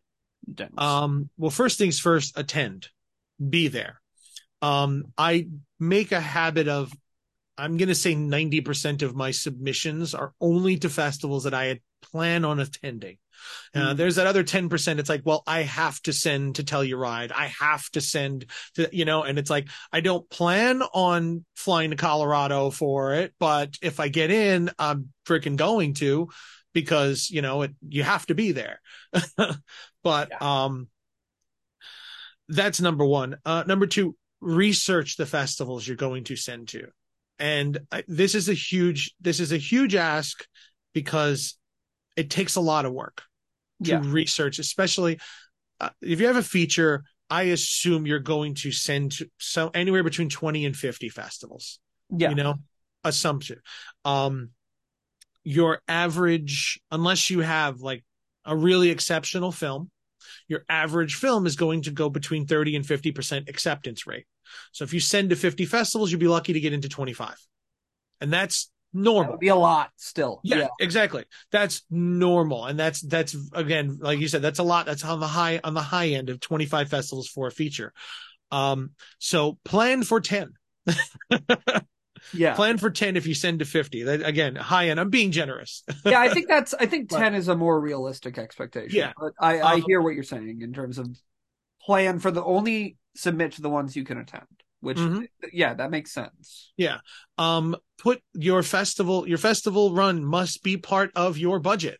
Um, 0.79 1.29
well, 1.37 1.51
first 1.51 1.79
things 1.79 2.01
first, 2.01 2.39
attend, 2.39 2.89
be 3.49 3.69
there. 3.69 4.01
Um, 4.63 5.07
I 5.17 5.49
make 5.79 6.13
a 6.13 6.21
habit 6.21 6.69
of, 6.69 6.93
I'm 7.57 7.77
going 7.77 7.89
to 7.89 7.95
say 7.95 8.15
90% 8.15 9.03
of 9.03 9.15
my 9.15 9.31
submissions 9.31 10.15
are 10.15 10.33
only 10.41 10.79
to 10.79 10.89
festivals 10.89 11.45
that 11.45 11.55
I 11.55 11.67
had 11.67 11.81
plan 12.03 12.45
on 12.45 12.61
attending. 12.61 13.19
Uh, 13.75 13.93
Mhm. 13.93 13.97
there's 13.97 14.17
that 14.17 14.27
other 14.27 14.43
10%. 14.43 15.01
It's 15.01 15.09
like, 15.09 15.23
well, 15.25 15.43
I 15.47 15.63
have 15.63 16.01
to 16.03 16.13
send 16.13 16.57
to 16.57 16.63
Telluride. 16.63 17.33
I 17.33 17.47
have 17.59 17.89
to 17.91 18.01
send 18.01 18.47
to, 18.75 18.89
you 18.93 19.05
know, 19.05 19.23
and 19.23 19.39
it's 19.39 19.51
like, 19.51 19.69
I 19.93 20.01
don't 20.01 20.29
plan 20.31 20.83
on 20.83 21.45
flying 21.57 21.91
to 21.91 21.97
Colorado 21.97 22.71
for 22.71 23.15
it, 23.15 23.35
but 23.39 23.77
if 23.83 24.01
I 24.01 24.09
get 24.09 24.31
in, 24.31 24.71
I'm 24.79 25.13
freaking 25.27 25.57
going 25.57 25.95
to 25.95 26.29
because, 26.75 27.31
you 27.31 27.43
know, 27.43 27.63
it, 27.63 27.73
you 27.89 28.03
have 28.03 28.27
to 28.27 28.35
be 28.35 28.53
there. 28.53 28.81
but, 30.03 30.43
um, 30.43 30.89
that's 32.51 32.81
number 32.81 33.05
one. 33.05 33.37
Uh, 33.45 33.65
number 33.67 33.87
two, 33.87 34.17
research 34.41 35.17
the 35.17 35.27
festivals 35.27 35.87
you're 35.87 35.97
going 35.97 36.25
to 36.25 36.37
send 36.37 36.69
to. 36.69 36.89
And 37.39 37.79
I, 37.91 38.05
this 38.07 38.35
is 38.35 38.49
a 38.49 38.55
huge, 38.55 39.15
this 39.21 39.41
is 39.41 39.53
a 39.53 39.57
huge 39.57 39.95
ask 39.95 40.45
because 40.93 41.57
it 42.17 42.29
takes 42.31 42.57
a 42.57 42.61
lot 42.61 42.85
of 42.85 42.93
work 42.93 43.23
to 43.85 43.91
Yeah. 43.93 44.01
research, 44.05 44.59
especially 44.59 45.19
uh, 45.81 45.91
if 46.03 46.21
you 46.21 46.27
have 46.27 46.37
a 46.37 46.43
feature. 46.43 47.05
I 47.33 47.45
assume 47.45 48.07
you're 48.09 48.19
going 48.19 48.57
to 48.57 48.73
send 48.73 49.13
to 49.13 49.31
so 49.39 49.71
anywhere 49.73 50.03
between 50.03 50.29
20 50.29 50.67
and 50.67 50.77
50 50.77 51.09
festivals 51.11 51.79
Yeah. 52.11 52.31
you 52.31 52.35
know 52.35 52.57
assumption 53.05 53.61
um 54.05 54.51
your 55.45 55.81
average 55.87 56.81
unless 56.91 57.31
you 57.31 57.39
have 57.41 57.81
like 57.81 58.05
a 58.45 58.57
really 58.57 58.91
exceptional 58.91 59.53
film 59.53 59.91
your 60.49 60.65
average 60.69 61.15
film 61.15 61.47
is 61.47 61.57
going 61.57 61.83
to 61.83 61.91
go 61.91 62.09
between 62.11 62.47
30 62.47 62.77
and 62.77 62.85
50% 62.85 63.49
acceptance 63.49 64.07
rate 64.07 64.27
so 64.73 64.85
if 64.85 64.93
you 64.93 65.01
send 65.01 65.31
to 65.31 65.37
50 65.37 65.65
festivals 65.67 66.11
you'll 66.11 66.21
be 66.21 66.29
lucky 66.29 66.53
to 66.53 66.61
get 66.61 66.73
into 66.73 66.89
25 66.89 67.37
and 68.21 68.33
that's 68.33 68.71
That 69.19 69.29
normal 69.29 69.31
would 69.31 69.41
be 69.41 69.49
a 69.49 69.57
lot 69.57 69.91
still. 69.97 70.41
yeah, 70.43 70.69
exactly. 70.81 71.25
That's 71.53 71.83
normal. 71.91 72.65
And 72.65 72.79
that's 72.79 73.01
that's 73.03 73.37
again, 73.53 73.99
like 74.01 74.19
you 74.21 74.29
said, 74.29 74.43
that's 74.43 74.59
a 74.59 74.63
lot. 74.63 74.87
That's 74.87 75.05
on 75.05 75.21
the 75.21 75.27
high 75.27 75.61
on 75.63 75.75
the 75.75 75.83
high 75.83 76.09
end 76.09 76.31
of 76.31 76.41
25 76.41 76.89
festivals 76.89 77.29
for 77.29 77.47
a 77.47 77.53
feature. 77.53 77.93
Um, 78.51 78.93
so 79.19 79.59
plan 79.65 80.03
for 80.03 80.21
10. 80.21 80.55
Yeah. 82.33 82.55
Plan 82.55 82.79
for 82.79 82.91
10 82.91 83.17
if 83.17 83.27
you 83.27 83.35
send 83.35 83.59
to 83.61 83.65
50. 83.65 84.05
That 84.05 84.25
again, 84.27 84.57
high 84.57 84.89
end. 84.89 85.01
I'm 85.01 85.11
being 85.11 85.31
generous. 85.33 85.83
yeah, 86.05 86.21
I 86.21 86.29
think 86.29 86.49
that's 86.49 86.75
I 86.75 86.87
think 86.87 87.09
But- 87.11 87.19
ten 87.19 87.35
is 87.35 87.49
a 87.49 87.57
more 87.57 87.81
realistic 87.81 88.39
expectation. 88.39 88.97
Yeah. 88.97 89.13
But 89.19 89.33
I, 89.41 89.59
I 89.61 89.73
Um, 89.75 89.83
hear 89.87 90.01
what 90.01 90.15
you're 90.15 90.23
saying 90.23 90.61
in 90.63 90.73
terms 90.73 90.99
of 90.99 91.09
plan 91.83 92.19
for 92.19 92.31
the 92.31 92.45
only 92.45 92.97
submit 93.17 93.53
to 93.53 93.63
the 93.63 93.71
ones 93.71 93.97
you 93.97 94.05
can 94.05 94.19
attend. 94.19 94.47
Which 94.81 94.97
Mhm. 94.97 95.27
yeah, 95.53 95.75
that 95.75 95.91
makes 95.91 96.11
sense. 96.13 96.73
Yeah 96.77 96.99
um 97.37 97.77
put 97.99 98.23
your 98.35 98.63
festival 98.63 99.29
your 99.29 99.39
festival 99.39 99.93
run 99.95 100.25
must 100.25 100.63
be 100.63 100.77
part 100.77 101.11
of 101.15 101.37
your 101.37 101.59
budget 101.59 101.99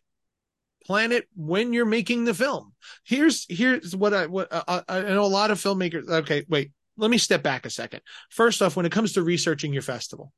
plan 0.85 1.11
it 1.11 1.27
when 1.35 1.73
you're 1.73 1.85
making 1.85 2.25
the 2.25 2.33
film 2.33 2.73
here's 3.03 3.45
here's 3.49 3.95
what 3.95 4.15
i 4.15 4.25
what 4.25 4.47
uh, 4.51 4.81
i 4.89 5.01
know 5.01 5.23
a 5.23 5.27
lot 5.39 5.51
of 5.51 5.59
filmmakers 5.59 6.07
okay 6.09 6.43
wait 6.49 6.71
let 7.01 7.11
me 7.11 7.17
step 7.17 7.43
back 7.43 7.65
a 7.65 7.69
second 7.69 8.01
first 8.29 8.61
off 8.61 8.77
when 8.77 8.85
it 8.85 8.91
comes 8.91 9.13
to 9.13 9.21
researching 9.21 9.73
your 9.73 9.81
festival 9.81 10.31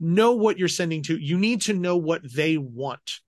know 0.00 0.32
what 0.32 0.58
you're 0.58 0.68
sending 0.68 1.02
to 1.02 1.18
you 1.18 1.36
need 1.36 1.60
to 1.60 1.74
know 1.74 1.98
what 1.98 2.22
they 2.34 2.56
want 2.56 3.20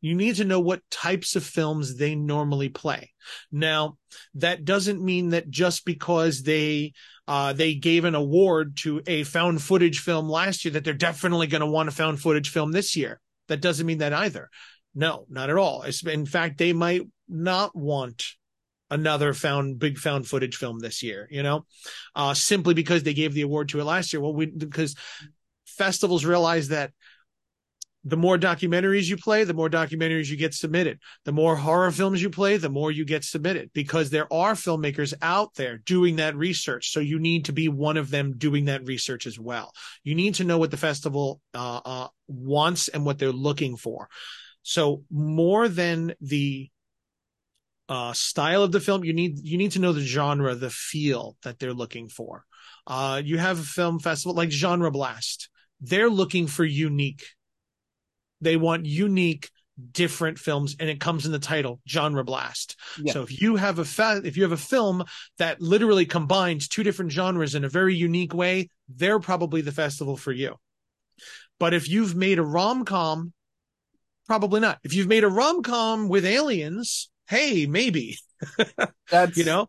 you 0.00 0.14
need 0.14 0.36
to 0.36 0.44
know 0.44 0.60
what 0.60 0.82
types 0.90 1.36
of 1.36 1.44
films 1.44 1.98
they 1.98 2.14
normally 2.14 2.70
play 2.70 3.12
now 3.52 3.98
that 4.34 4.64
doesn't 4.64 5.04
mean 5.04 5.30
that 5.30 5.50
just 5.50 5.84
because 5.84 6.42
they 6.42 6.92
uh, 7.28 7.52
they 7.52 7.74
gave 7.74 8.04
an 8.04 8.14
award 8.14 8.76
to 8.76 9.02
a 9.06 9.24
found 9.24 9.60
footage 9.60 9.98
film 9.98 10.28
last 10.28 10.64
year 10.64 10.72
that 10.72 10.84
they're 10.84 10.94
definitely 10.94 11.46
going 11.46 11.60
to 11.60 11.66
want 11.66 11.88
a 11.88 11.92
found 11.92 12.20
footage 12.20 12.50
film 12.50 12.72
this 12.72 12.96
year. 12.96 13.20
That 13.48 13.60
doesn't 13.60 13.86
mean 13.86 13.98
that 13.98 14.12
either. 14.12 14.48
No, 14.94 15.26
not 15.28 15.50
at 15.50 15.56
all. 15.56 15.84
In 16.06 16.26
fact, 16.26 16.58
they 16.58 16.72
might 16.72 17.02
not 17.28 17.76
want 17.76 18.24
another 18.90 19.34
found 19.34 19.78
big 19.78 19.98
found 19.98 20.26
footage 20.26 20.56
film 20.56 20.78
this 20.78 21.02
year, 21.02 21.28
you 21.30 21.42
know, 21.42 21.64
uh, 22.14 22.34
simply 22.34 22.74
because 22.74 23.02
they 23.02 23.14
gave 23.14 23.34
the 23.34 23.42
award 23.42 23.68
to 23.70 23.80
it 23.80 23.84
last 23.84 24.12
year. 24.12 24.20
Well, 24.20 24.34
we, 24.34 24.46
because 24.46 24.94
festivals 25.66 26.24
realize 26.24 26.68
that 26.68 26.92
the 28.06 28.16
more 28.16 28.38
documentaries 28.38 29.08
you 29.08 29.16
play, 29.16 29.42
the 29.42 29.52
more 29.52 29.68
documentaries 29.68 30.28
you 30.28 30.36
get 30.36 30.54
submitted. 30.54 31.00
The 31.24 31.32
more 31.32 31.56
horror 31.56 31.90
films 31.90 32.22
you 32.22 32.30
play, 32.30 32.56
the 32.56 32.70
more 32.70 32.92
you 32.92 33.04
get 33.04 33.24
submitted 33.24 33.72
because 33.74 34.10
there 34.10 34.32
are 34.32 34.52
filmmakers 34.52 35.12
out 35.22 35.54
there 35.56 35.78
doing 35.78 36.16
that 36.16 36.36
research. 36.36 36.92
So 36.92 37.00
you 37.00 37.18
need 37.18 37.46
to 37.46 37.52
be 37.52 37.68
one 37.68 37.96
of 37.96 38.10
them 38.10 38.38
doing 38.38 38.66
that 38.66 38.86
research 38.86 39.26
as 39.26 39.40
well. 39.40 39.72
You 40.04 40.14
need 40.14 40.36
to 40.36 40.44
know 40.44 40.56
what 40.56 40.70
the 40.70 40.76
festival 40.76 41.40
uh, 41.52 41.80
uh, 41.84 42.08
wants 42.28 42.86
and 42.86 43.04
what 43.04 43.18
they're 43.18 43.32
looking 43.32 43.76
for. 43.76 44.08
So 44.62 45.02
more 45.10 45.68
than 45.68 46.14
the 46.20 46.70
uh, 47.88 48.12
style 48.12 48.62
of 48.62 48.72
the 48.72 48.80
film, 48.80 49.04
you 49.04 49.12
need 49.12 49.38
you 49.38 49.58
need 49.58 49.72
to 49.72 49.78
know 49.78 49.92
the 49.92 50.00
genre, 50.00 50.54
the 50.54 50.70
feel 50.70 51.36
that 51.42 51.58
they're 51.58 51.72
looking 51.72 52.08
for. 52.08 52.44
Uh, 52.86 53.20
you 53.24 53.38
have 53.38 53.58
a 53.58 53.64
film 53.64 53.98
festival 53.98 54.34
like 54.34 54.50
Genre 54.50 54.90
Blast. 54.90 55.48
They're 55.80 56.10
looking 56.10 56.46
for 56.46 56.64
unique. 56.64 57.24
They 58.40 58.56
want 58.56 58.86
unique, 58.86 59.50
different 59.92 60.38
films, 60.38 60.76
and 60.78 60.88
it 60.88 61.00
comes 61.00 61.26
in 61.26 61.32
the 61.32 61.38
title, 61.38 61.80
Genre 61.88 62.24
Blast. 62.24 62.76
Yeah. 63.00 63.12
So 63.12 63.22
if 63.22 63.40
you 63.40 63.56
have 63.56 63.78
a 63.78 63.84
fa- 63.84 64.22
if 64.24 64.36
you 64.36 64.42
have 64.42 64.52
a 64.52 64.56
film 64.56 65.04
that 65.38 65.60
literally 65.60 66.06
combines 66.06 66.68
two 66.68 66.82
different 66.82 67.12
genres 67.12 67.54
in 67.54 67.64
a 67.64 67.68
very 67.68 67.94
unique 67.94 68.34
way, 68.34 68.70
they're 68.88 69.20
probably 69.20 69.60
the 69.60 69.72
festival 69.72 70.16
for 70.16 70.32
you. 70.32 70.56
But 71.58 71.74
if 71.74 71.88
you've 71.88 72.14
made 72.14 72.38
a 72.38 72.44
rom 72.44 72.84
com, 72.84 73.32
probably 74.26 74.60
not. 74.60 74.78
If 74.82 74.94
you've 74.94 75.08
made 75.08 75.24
a 75.24 75.28
rom 75.28 75.62
com 75.62 76.08
with 76.08 76.24
aliens, 76.24 77.10
hey, 77.28 77.66
maybe. 77.66 78.18
That's 79.10 79.36
you 79.36 79.44
know, 79.44 79.68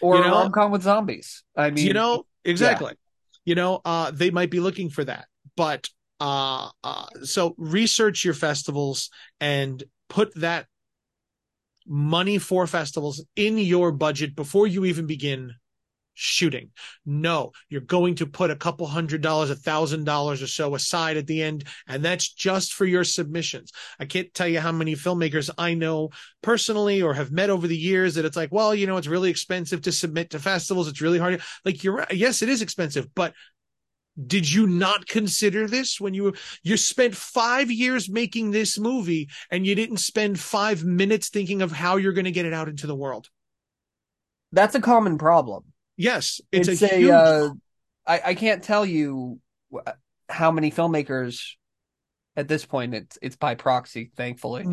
or 0.00 0.16
you 0.16 0.22
know- 0.22 0.30
rom 0.30 0.52
com 0.52 0.70
with 0.70 0.82
zombies. 0.82 1.42
I 1.56 1.70
mean 1.70 1.86
you 1.86 1.92
know? 1.92 2.26
Exactly. 2.44 2.94
You 3.44 3.54
know, 3.54 3.80
uh, 3.84 4.10
they 4.10 4.30
might 4.30 4.50
be 4.50 4.60
looking 4.60 4.90
for 4.90 5.04
that, 5.04 5.26
but 5.56 5.88
uh, 6.20 6.68
uh, 6.84 7.06
so 7.22 7.54
research 7.58 8.24
your 8.24 8.34
festivals 8.34 9.10
and 9.40 9.82
put 10.08 10.34
that 10.36 10.66
money 11.86 12.38
for 12.38 12.66
festivals 12.66 13.24
in 13.36 13.58
your 13.58 13.92
budget 13.92 14.36
before 14.36 14.66
you 14.66 14.84
even 14.84 15.06
begin 15.06 15.52
shooting. 16.20 16.70
No, 17.06 17.52
you're 17.70 17.80
going 17.80 18.16
to 18.16 18.26
put 18.26 18.50
a 18.50 18.56
couple 18.56 18.86
hundred 18.86 19.22
dollars, 19.22 19.48
a 19.48 19.56
thousand 19.56 20.04
dollars 20.04 20.42
or 20.42 20.46
so 20.46 20.74
aside 20.74 21.16
at 21.16 21.26
the 21.26 21.42
end, 21.42 21.64
and 21.88 22.04
that's 22.04 22.30
just 22.32 22.74
for 22.74 22.84
your 22.84 23.04
submissions. 23.04 23.72
I 23.98 24.04
can't 24.04 24.32
tell 24.34 24.46
you 24.46 24.60
how 24.60 24.72
many 24.72 24.94
filmmakers 24.94 25.48
I 25.56 25.74
know 25.74 26.10
personally 26.42 27.00
or 27.00 27.14
have 27.14 27.32
met 27.32 27.48
over 27.48 27.66
the 27.66 27.76
years 27.76 28.14
that 28.14 28.26
it's 28.26 28.36
like, 28.36 28.52
well, 28.52 28.74
you 28.74 28.86
know, 28.86 28.98
it's 28.98 29.06
really 29.06 29.30
expensive 29.30 29.80
to 29.82 29.92
submit 29.92 30.30
to 30.30 30.38
festivals. 30.38 30.88
It's 30.88 31.00
really 31.00 31.18
hard. 31.18 31.40
Like 31.64 31.82
you're 31.82 31.96
right. 31.96 32.12
Yes, 32.12 32.42
it 32.42 32.50
is 32.50 32.60
expensive, 32.60 33.08
but 33.14 33.32
did 34.26 34.52
you 34.52 34.66
not 34.66 35.06
consider 35.06 35.66
this 35.66 35.98
when 35.98 36.12
you 36.12 36.34
you 36.62 36.76
spent 36.76 37.16
five 37.16 37.70
years 37.70 38.10
making 38.10 38.50
this 38.50 38.78
movie 38.78 39.30
and 39.50 39.66
you 39.66 39.74
didn't 39.74 39.98
spend 39.98 40.38
five 40.38 40.84
minutes 40.84 41.30
thinking 41.30 41.62
of 41.62 41.72
how 41.72 41.96
you're 41.96 42.12
going 42.12 42.24
to 42.26 42.30
get 42.30 42.44
it 42.44 42.52
out 42.52 42.68
into 42.68 42.86
the 42.86 42.94
world? 42.94 43.30
that's 44.52 44.74
a 44.74 44.80
common 44.80 45.18
problem. 45.18 45.64
Yes, 46.00 46.40
it's, 46.50 46.66
It's, 46.66 46.80
a, 46.80 46.94
a, 46.94 46.98
huge. 46.98 47.10
uh, 47.10 47.50
I, 48.06 48.20
I 48.24 48.34
can't 48.34 48.64
tell 48.64 48.86
you 48.86 49.38
how 50.30 50.50
many 50.50 50.70
filmmakers 50.70 51.42
at 52.36 52.48
this 52.48 52.64
point 52.64 52.94
it's 52.94 53.18
it's 53.20 53.36
by 53.36 53.54
proxy, 53.54 54.10
thankfully, 54.16 54.66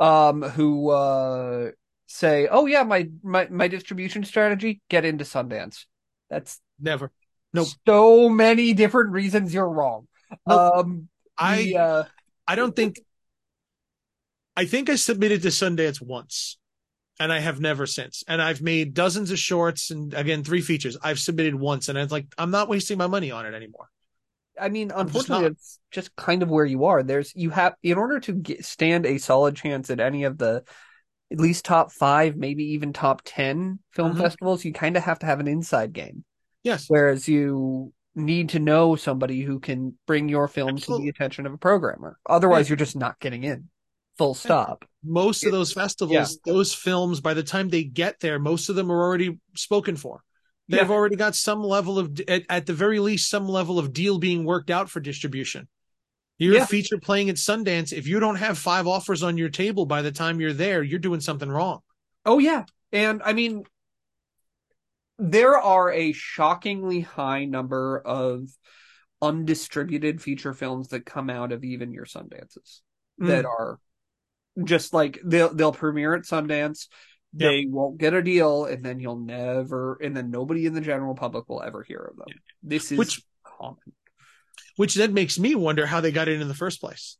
um, 0.00 0.40
who 0.40 0.88
uh 0.88 1.72
say, 2.06 2.48
"Oh 2.50 2.64
yeah, 2.64 2.84
my 2.84 3.10
my 3.22 3.48
my 3.50 3.68
distribution 3.68 4.24
strategy: 4.24 4.80
get 4.88 5.04
into 5.04 5.24
Sundance." 5.24 5.84
That's 6.30 6.58
Never. 6.80 7.12
Nope. 7.52 7.68
so 7.86 8.30
many 8.30 8.72
different 8.72 9.12
reasons 9.12 9.52
you're 9.52 9.68
wrong. 9.68 10.08
Nope. 10.46 10.74
Um, 10.74 11.08
I 11.36 11.56
the, 11.64 11.76
uh, 11.76 12.04
I 12.48 12.54
don't 12.56 12.74
think. 12.74 12.98
I 14.56 14.64
think 14.64 14.88
I 14.88 14.96
submitted 14.96 15.42
to 15.42 15.48
Sundance 15.48 16.00
once, 16.00 16.56
and 17.22 17.32
I 17.32 17.38
have 17.38 17.60
never 17.60 17.86
since. 17.86 18.24
And 18.26 18.42
I've 18.42 18.60
made 18.60 18.94
dozens 18.94 19.30
of 19.30 19.38
shorts 19.38 19.90
and 19.90 20.12
again 20.14 20.42
three 20.42 20.60
features. 20.60 20.96
I've 21.02 21.18
submitted 21.18 21.54
once, 21.54 21.88
and 21.88 21.96
it's 21.96 22.12
like 22.12 22.26
I'm 22.36 22.50
not 22.50 22.68
wasting 22.68 22.98
my 22.98 23.06
money 23.06 23.30
on 23.30 23.46
it 23.46 23.54
anymore. 23.54 23.88
I 24.60 24.68
mean, 24.68 24.90
I'm 24.92 25.06
just 25.06 25.28
unfortunately, 25.28 25.46
it's 25.52 25.78
just 25.90 26.14
kind 26.16 26.42
of 26.42 26.50
where 26.50 26.64
you 26.64 26.84
are. 26.84 27.02
There's 27.02 27.32
you 27.34 27.50
have 27.50 27.74
in 27.82 27.96
order 27.96 28.20
to 28.20 28.32
get, 28.32 28.64
stand 28.64 29.06
a 29.06 29.18
solid 29.18 29.56
chance 29.56 29.88
at 29.90 30.00
any 30.00 30.24
of 30.24 30.36
the 30.36 30.64
at 31.30 31.40
least 31.40 31.64
top 31.64 31.92
five, 31.92 32.36
maybe 32.36 32.64
even 32.74 32.92
top 32.92 33.22
ten 33.24 33.78
film 33.92 34.14
Mhm. 34.14 34.18
festivals. 34.18 34.64
You 34.64 34.72
kind 34.72 34.96
of 34.96 35.04
have 35.04 35.20
to 35.20 35.26
have 35.26 35.40
an 35.40 35.48
inside 35.48 35.92
game, 35.92 36.24
Yes. 36.62 36.86
whereas 36.88 37.28
you 37.28 37.92
need 38.14 38.50
to 38.50 38.58
know 38.58 38.96
somebody 38.96 39.40
who 39.40 39.58
can 39.58 39.96
bring 40.06 40.28
your 40.28 40.46
film 40.48 40.76
to 40.76 40.98
the 40.98 41.08
attention 41.08 41.46
of 41.46 41.54
a 41.54 41.58
programmer. 41.58 42.18
Otherwise, 42.26 42.68
you're 42.68 42.76
just 42.76 42.96
not 42.96 43.18
getting 43.20 43.44
in. 43.44 43.70
Full 44.18 44.34
stop. 44.34 44.84
most 45.02 45.44
of 45.44 45.52
those 45.52 45.72
festivals, 45.72 46.38
those 46.44 46.74
films, 46.74 47.20
by 47.20 47.34
the 47.34 47.42
time 47.42 47.68
they 47.68 47.82
get 47.84 48.20
there, 48.20 48.38
most 48.38 48.68
of 48.68 48.76
them 48.76 48.90
are 48.92 49.02
already 49.02 49.38
spoken 49.54 49.96
for. 49.96 50.22
They've 50.68 50.80
Yeah. 50.88 50.94
already 50.94 51.16
got 51.16 51.34
some 51.34 51.62
level 51.62 51.98
of, 51.98 52.20
at, 52.28 52.44
at 52.48 52.66
the 52.66 52.72
very 52.74 53.00
least, 53.00 53.28
some 53.28 53.48
level 53.48 53.78
of 53.78 53.92
deal 53.92 54.18
being 54.18 54.44
worked 54.44 54.70
out 54.70 54.88
for 54.90 55.00
distribution. 55.00 55.66
You're 56.38 56.56
Yeah. 56.56 56.64
a 56.64 56.66
feature 56.66 56.98
playing 56.98 57.30
at 57.30 57.36
Sundance. 57.36 57.92
If 57.92 58.06
you 58.06 58.20
don't 58.20 58.36
have 58.36 58.58
five 58.58 58.86
offers 58.86 59.22
on 59.22 59.36
your 59.38 59.48
table 59.48 59.86
by 59.86 60.02
the 60.02 60.12
time 60.12 60.40
you're 60.40 60.52
there, 60.52 60.82
you're 60.82 60.98
doing 60.98 61.20
something 61.20 61.48
wrong. 61.48 61.80
Oh 62.24 62.38
yeah, 62.38 62.64
and 62.92 63.22
I 63.24 63.32
mean, 63.32 63.64
there 65.18 65.58
are 65.58 65.92
a 65.92 66.12
shockingly 66.12 67.00
high 67.00 67.44
number 67.44 67.98
of 68.00 68.48
undistributed 69.20 70.20
feature 70.20 70.52
films 70.52 70.88
that 70.88 71.06
come 71.06 71.30
out 71.30 71.52
of 71.52 71.64
even 71.64 71.92
your 71.92 72.06
Sundances 72.06 72.80
Mm. 73.20 73.28
that 73.28 73.44
are 73.44 73.78
just 74.64 74.92
like 74.92 75.18
they'll 75.24 75.52
they'll 75.54 75.72
premiere 75.72 76.14
at 76.14 76.22
Sundance, 76.24 76.88
they 77.32 77.66
won't 77.68 77.98
get 77.98 78.14
a 78.14 78.22
deal, 78.22 78.66
and 78.66 78.84
then 78.84 79.00
you'll 79.00 79.18
never, 79.18 79.98
and 80.02 80.16
then 80.16 80.30
nobody 80.30 80.66
in 80.66 80.74
the 80.74 80.80
general 80.80 81.14
public 81.14 81.48
will 81.48 81.62
ever 81.62 81.82
hear 81.82 81.98
of 82.10 82.16
them. 82.16 82.26
This 82.62 82.92
is 82.92 82.98
Which- 82.98 83.22
common. 83.44 83.78
which 84.76 84.94
then 84.94 85.14
makes 85.14 85.38
me 85.38 85.54
wonder 85.54 85.86
how 85.86 86.00
they 86.00 86.12
got 86.12 86.28
in 86.28 86.40
in 86.40 86.48
the 86.48 86.54
first 86.54 86.80
place. 86.80 87.16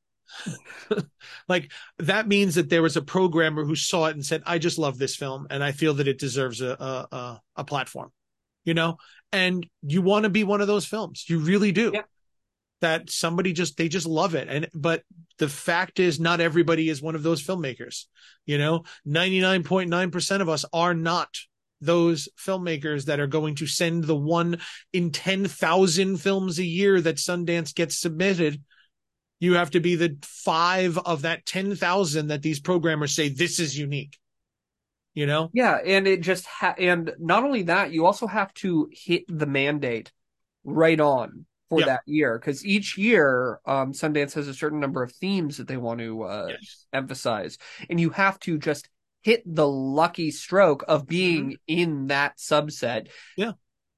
like 1.49 1.71
that 1.99 2.27
means 2.29 2.55
that 2.55 2.71
there 2.71 2.83
was 2.83 2.97
a 2.97 3.03
programmer 3.03 3.65
who 3.65 3.77
saw 3.77 4.07
it 4.07 4.15
and 4.15 4.25
said, 4.25 4.43
"I 4.47 4.59
just 4.59 4.79
love 4.79 4.99
this 4.99 5.17
film, 5.17 5.47
and 5.51 5.63
I 5.63 5.73
feel 5.73 5.95
that 5.95 6.09
it 6.09 6.19
deserves 6.19 6.61
a 6.61 6.71
a, 6.71 7.17
a, 7.17 7.41
a 7.57 7.65
platform," 7.65 8.11
you 8.65 8.75
know. 8.75 8.97
And 9.33 9.67
you 9.83 10.03
want 10.03 10.25
to 10.25 10.29
be 10.31 10.45
one 10.45 10.61
of 10.61 10.67
those 10.67 10.85
films, 10.85 11.25
you 11.29 11.39
really 11.39 11.73
do. 11.73 11.93
Yeah. 11.95 12.03
That 12.83 13.11
somebody 13.11 13.53
just 13.53 13.77
they 13.77 13.89
just 13.89 14.07
love 14.07 14.35
it, 14.35 14.49
and 14.49 14.69
but 14.75 15.03
the 15.39 15.49
fact 15.49 15.99
is, 15.99 16.21
not 16.21 16.41
everybody 16.41 16.89
is 16.89 17.01
one 17.01 17.15
of 17.15 17.23
those 17.23 17.43
filmmakers. 17.43 18.05
You 18.45 18.59
know, 18.59 18.85
ninety 19.05 19.41
nine 19.41 19.63
point 19.63 19.89
nine 19.89 20.11
percent 20.11 20.43
of 20.43 20.49
us 20.49 20.65
are 20.73 20.93
not 20.93 21.29
those 21.83 22.29
filmmakers 22.39 23.07
that 23.07 23.21
are 23.21 23.27
going 23.27 23.57
to 23.57 23.67
send 23.67 24.05
the 24.05 24.17
one 24.17 24.59
in 24.93 25.11
10,000 25.11 26.17
films 26.17 26.59
a 26.59 26.65
year 26.65 27.01
that 27.01 27.17
Sundance 27.17 27.75
gets 27.75 27.99
submitted. 27.99 28.63
You 29.41 29.55
have 29.55 29.73
to 29.73 29.81
be 29.81 29.97
the 29.97 30.17
five 30.23 30.97
of 30.97 31.23
that 31.23 31.45
10,000 31.45 32.29
that 32.29 32.41
these 32.41 32.61
programmers 32.61 33.15
say 33.15 33.29
this 33.29 33.59
is 33.59 33.77
unique. 33.77 34.17
You 35.13 35.27
know? 35.27 35.51
Yeah, 35.53 35.77
and 35.85 36.07
it 36.07 36.23
just 36.23 36.47
ha- 36.47 36.77
and 36.79 37.13
not 37.19 37.45
only 37.45 37.65
that, 37.65 37.93
you 37.93 38.07
also 38.07 38.27
have 38.27 38.55
to 38.55 38.89
hit 38.93 39.25
the 39.29 39.47
mandate 39.47 40.13
right 40.65 40.99
on 40.99 41.45
for 41.73 41.81
Yeah. 41.81 41.87
that 41.87 42.03
year 42.05 42.39
because 42.39 42.67
each 42.67 42.99
year, 42.99 43.59
um, 43.65 43.93
Sundance 43.95 44.35
has 44.35 44.47
a 44.47 44.53
certain 44.53 44.79
number 44.79 45.03
of 45.03 45.11
themes 45.13 45.57
that 45.57 45.67
they 45.69 45.79
want 45.79 46.01
to 46.01 46.23
uh, 46.25 46.47
Yes. 46.51 46.87
emphasize, 46.93 47.57
and 47.89 47.99
you 47.99 48.11
have 48.11 48.39
to 48.41 48.59
just 48.59 48.91
hit 49.23 49.43
the 49.47 49.67
lucky 49.67 50.31
stroke 50.31 50.85
of 50.87 51.07
being 51.07 51.57
in 51.67 52.09
that 52.09 52.37
subset. 52.37 53.07
Mm-hmm. 53.07 53.41
Yeah. 53.43 53.53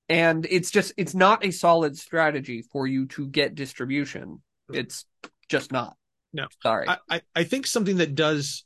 and 0.08 0.46
it's 0.48 0.70
just 0.70 0.92
it's 0.96 1.14
not 1.14 1.44
a 1.44 1.50
solid 1.50 1.98
strategy 1.98 2.62
for 2.70 2.86
you 2.86 3.06
to 3.06 3.26
get 3.26 3.56
distribution. 3.56 4.40
It's 4.72 5.04
just 5.48 5.72
not. 5.72 5.96
No. 6.32 6.46
sorry. 6.62 6.88
I, 6.88 6.98
I, 7.10 7.20
I 7.34 7.44
think 7.44 7.66
something 7.66 7.96
that 7.96 8.14
does, 8.14 8.64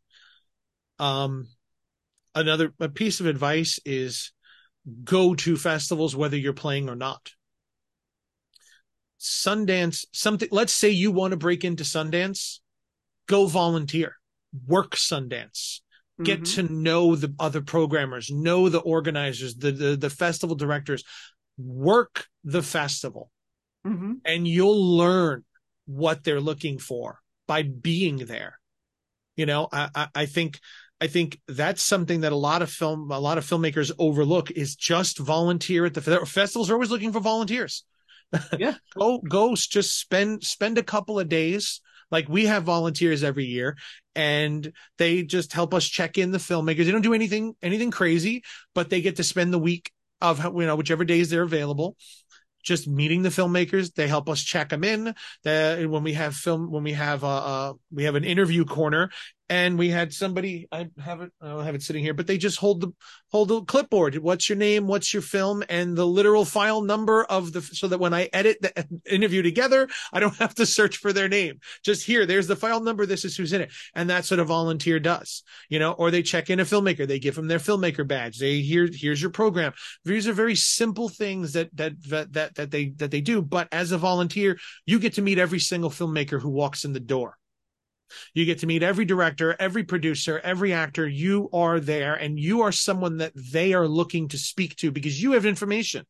um, 0.98 1.48
another 2.34 2.74
a 2.78 2.88
piece 2.90 3.20
of 3.20 3.26
advice 3.26 3.80
is 3.86 4.32
go 5.04 5.34
to 5.34 5.56
festivals 5.56 6.14
whether 6.14 6.36
you're 6.36 6.52
playing 6.52 6.90
or 6.90 6.96
not. 6.96 7.30
Sundance, 9.20 10.04
something, 10.12 10.48
let's 10.52 10.72
say 10.72 10.90
you 10.90 11.10
want 11.10 11.32
to 11.32 11.36
break 11.36 11.64
into 11.64 11.84
Sundance, 11.84 12.60
go 13.26 13.46
volunteer, 13.46 14.16
work 14.66 14.94
Sundance. 14.96 15.80
get 16.24 16.40
Mhm. 16.40 16.54
to 16.56 16.62
know 16.64 17.14
the 17.14 17.32
other 17.38 17.60
programmers, 17.62 18.28
know 18.28 18.68
the 18.68 18.80
organizers, 18.80 19.54
the, 19.54 19.70
the 19.70 19.96
the 19.96 20.10
festival 20.10 20.56
directors, 20.56 21.04
work 21.56 22.26
the 22.42 22.60
festival, 22.60 23.30
Mhm. 23.86 24.20
and 24.24 24.48
you'll 24.48 24.96
learn 24.96 25.44
what 25.86 26.24
they're 26.24 26.40
looking 26.40 26.80
for 26.80 27.20
by 27.46 27.62
being 27.62 28.16
there. 28.26 28.58
You 29.36 29.46
know, 29.46 29.68
I, 29.70 29.90
I 29.94 30.08
I 30.12 30.26
think 30.26 30.58
I 31.00 31.06
think 31.06 31.40
that's 31.46 31.82
something 31.82 32.22
that 32.22 32.32
a 32.32 32.36
lot 32.36 32.62
of 32.62 32.70
film 32.70 33.12
a 33.12 33.20
lot 33.20 33.38
of 33.38 33.44
filmmakers 33.46 33.92
overlook 33.96 34.50
is 34.50 34.74
just 34.74 35.18
volunteer 35.18 35.86
at 35.86 35.94
the 35.94 36.02
festivals 36.26 36.68
are 36.68 36.74
always 36.74 36.90
looking 36.90 37.12
for 37.12 37.20
volunteers. 37.20 37.84
Yeah. 38.58 38.74
go 38.98 39.18
go 39.18 39.54
just 39.54 39.98
spend 39.98 40.42
spend 40.44 40.78
a 40.78 40.82
couple 40.82 41.18
of 41.18 41.28
days 41.28 41.80
like 42.10 42.28
we 42.28 42.46
have 42.46 42.64
volunteers 42.64 43.22
every 43.22 43.44
year 43.44 43.76
and 44.14 44.72
they 44.98 45.22
just 45.22 45.52
help 45.52 45.74
us 45.74 45.86
check 45.86 46.18
in 46.18 46.32
the 46.32 46.38
filmmakers. 46.38 46.84
They 46.84 46.90
don't 46.90 47.02
do 47.02 47.14
anything 47.14 47.54
anything 47.62 47.90
crazy, 47.90 48.42
but 48.74 48.90
they 48.90 49.00
get 49.00 49.16
to 49.16 49.24
spend 49.24 49.52
the 49.52 49.58
week 49.58 49.92
of 50.20 50.44
you 50.44 50.66
know 50.66 50.76
whichever 50.76 51.04
days 51.04 51.30
they're 51.30 51.42
available, 51.42 51.96
just 52.62 52.88
meeting 52.88 53.22
the 53.22 53.28
filmmakers. 53.28 53.94
They 53.94 54.08
help 54.08 54.28
us 54.28 54.42
check 54.42 54.70
them 54.70 54.84
in. 54.84 55.14
The, 55.44 55.86
when 55.88 56.02
we 56.02 56.14
have 56.14 56.34
film, 56.34 56.70
when 56.70 56.82
we 56.82 56.94
have 56.94 57.22
uh, 57.24 57.28
uh 57.28 57.72
we 57.92 58.04
have 58.04 58.16
an 58.16 58.24
interview 58.24 58.64
corner, 58.64 59.10
and 59.48 59.78
we 59.78 59.88
had 59.88 60.12
somebody. 60.12 60.68
I 60.70 60.88
have 60.98 61.20
it. 61.20 61.32
I 61.40 61.48
don't 61.48 61.64
have 61.64 61.74
it 61.74 61.82
sitting 61.82 62.04
here, 62.04 62.14
but 62.14 62.26
they 62.26 62.38
just 62.38 62.58
hold 62.58 62.80
the 62.80 62.92
hold 63.30 63.48
the 63.48 63.62
clipboard. 63.62 64.16
What's 64.18 64.48
your 64.48 64.58
name? 64.58 64.86
What's 64.86 65.12
your 65.12 65.22
film? 65.22 65.64
And 65.68 65.96
the 65.96 66.06
literal 66.06 66.44
file 66.44 66.82
number 66.82 67.24
of 67.24 67.52
the 67.52 67.62
so 67.62 67.88
that 67.88 67.98
when 67.98 68.12
I 68.12 68.28
edit 68.32 68.58
the 68.60 69.00
interview 69.10 69.42
together, 69.42 69.88
I 70.12 70.20
don't 70.20 70.36
have 70.36 70.54
to 70.56 70.66
search 70.66 70.98
for 70.98 71.12
their 71.12 71.28
name. 71.28 71.60
Just 71.84 72.04
here, 72.04 72.26
there's 72.26 72.46
the 72.46 72.56
file 72.56 72.80
number. 72.80 73.06
This 73.06 73.24
is 73.24 73.36
who's 73.36 73.52
in 73.52 73.62
it, 73.62 73.72
and 73.94 74.08
that's 74.08 74.30
what 74.30 74.40
a 74.40 74.44
volunteer 74.44 75.00
does. 75.00 75.42
You 75.68 75.78
know, 75.78 75.92
or 75.92 76.10
they 76.10 76.22
check 76.22 76.50
in 76.50 76.60
a 76.60 76.64
filmmaker. 76.64 77.06
They 77.06 77.18
give 77.18 77.34
them 77.34 77.48
their 77.48 77.58
filmmaker 77.58 78.06
badge. 78.06 78.38
They 78.38 78.60
here 78.60 78.88
here's 78.92 79.22
your 79.22 79.30
program. 79.30 79.72
These 80.04 80.28
are 80.28 80.32
very 80.32 80.56
simple 80.56 81.08
things 81.08 81.54
that 81.54 81.74
that 81.76 82.02
that 82.08 82.32
that, 82.34 82.54
that 82.56 82.70
they 82.70 82.90
that 82.96 83.10
they 83.10 83.22
do. 83.22 83.40
But 83.40 83.68
as 83.72 83.92
a 83.92 83.98
volunteer, 83.98 84.58
you 84.84 84.98
get 84.98 85.14
to 85.14 85.22
meet 85.22 85.38
every 85.38 85.60
single 85.60 85.90
filmmaker 85.90 86.40
who 86.40 86.50
walks 86.50 86.84
in 86.84 86.92
the 86.92 87.00
door. 87.00 87.38
You 88.34 88.44
get 88.44 88.58
to 88.60 88.66
meet 88.66 88.82
every 88.82 89.04
director, 89.04 89.54
every 89.58 89.84
producer, 89.84 90.40
every 90.42 90.72
actor. 90.72 91.06
You 91.06 91.48
are 91.52 91.80
there 91.80 92.14
and 92.14 92.38
you 92.38 92.62
are 92.62 92.72
someone 92.72 93.18
that 93.18 93.32
they 93.34 93.74
are 93.74 93.88
looking 93.88 94.28
to 94.28 94.38
speak 94.38 94.76
to 94.76 94.90
because 94.90 95.22
you 95.22 95.32
have 95.32 95.46
information. 95.46 96.04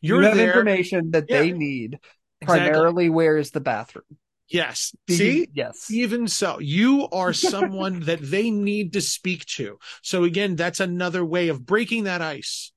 You're 0.00 0.22
you 0.22 0.28
have 0.28 0.36
there. 0.36 0.48
information 0.48 1.10
that 1.12 1.28
they 1.28 1.48
Yeah. 1.48 1.56
need. 1.56 1.98
Exactly. 2.40 2.70
Primarily, 2.70 3.08
where 3.10 3.36
is 3.36 3.50
the 3.50 3.60
bathroom? 3.60 4.04
Yes. 4.48 4.94
See? 5.08 5.48
yes. 5.52 5.90
Even 5.90 6.28
so, 6.28 6.60
you 6.60 7.08
are 7.10 7.32
someone 7.32 8.00
that 8.00 8.20
they 8.22 8.50
need 8.50 8.92
to 8.92 9.00
speak 9.00 9.44
to. 9.46 9.78
So 10.02 10.24
again, 10.24 10.54
that's 10.54 10.78
another 10.80 11.24
way 11.24 11.48
of 11.48 11.66
breaking 11.66 12.04
that 12.04 12.22
ice, 12.22 12.72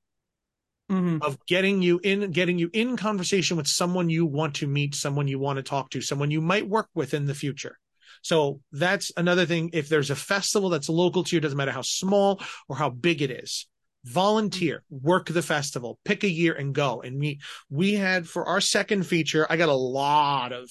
Mhm. 0.90 1.22
of 1.22 1.38
getting 1.46 1.80
you 1.82 2.00
in, 2.02 2.32
getting 2.32 2.58
you 2.58 2.70
in 2.72 2.96
conversation 2.96 3.56
with 3.56 3.68
someone 3.68 4.10
you 4.10 4.26
want 4.26 4.56
to 4.56 4.66
meet, 4.66 4.94
someone 4.96 5.28
you 5.28 5.38
want 5.38 5.58
to 5.58 5.62
talk 5.62 5.90
to, 5.90 6.00
someone 6.00 6.32
you 6.32 6.40
might 6.40 6.66
work 6.68 6.88
with 6.94 7.14
in 7.14 7.26
the 7.26 7.34
future. 7.34 7.78
So 8.22 8.60
that's 8.72 9.12
another 9.16 9.46
thing. 9.46 9.70
If 9.72 9.88
there's 9.88 10.10
a 10.10 10.16
festival 10.16 10.68
that's 10.68 10.88
local 10.88 11.24
to 11.24 11.36
you, 11.36 11.40
doesn't 11.40 11.56
matter 11.56 11.72
how 11.72 11.82
small 11.82 12.40
or 12.68 12.76
how 12.76 12.90
big 12.90 13.22
it 13.22 13.30
is, 13.30 13.66
volunteer, 14.04 14.82
work 14.90 15.26
the 15.28 15.42
festival, 15.42 15.98
pick 16.04 16.24
a 16.24 16.28
year 16.28 16.54
and 16.54 16.74
go 16.74 17.00
and 17.02 17.18
meet. 17.18 17.40
We 17.70 17.94
had 17.94 18.28
for 18.28 18.46
our 18.46 18.60
second 18.60 19.06
feature, 19.06 19.46
I 19.48 19.56
got 19.56 19.68
a 19.68 19.74
lot 19.74 20.52
of 20.52 20.68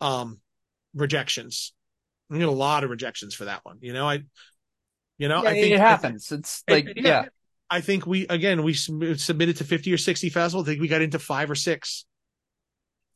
um 0.00 0.40
rejections. 0.94 1.72
I 2.30 2.38
got 2.38 2.48
a 2.48 2.50
lot 2.50 2.84
of 2.84 2.90
rejections 2.90 3.34
for 3.34 3.46
that 3.46 3.64
one. 3.64 3.78
You 3.80 3.92
know, 3.92 4.08
I, 4.08 4.22
you 5.18 5.28
know, 5.28 5.42
Yeah, 5.42 5.50
I 5.50 5.54
think 5.54 5.74
it 5.74 5.78
happens. 5.80 6.32
It's 6.32 6.64
like 6.68 6.86
it- 6.88 6.98
yeah. 7.04 7.24
I 7.68 7.80
think 7.80 8.06
we 8.06 8.26
again 8.28 8.62
we 8.62 8.74
submitted 8.74 9.56
to 9.56 9.64
50 9.64 9.92
or 9.92 9.98
60 9.98 10.28
festivals. 10.28 10.68
I 10.68 10.72
think 10.72 10.80
we 10.80 10.88
got 10.88 11.02
into 11.02 11.18
five 11.18 11.50
or 11.50 11.56
six. 11.56 12.04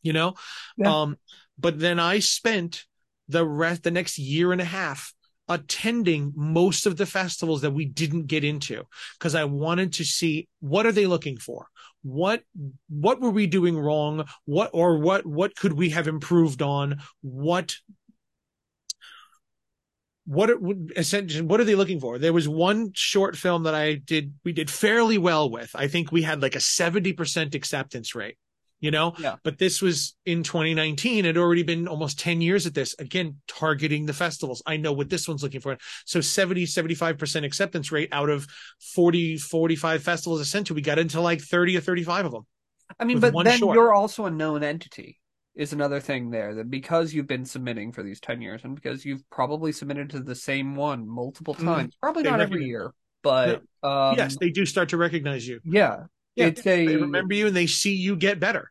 You 0.02 0.12
know? 0.12 0.34
Yeah. 0.76 1.02
Um 1.02 1.16
but 1.58 1.78
then 1.78 2.00
I 2.00 2.20
spent 2.20 2.86
the 3.30 3.46
rest 3.46 3.82
the 3.82 3.90
next 3.90 4.18
year 4.18 4.52
and 4.52 4.60
a 4.60 4.64
half 4.64 5.14
attending 5.48 6.32
most 6.36 6.86
of 6.86 6.96
the 6.96 7.06
festivals 7.06 7.62
that 7.62 7.72
we 7.72 7.84
didn't 7.84 8.28
get 8.28 8.44
into 8.44 8.84
because 9.18 9.34
I 9.34 9.44
wanted 9.44 9.94
to 9.94 10.04
see 10.04 10.48
what 10.60 10.86
are 10.86 10.92
they 10.92 11.06
looking 11.06 11.38
for? 11.38 11.66
What 12.02 12.42
what 12.88 13.20
were 13.20 13.30
we 13.30 13.46
doing 13.46 13.78
wrong? 13.78 14.24
What 14.44 14.70
or 14.72 14.98
what 14.98 15.26
what 15.26 15.56
could 15.56 15.72
we 15.72 15.90
have 15.90 16.06
improved 16.06 16.62
on? 16.62 17.00
What 17.20 17.74
what 20.24 20.50
essentially 20.96 21.42
what 21.42 21.60
are 21.60 21.64
they 21.64 21.74
looking 21.74 21.98
for 21.98 22.16
there 22.16 22.32
was 22.32 22.48
one 22.48 22.92
short 22.94 23.36
film 23.36 23.64
that 23.64 23.74
i 23.74 23.94
did 23.94 24.32
we 24.44 24.52
did 24.52 24.70
fairly 24.70 25.18
well 25.18 25.50
with 25.50 25.70
i 25.74 25.88
think 25.88 26.12
we 26.12 26.22
had 26.22 26.40
like 26.40 26.54
a 26.54 26.58
70% 26.58 27.54
acceptance 27.54 28.14
rate 28.14 28.36
you 28.80 28.90
know? 28.90 29.14
Yeah. 29.18 29.36
but 29.44 29.58
this 29.58 29.80
was 29.82 30.14
in 30.26 30.42
2019 30.42 31.24
it 31.24 31.28
had 31.28 31.36
already 31.36 31.62
been 31.62 31.86
almost 31.88 32.18
10 32.18 32.40
years 32.40 32.66
at 32.66 32.74
this. 32.74 32.94
Again 32.98 33.36
targeting 33.46 34.06
the 34.06 34.12
festivals. 34.12 34.62
I 34.66 34.76
know 34.76 34.92
what 34.92 35.08
this 35.10 35.28
one's 35.28 35.42
looking 35.42 35.60
for. 35.60 35.76
So 36.06 36.20
70 36.20 36.64
75% 36.66 37.44
acceptance 37.44 37.92
rate 37.92 38.08
out 38.12 38.30
of 38.30 38.46
40 38.94 39.36
45 39.36 40.02
festivals 40.02 40.40
i 40.40 40.44
sent 40.44 40.66
to 40.68 40.74
we 40.74 40.82
got 40.82 40.98
into 40.98 41.20
like 41.20 41.40
30 41.40 41.76
or 41.76 41.80
35 41.80 42.26
of 42.26 42.32
them. 42.32 42.46
I 42.98 43.04
mean, 43.04 43.20
but 43.20 43.32
then 43.44 43.58
short. 43.58 43.76
you're 43.76 43.94
also 43.94 44.26
a 44.26 44.30
known 44.30 44.62
entity. 44.62 45.18
Is 45.54 45.72
another 45.72 46.00
thing 46.00 46.30
there 46.30 46.54
that 46.54 46.70
because 46.70 47.12
you've 47.12 47.26
been 47.26 47.44
submitting 47.44 47.92
for 47.92 48.02
these 48.02 48.20
ten 48.20 48.40
years 48.40 48.62
and 48.64 48.74
because 48.74 49.04
you've 49.04 49.28
probably 49.30 49.72
submitted 49.72 50.10
to 50.10 50.20
the 50.20 50.34
same 50.34 50.74
one 50.76 51.06
multiple 51.06 51.54
Mhm. 51.54 51.64
times, 51.64 51.94
probably 52.00 52.22
They 52.22 52.30
not 52.30 52.40
every 52.40 52.64
year, 52.64 52.92
but 53.22 53.62
um, 53.82 54.16
yes 54.16 54.36
they 54.40 54.50
do 54.50 54.64
start 54.64 54.88
to 54.90 54.96
recognize 54.96 55.46
you. 55.46 55.60
Yeah, 55.64 56.04
Yeah, 56.40 56.46
it's 56.46 56.66
a 56.66 56.86
they 56.86 56.96
remember 56.96 57.34
you 57.34 57.46
and 57.48 57.56
they 57.56 57.66
see 57.66 57.94
you 57.94 58.16
get 58.16 58.40
better 58.40 58.70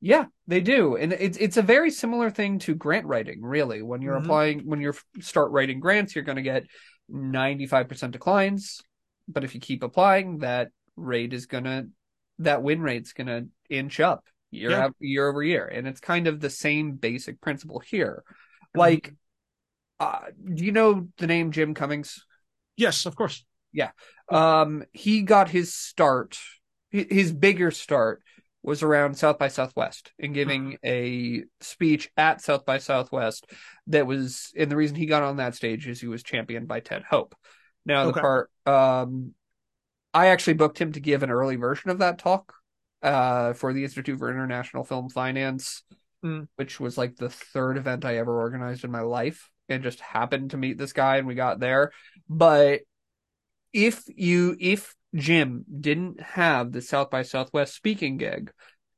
Yeah, 0.00 0.24
they 0.48 0.60
do, 0.60 0.96
and 0.96 1.12
it's 1.12 1.38
it's 1.38 1.56
a 1.56 1.62
very 1.62 1.90
similar 1.90 2.28
thing 2.30 2.58
to 2.60 2.74
grant 2.74 3.06
writing. 3.06 3.40
Really, 3.42 3.82
when 3.82 4.02
you're 4.02 4.18
Mhm. 4.18 4.24
applying, 4.24 4.60
when 4.66 4.80
you 4.80 4.92
start 5.20 5.52
writing 5.52 5.78
grants, 5.80 6.14
you're 6.14 6.24
going 6.24 6.36
to 6.36 6.42
get 6.42 6.64
ninety 7.08 7.66
five 7.66 7.88
percent 7.88 8.12
declines, 8.12 8.80
but 9.28 9.44
if 9.44 9.54
you 9.54 9.60
keep 9.60 9.82
applying, 9.82 10.38
that 10.38 10.70
rate 10.96 11.32
is 11.32 11.46
gonna, 11.46 11.86
that 12.40 12.62
win 12.62 12.82
rate's 12.82 13.12
gonna 13.12 13.46
inch 13.70 14.00
up 14.00 14.24
year 14.50 14.70
Yeah. 14.70 14.84
out, 14.86 14.96
year 14.98 15.28
over 15.28 15.42
year, 15.42 15.66
and 15.66 15.86
it's 15.86 16.00
kind 16.00 16.26
of 16.26 16.40
the 16.40 16.50
same 16.50 16.96
basic 16.96 17.40
principle 17.40 17.78
here. 17.78 18.24
Mm-hmm. 18.26 18.80
Like, 18.80 19.14
uh, 20.00 20.26
do 20.52 20.64
you 20.64 20.72
know 20.72 21.08
the 21.18 21.26
name 21.28 21.52
Jim 21.52 21.74
Cummings? 21.74 22.24
yes 22.76 23.06
of 23.06 23.14
course 23.14 23.44
Yeah. 23.72 23.90
Um, 24.28 24.84
he 24.92 25.22
got 25.22 25.48
his 25.48 25.72
start, 25.74 26.38
his 26.92 27.32
bigger 27.32 27.70
start 27.70 28.22
was 28.62 28.82
around 28.84 29.16
South 29.16 29.38
by 29.38 29.48
Southwest 29.48 30.12
and 30.20 30.34
giving 30.34 30.78
a 30.84 31.42
speech 31.60 32.10
at 32.16 32.40
South 32.40 32.64
by 32.64 32.78
Southwest 32.78 33.50
that 33.88 34.06
was, 34.06 34.52
and 34.56 34.70
the 34.70 34.76
reason 34.76 34.96
he 34.96 35.06
got 35.06 35.24
on 35.24 35.38
that 35.38 35.56
stage 35.56 35.88
is 35.88 36.00
he 36.00 36.06
was 36.06 36.22
championed 36.22 36.68
by 36.68 36.78
Ted 36.78 37.02
Hope. 37.02 37.34
Now, 37.84 38.06
the 38.06 38.20
part, 38.20 38.50
um, 38.66 39.34
I 40.14 40.28
actually 40.28 40.54
booked 40.54 40.80
him 40.80 40.92
to 40.92 41.00
give 41.00 41.24
an 41.24 41.30
early 41.30 41.56
version 41.56 41.90
of 41.90 41.98
that 41.98 42.18
talk, 42.18 42.54
uh, 43.02 43.54
for 43.54 43.72
the 43.72 43.82
Institute 43.82 44.18
for 44.18 44.30
International 44.30 44.84
Film 44.84 45.08
Finance, 45.08 45.82
Mm. 46.24 46.46
which 46.54 46.78
was 46.78 46.96
like 46.96 47.16
the 47.16 47.30
third 47.30 47.76
event 47.76 48.04
I 48.04 48.18
ever 48.18 48.38
organized 48.38 48.84
in 48.84 48.92
my 48.92 49.00
life, 49.00 49.50
and 49.68 49.82
just 49.82 49.98
happened 49.98 50.52
to 50.52 50.56
meet 50.56 50.78
this 50.78 50.92
guy 50.92 51.16
and 51.16 51.26
we 51.26 51.34
got 51.34 51.58
there. 51.58 51.90
But 52.28 52.82
if 53.72 54.04
you 54.06 54.56
if 54.60 54.94
Jim 55.14 55.64
didn't 55.80 56.20
have 56.20 56.72
the 56.72 56.80
South 56.80 57.10
by 57.10 57.22
Southwest 57.22 57.74
speaking 57.74 58.16
gig, 58.16 58.50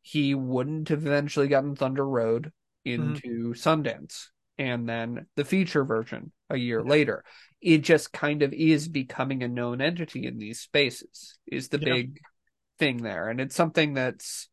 he 0.03 0.35
wouldn't 0.35 0.89
have 0.91 1.07
eventually 1.07 1.49
gotten 1.49 1.75
Thunder 1.75 2.07
Road 2.07 2.53
into 2.85 3.55
Sundance 3.55 4.27
and 4.59 4.89
then 4.89 5.27
the 5.35 5.45
feature 5.45 5.85
version 5.85 6.31
a 6.51 6.57
year 6.57 6.83
later. 6.83 7.25
It 7.61 7.79
just 7.79 8.13
kind 8.13 8.43
of 8.43 8.53
is 8.53 8.87
becoming 8.89 9.43
a 9.43 9.49
known 9.49 9.81
entity 9.81 10.27
in 10.27 10.39
these 10.39 10.61
spaces, 10.61 11.39
is 11.47 11.69
the 11.69 11.79
Yeah. 11.79 11.95
big 11.95 12.21
thing 12.79 12.99
there. 13.03 13.29
And 13.29 13.41
it's 13.41 13.57
something 13.57 13.95
that's 13.95 14.49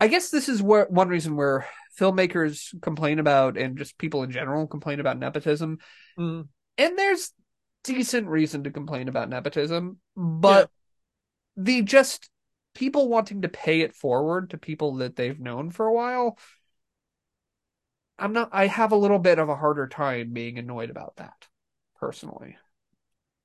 I 0.00 0.06
guess 0.06 0.30
this 0.30 0.48
is 0.48 0.62
where 0.62 0.86
one 0.86 1.08
reason 1.08 1.34
where 1.34 1.66
filmmakers 1.98 2.80
complain 2.80 3.18
about 3.18 3.58
and 3.58 3.76
just 3.76 3.98
people 3.98 4.22
in 4.22 4.30
general 4.30 4.68
complain 4.68 5.00
about 5.00 5.18
nepotism 5.18 5.78
Mm. 6.16 6.48
and 6.76 6.98
there's 6.98 7.32
decent 7.94 8.28
reason 8.28 8.64
to 8.64 8.70
complain 8.70 9.08
about 9.08 9.28
nepotism, 9.28 9.98
but 10.16 10.70
the 11.56 11.82
just 11.82 12.30
people 12.74 13.08
wanting 13.08 13.42
to 13.42 13.48
pay 13.48 13.82
it 13.82 13.94
forward 13.94 14.50
to 14.50 14.58
people 14.58 14.96
that 14.96 15.16
they've 15.16 15.40
known 15.40 15.70
for 15.70 15.86
a 15.86 15.94
while. 15.94 16.38
I'm 18.18 18.32
not, 18.32 18.50
I 18.52 18.66
have 18.66 18.92
a 18.92 18.96
little 18.96 19.18
bit 19.18 19.38
of 19.38 19.48
a 19.48 19.56
harder 19.56 19.86
time 19.86 20.32
being 20.32 20.58
annoyed 20.58 20.90
about 20.90 21.16
that 21.16 21.46
personally. 21.96 22.56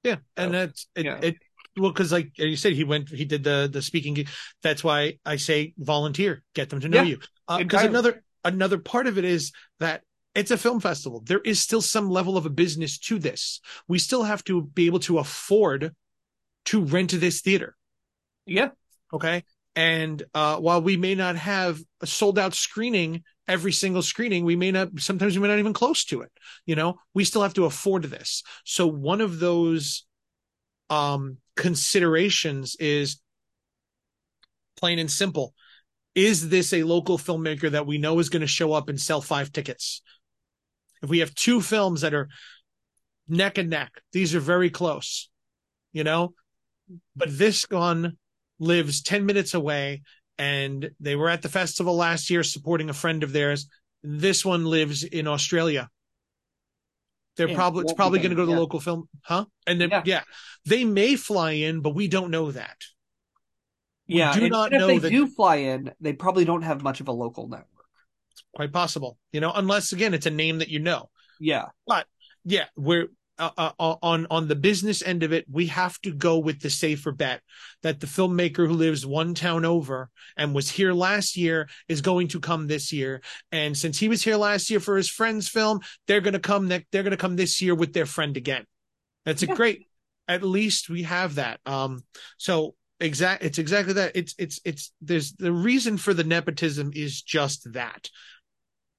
Yeah, 0.04 0.18
and 0.36 0.54
So, 0.54 0.54
that's 0.54 0.88
it. 0.96 1.08
yeah. 1.08 1.22
it 1.22 1.38
well, 1.78 1.92
because 1.92 2.12
like 2.12 2.32
you 2.38 2.56
said, 2.56 2.74
he 2.74 2.84
went, 2.84 3.10
he 3.10 3.26
did 3.26 3.44
the 3.44 3.70
the 3.72 3.82
speaking. 3.82 4.26
That's 4.62 4.84
why 4.84 5.20
I 5.26 5.38
say 5.38 5.74
volunteer, 5.78 6.44
get 6.54 6.70
them 6.70 6.82
to 6.82 6.90
know 6.90 7.00
Yeah, 7.00 7.04
you. 7.04 7.20
Uh, 7.48 7.60
because 7.60 7.84
entirely. 7.84 7.90
another 7.90 8.24
another 8.44 8.78
part 8.78 9.08
of 9.08 9.18
it 9.18 9.26
is 9.26 9.52
that 9.80 10.04
it's 10.36 10.52
a 10.52 10.58
film 10.58 10.80
festival. 10.80 11.22
There 11.26 11.40
is 11.40 11.62
still 11.62 11.82
some 11.82 12.10
level 12.10 12.38
of 12.38 12.46
a 12.46 12.50
business 12.50 12.98
to 13.00 13.20
this. 13.20 13.60
We 13.88 14.00
still 14.00 14.24
have 14.24 14.44
to 14.46 14.64
be 14.64 14.88
able 14.88 15.00
to 15.02 15.20
afford 15.20 15.96
to 16.66 16.82
rent 16.82 17.12
this 17.12 17.42
theater. 17.42 17.76
Yeah. 18.46 18.70
Okay. 19.12 19.44
And 19.76 20.22
uh, 20.34 20.58
while 20.58 20.82
we 20.82 20.98
may 20.98 21.16
not 21.16 21.36
have 21.36 21.80
a 22.02 22.08
sold 22.08 22.38
out 22.38 22.54
screening 22.54 23.24
every 23.48 23.72
single 23.72 24.02
screening, 24.02 24.46
we 24.46 24.56
may 24.56 24.72
not, 24.72 24.90
sometimes 24.98 25.36
we 25.36 25.42
may 25.42 25.48
not 25.50 25.60
even 25.60 25.74
close 25.74 26.06
to 26.06 26.22
it. 26.22 26.32
You 26.66 26.76
know, 26.76 26.96
we 27.14 27.26
still 27.26 27.42
have 27.42 27.56
to 27.56 27.66
afford 27.66 28.04
this. 28.04 28.44
So 28.66 28.88
one 28.88 29.22
of 29.22 29.40
those 29.40 30.06
um, 30.90 31.38
considerations 31.56 32.76
is 32.80 33.20
plain 34.78 35.00
and 35.00 35.10
simple. 35.10 35.54
Is 36.16 36.50
this 36.50 36.74
a 36.74 36.84
local 36.84 37.18
filmmaker 37.18 37.72
that 37.72 37.88
we 37.88 37.98
know 37.98 38.20
is 38.20 38.30
going 38.30 38.42
to 38.42 38.48
show 38.48 38.74
up 38.74 38.90
and 38.90 39.00
sell 39.00 39.22
five 39.22 39.52
tickets? 39.52 40.02
If 41.04 41.10
we 41.10 41.20
have 41.20 41.36
two 41.36 41.62
films 41.62 42.02
that 42.02 42.14
are 42.14 42.30
neck 43.28 43.58
and 43.58 43.70
neck, 43.70 43.92
these 44.14 44.34
are 44.34 44.40
very 44.40 44.70
close, 44.70 45.30
you 45.92 46.06
know, 46.06 46.34
but 47.16 47.28
this 47.38 47.66
one 47.70 48.18
lives 48.58 49.02
10 49.04 49.26
minutes 49.26 49.54
away 49.54 50.04
and 50.38 50.90
they 51.02 51.18
were 51.18 51.30
at 51.30 51.42
the 51.42 51.50
festival 51.50 51.96
last 51.98 52.30
year 52.30 52.42
supporting 52.42 52.90
a 52.90 52.94
friend 52.94 53.22
of 53.22 53.34
theirs. 53.34 53.68
This 54.02 54.46
one 54.46 54.66
lives 54.66 55.04
in 55.04 55.28
Australia. 55.28 55.90
They're 57.36 57.50
Yeah, 57.50 57.56
probably, 57.56 57.84
it's 57.84 57.94
probably 57.94 58.20
going 58.20 58.30
to 58.30 58.36
go 58.36 58.44
to 58.44 58.46
the 58.48 58.52
yeah. 58.54 58.60
local 58.60 58.80
film, 58.80 59.10
huh? 59.24 59.46
And 59.68 59.82
then, 59.82 59.90
Yeah. 59.90 60.04
yeah, 60.06 60.24
they 60.66 60.86
may 60.86 61.18
fly 61.18 61.52
in, 61.52 61.82
but 61.82 61.96
we 61.96 62.08
don't 62.08 62.32
know 62.32 62.52
that. 62.52 62.78
We 64.08 64.20
Yeah. 64.20 64.34
do 64.34 64.50
not 64.50 64.72
even 64.72 64.80
know 64.80 64.90
if 64.96 65.02
they 65.02 65.10
that- 65.10 65.16
do 65.16 65.28
fly 65.28 65.58
in, 65.58 65.92
they 66.00 66.14
probably 66.14 66.46
don't 66.46 66.62
have 66.62 66.82
much 66.82 67.02
of 67.02 67.10
a 67.10 67.12
local 67.12 67.50
network. 67.50 67.68
Quite 68.56 68.72
possible, 68.72 69.18
you 69.32 69.40
know, 69.42 69.52
unless 69.54 69.94
again, 69.94 70.14
it's 70.14 70.26
a 70.28 70.32
name 70.32 70.60
that 70.60 70.70
you 70.70 70.80
know. 70.80 71.10
Yeah. 71.40 71.66
But 71.88 72.06
yeah, 72.46 72.66
we're 72.76 73.08
uh, 73.40 73.50
uh, 73.58 73.72
on 73.80 74.28
on 74.30 74.48
the 74.48 74.56
business 74.56 75.02
end 75.02 75.24
of 75.24 75.34
it. 75.34 75.46
We 75.52 75.66
have 75.68 76.00
to 76.02 76.12
go 76.14 76.38
with 76.38 76.62
the 76.62 76.70
safer 76.70 77.12
bet 77.12 77.42
that 77.82 78.00
the 78.00 78.06
filmmaker 78.06 78.68
who 78.68 78.74
lives 78.74 79.08
one 79.08 79.34
town 79.34 79.66
over 79.66 80.12
and 80.38 80.54
was 80.54 80.70
here 80.70 80.94
last 80.94 81.36
year 81.36 81.68
is 81.88 82.02
going 82.02 82.28
to 82.30 82.40
come 82.40 82.68
this 82.68 82.94
year. 82.94 83.22
And 83.52 83.76
since 83.76 83.98
he 83.98 84.08
was 84.08 84.24
here 84.24 84.38
last 84.38 84.70
year 84.70 84.80
for 84.80 84.98
his 84.98 85.10
friend's 85.10 85.48
film, 85.48 85.80
they're 86.08 86.22
going 86.22 86.34
to 86.34 86.40
come 86.40 86.68
next. 86.68 86.86
They're 86.92 87.02
going 87.04 87.12
to 87.12 87.18
come 87.18 87.36
this 87.36 87.60
year 87.60 87.74
with 87.74 87.92
their 87.92 88.06
friend 88.06 88.38
again. 88.38 88.66
That's 89.26 89.42
a 89.42 89.48
Yeah. 89.48 89.56
great. 89.56 89.88
At 90.28 90.44
least 90.44 90.90
we 90.90 91.04
have 91.04 91.36
that. 91.36 91.60
Um. 91.66 92.04
So 92.38 92.76
exact. 93.00 93.44
It's 93.44 93.58
exactly 93.58 93.94
that. 93.96 94.12
It's 94.16 94.36
it's 94.38 94.62
it's. 94.64 94.92
There's 95.02 95.34
the 95.34 95.52
reason 95.52 95.98
for 95.98 96.14
the 96.14 96.24
nepotism 96.24 96.92
is 96.94 97.22
just 97.22 97.74
that 97.74 98.10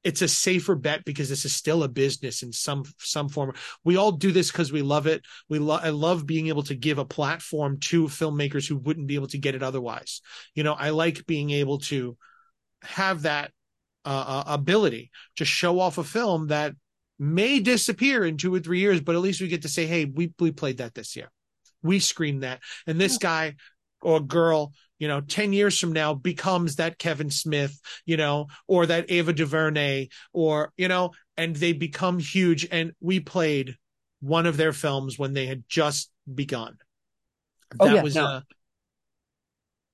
it's 0.04 0.22
a 0.22 0.28
safer 0.28 0.74
bet 0.74 1.04
because 1.04 1.30
this 1.30 1.44
is 1.44 1.54
still 1.54 1.82
a 1.82 1.88
business 1.88 2.42
in 2.42 2.52
some 2.52 2.84
some 2.98 3.28
form. 3.28 3.54
We 3.84 3.96
all 3.96 4.12
do 4.12 4.32
this 4.32 4.52
because 4.52 4.70
we 4.70 4.82
love 4.82 5.06
it. 5.06 5.24
We 5.48 5.58
love 5.58 5.80
I 5.82 5.88
love 5.88 6.26
being 6.26 6.48
able 6.48 6.62
to 6.64 6.74
give 6.74 6.98
a 6.98 7.04
platform 7.04 7.80
to 7.80 8.04
filmmakers 8.04 8.68
who 8.68 8.76
wouldn't 8.76 9.06
be 9.06 9.14
able 9.14 9.28
to 9.28 9.38
get 9.38 9.54
it 9.54 9.62
otherwise. 9.62 10.20
You 10.54 10.62
know, 10.62 10.74
I 10.74 10.90
like 10.90 11.26
being 11.26 11.50
able 11.50 11.78
to 11.78 12.16
have 12.82 13.22
that 13.22 13.50
uh, 14.04 14.42
uh, 14.46 14.52
ability 14.52 15.10
to 15.36 15.46
show 15.46 15.80
off 15.80 15.96
a 15.96 16.04
film 16.04 16.48
that 16.48 16.74
may 17.18 17.58
disappear 17.60 18.24
in 18.24 18.36
two 18.36 18.54
or 18.54 18.60
three 18.60 18.80
years, 18.80 19.00
but 19.00 19.14
at 19.14 19.22
least 19.22 19.40
we 19.40 19.48
get 19.48 19.62
to 19.62 19.68
say, 19.68 19.86
"Hey, 19.86 20.04
we 20.04 20.32
we 20.38 20.52
played 20.52 20.78
that 20.78 20.94
this 20.94 21.16
year. 21.16 21.30
We 21.82 21.98
screened 21.98 22.42
that." 22.42 22.60
And 22.86 23.00
this 23.00 23.16
guy 23.16 23.54
or 24.02 24.20
girl, 24.20 24.74
you 24.98 25.08
know, 25.08 25.20
10 25.20 25.52
years 25.52 25.78
from 25.78 25.92
now 25.92 26.14
becomes 26.14 26.76
that 26.76 26.98
Kevin 26.98 27.30
Smith, 27.30 27.78
you 28.06 28.16
know, 28.16 28.46
or 28.68 28.86
that 28.86 29.10
Ava 29.10 29.32
DuVernay, 29.32 30.08
or, 30.32 30.72
you 30.76 30.88
know, 30.88 31.12
and 31.36 31.54
they 31.56 31.72
become 31.72 32.18
huge. 32.18 32.66
And 32.70 32.92
we 33.00 33.20
played 33.20 33.76
one 34.20 34.46
of 34.46 34.56
their 34.56 34.72
films 34.72 35.18
when 35.18 35.32
they 35.34 35.46
had 35.46 35.64
just 35.68 36.10
begun. 36.32 36.76
Oh, 37.80 37.86
yeah, 37.86 38.02
was, 38.02 38.14
no. 38.14 38.24
uh, 38.26 38.40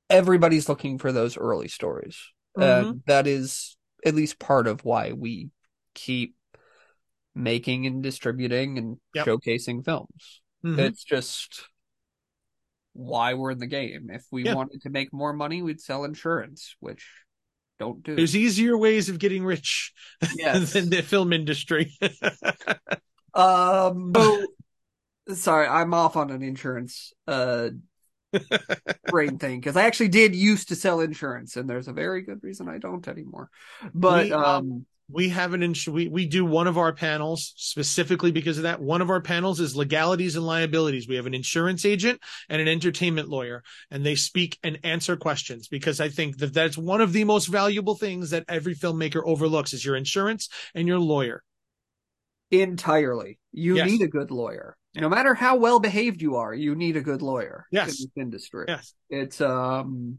Everybody's 0.09 0.69
looking 0.69 0.99
for 0.99 1.13
those 1.13 1.37
early 1.37 1.69
stories. 1.69 2.19
Mhm. 2.57 2.91
Uh, 2.91 2.95
that 3.07 3.27
is 3.27 3.77
at 4.05 4.15
least 4.15 4.39
part 4.39 4.67
of 4.67 4.85
why 4.85 5.13
we 5.13 5.51
keep 5.95 6.35
making 7.35 7.87
and 7.87 8.03
distributing 8.03 8.77
and 8.79 8.99
Yep. 9.15 9.27
showcasing 9.27 9.85
films. 9.85 10.41
mhm. 10.65 10.81
It's 10.81 11.05
just 11.05 11.65
why 12.93 13.35
we're 13.35 13.53
in 13.53 13.59
the 13.59 13.67
game. 13.67 14.11
If 14.11 14.25
we 14.31 14.45
Yeah. 14.45 14.55
wanted 14.55 14.83
to 14.83 14.91
make 14.91 15.13
more 15.13 15.33
money, 15.33 15.63
we'd 15.63 15.81
sell 15.81 16.05
insurance, 16.05 16.77
which 16.81 17.07
don't 17.79 18.03
do. 18.03 18.17
there's 18.17 18.37
easier 18.37 18.77
ways 18.77 19.09
of 19.09 19.19
getting 19.19 19.45
rich 19.45 19.93
Yes. 20.29 20.73
than 20.73 20.91
the 20.91 21.03
film 21.03 21.33
industry. 21.33 21.97
Um, 23.35 24.17
so, 24.17 24.55
sorry, 25.35 25.67
I'm 25.69 25.95
off 25.95 26.17
on 26.17 26.31
an 26.31 26.43
insurance 26.43 27.13
uh 27.27 27.71
brain 29.09 29.39
thing 29.39 29.61
because 29.61 29.77
I 29.77 29.83
actually 29.85 30.09
did 30.09 30.35
used 30.35 30.69
to 30.69 30.77
sell 30.77 31.01
insurance, 31.01 31.57
and 31.57 31.69
there's 31.69 31.89
a 31.89 31.93
very 31.93 32.23
good 32.23 32.43
reason 32.43 32.69
I 32.69 32.79
don't 32.79 33.07
anymore. 33.09 33.51
But 33.93 34.31
We, 34.31 34.35
um, 34.37 34.45
um, 34.45 34.87
we 35.13 35.29
have 35.31 35.55
an 35.55 35.63
ins- 35.63 35.89
we 35.89 36.09
we 36.09 36.27
do 36.27 36.45
one 36.45 36.67
of 36.67 36.79
our 36.79 36.93
panels 36.93 37.53
specifically 37.57 38.33
because 38.33 38.57
of 38.59 38.63
that. 38.65 38.81
One 38.81 39.01
of 39.03 39.11
our 39.11 39.21
panels 39.21 39.61
is 39.61 39.75
legalities 39.77 40.37
and 40.37 40.47
liabilities. 40.47 41.09
We 41.09 41.17
have 41.17 41.27
an 41.27 41.35
insurance 41.35 41.85
agent 41.85 42.21
and 42.49 42.61
an 42.63 42.69
entertainment 42.69 43.29
lawyer, 43.29 43.63
and 43.91 44.05
they 44.05 44.15
speak 44.15 44.59
and 44.63 44.79
answer 44.85 45.17
questions 45.17 45.69
because 45.69 46.01
I 46.01 46.09
think 46.09 46.39
that 46.39 46.55
that's 46.55 46.79
one 46.79 47.01
of 47.01 47.13
the 47.13 47.25
most 47.25 47.47
valuable 47.47 47.95
things 47.95 48.31
that 48.31 48.45
every 48.49 48.75
filmmaker 48.75 49.23
overlooks 49.25 49.73
is 49.73 49.85
your 49.85 49.97
insurance 49.97 50.49
and 50.75 50.87
your 50.89 50.99
lawyer. 50.99 51.43
entirely, 52.53 53.39
you 53.53 53.77
Yes. 53.77 53.89
need 53.89 54.03
a 54.03 54.09
good 54.09 54.31
lawyer. 54.33 54.77
No 54.97 55.09
matter 55.09 55.35
how 55.35 55.57
well 55.57 55.79
behaved 55.79 56.21
you 56.21 56.35
are, 56.35 56.53
you 56.53 56.75
need 56.75 56.97
a 56.97 57.01
good 57.01 57.23
lawyer 57.23 57.67
Yes. 57.71 57.89
in 58.01 58.07
this 58.07 58.09
industry. 58.17 58.65
Yes. 58.67 58.93
It's 59.09 59.41
um 59.41 60.19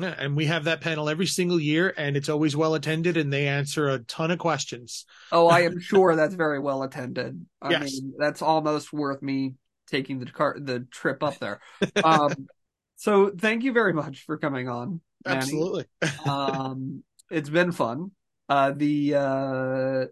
and 0.00 0.36
we 0.36 0.46
have 0.46 0.64
that 0.64 0.80
panel 0.80 1.08
every 1.08 1.26
single 1.26 1.60
year, 1.60 1.92
and 1.96 2.16
it's 2.16 2.28
always 2.28 2.56
well 2.56 2.74
attended, 2.74 3.16
and 3.16 3.32
they 3.32 3.46
answer 3.46 3.88
a 3.90 3.98
ton 4.00 4.30
of 4.30 4.38
questions. 4.38 5.04
oh, 5.30 5.48
I 5.48 5.60
am 5.60 5.80
sure 5.80 6.16
that's 6.16 6.34
very 6.34 6.58
well 6.58 6.82
attended. 6.82 7.44
I 7.60 7.72
Yes. 7.72 7.92
mean, 7.92 8.14
that's 8.18 8.42
almost 8.42 8.92
worth 8.92 9.22
me 9.22 9.54
taking 9.88 10.18
the 10.18 10.26
car 10.26 10.56
the 10.58 10.80
trip 10.90 11.22
up 11.22 11.38
there. 11.40 11.60
Um 12.02 12.46
so 12.96 13.30
thank 13.30 13.64
you 13.64 13.72
very 13.72 13.92
much 13.92 14.22
for 14.24 14.38
coming 14.38 14.68
on. 14.68 15.00
Manny. 15.26 15.40
Absolutely. 15.40 15.84
um 16.26 17.02
it's 17.30 17.50
been 17.50 17.72
fun 17.72 18.12
uh 18.48 18.72
the 18.72 19.14
uh 19.14 20.06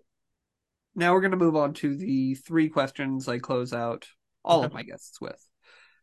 Now 0.94 1.14
we're 1.14 1.20
going 1.20 1.30
to 1.30 1.36
move 1.36 1.56
on 1.56 1.72
to 1.74 1.96
the 1.96 2.34
three 2.34 2.68
questions 2.68 3.28
I 3.28 3.38
close 3.38 3.72
out 3.72 4.06
all 4.44 4.64
of 4.64 4.72
my 4.72 4.82
guests 4.82 5.20
with. 5.20 5.40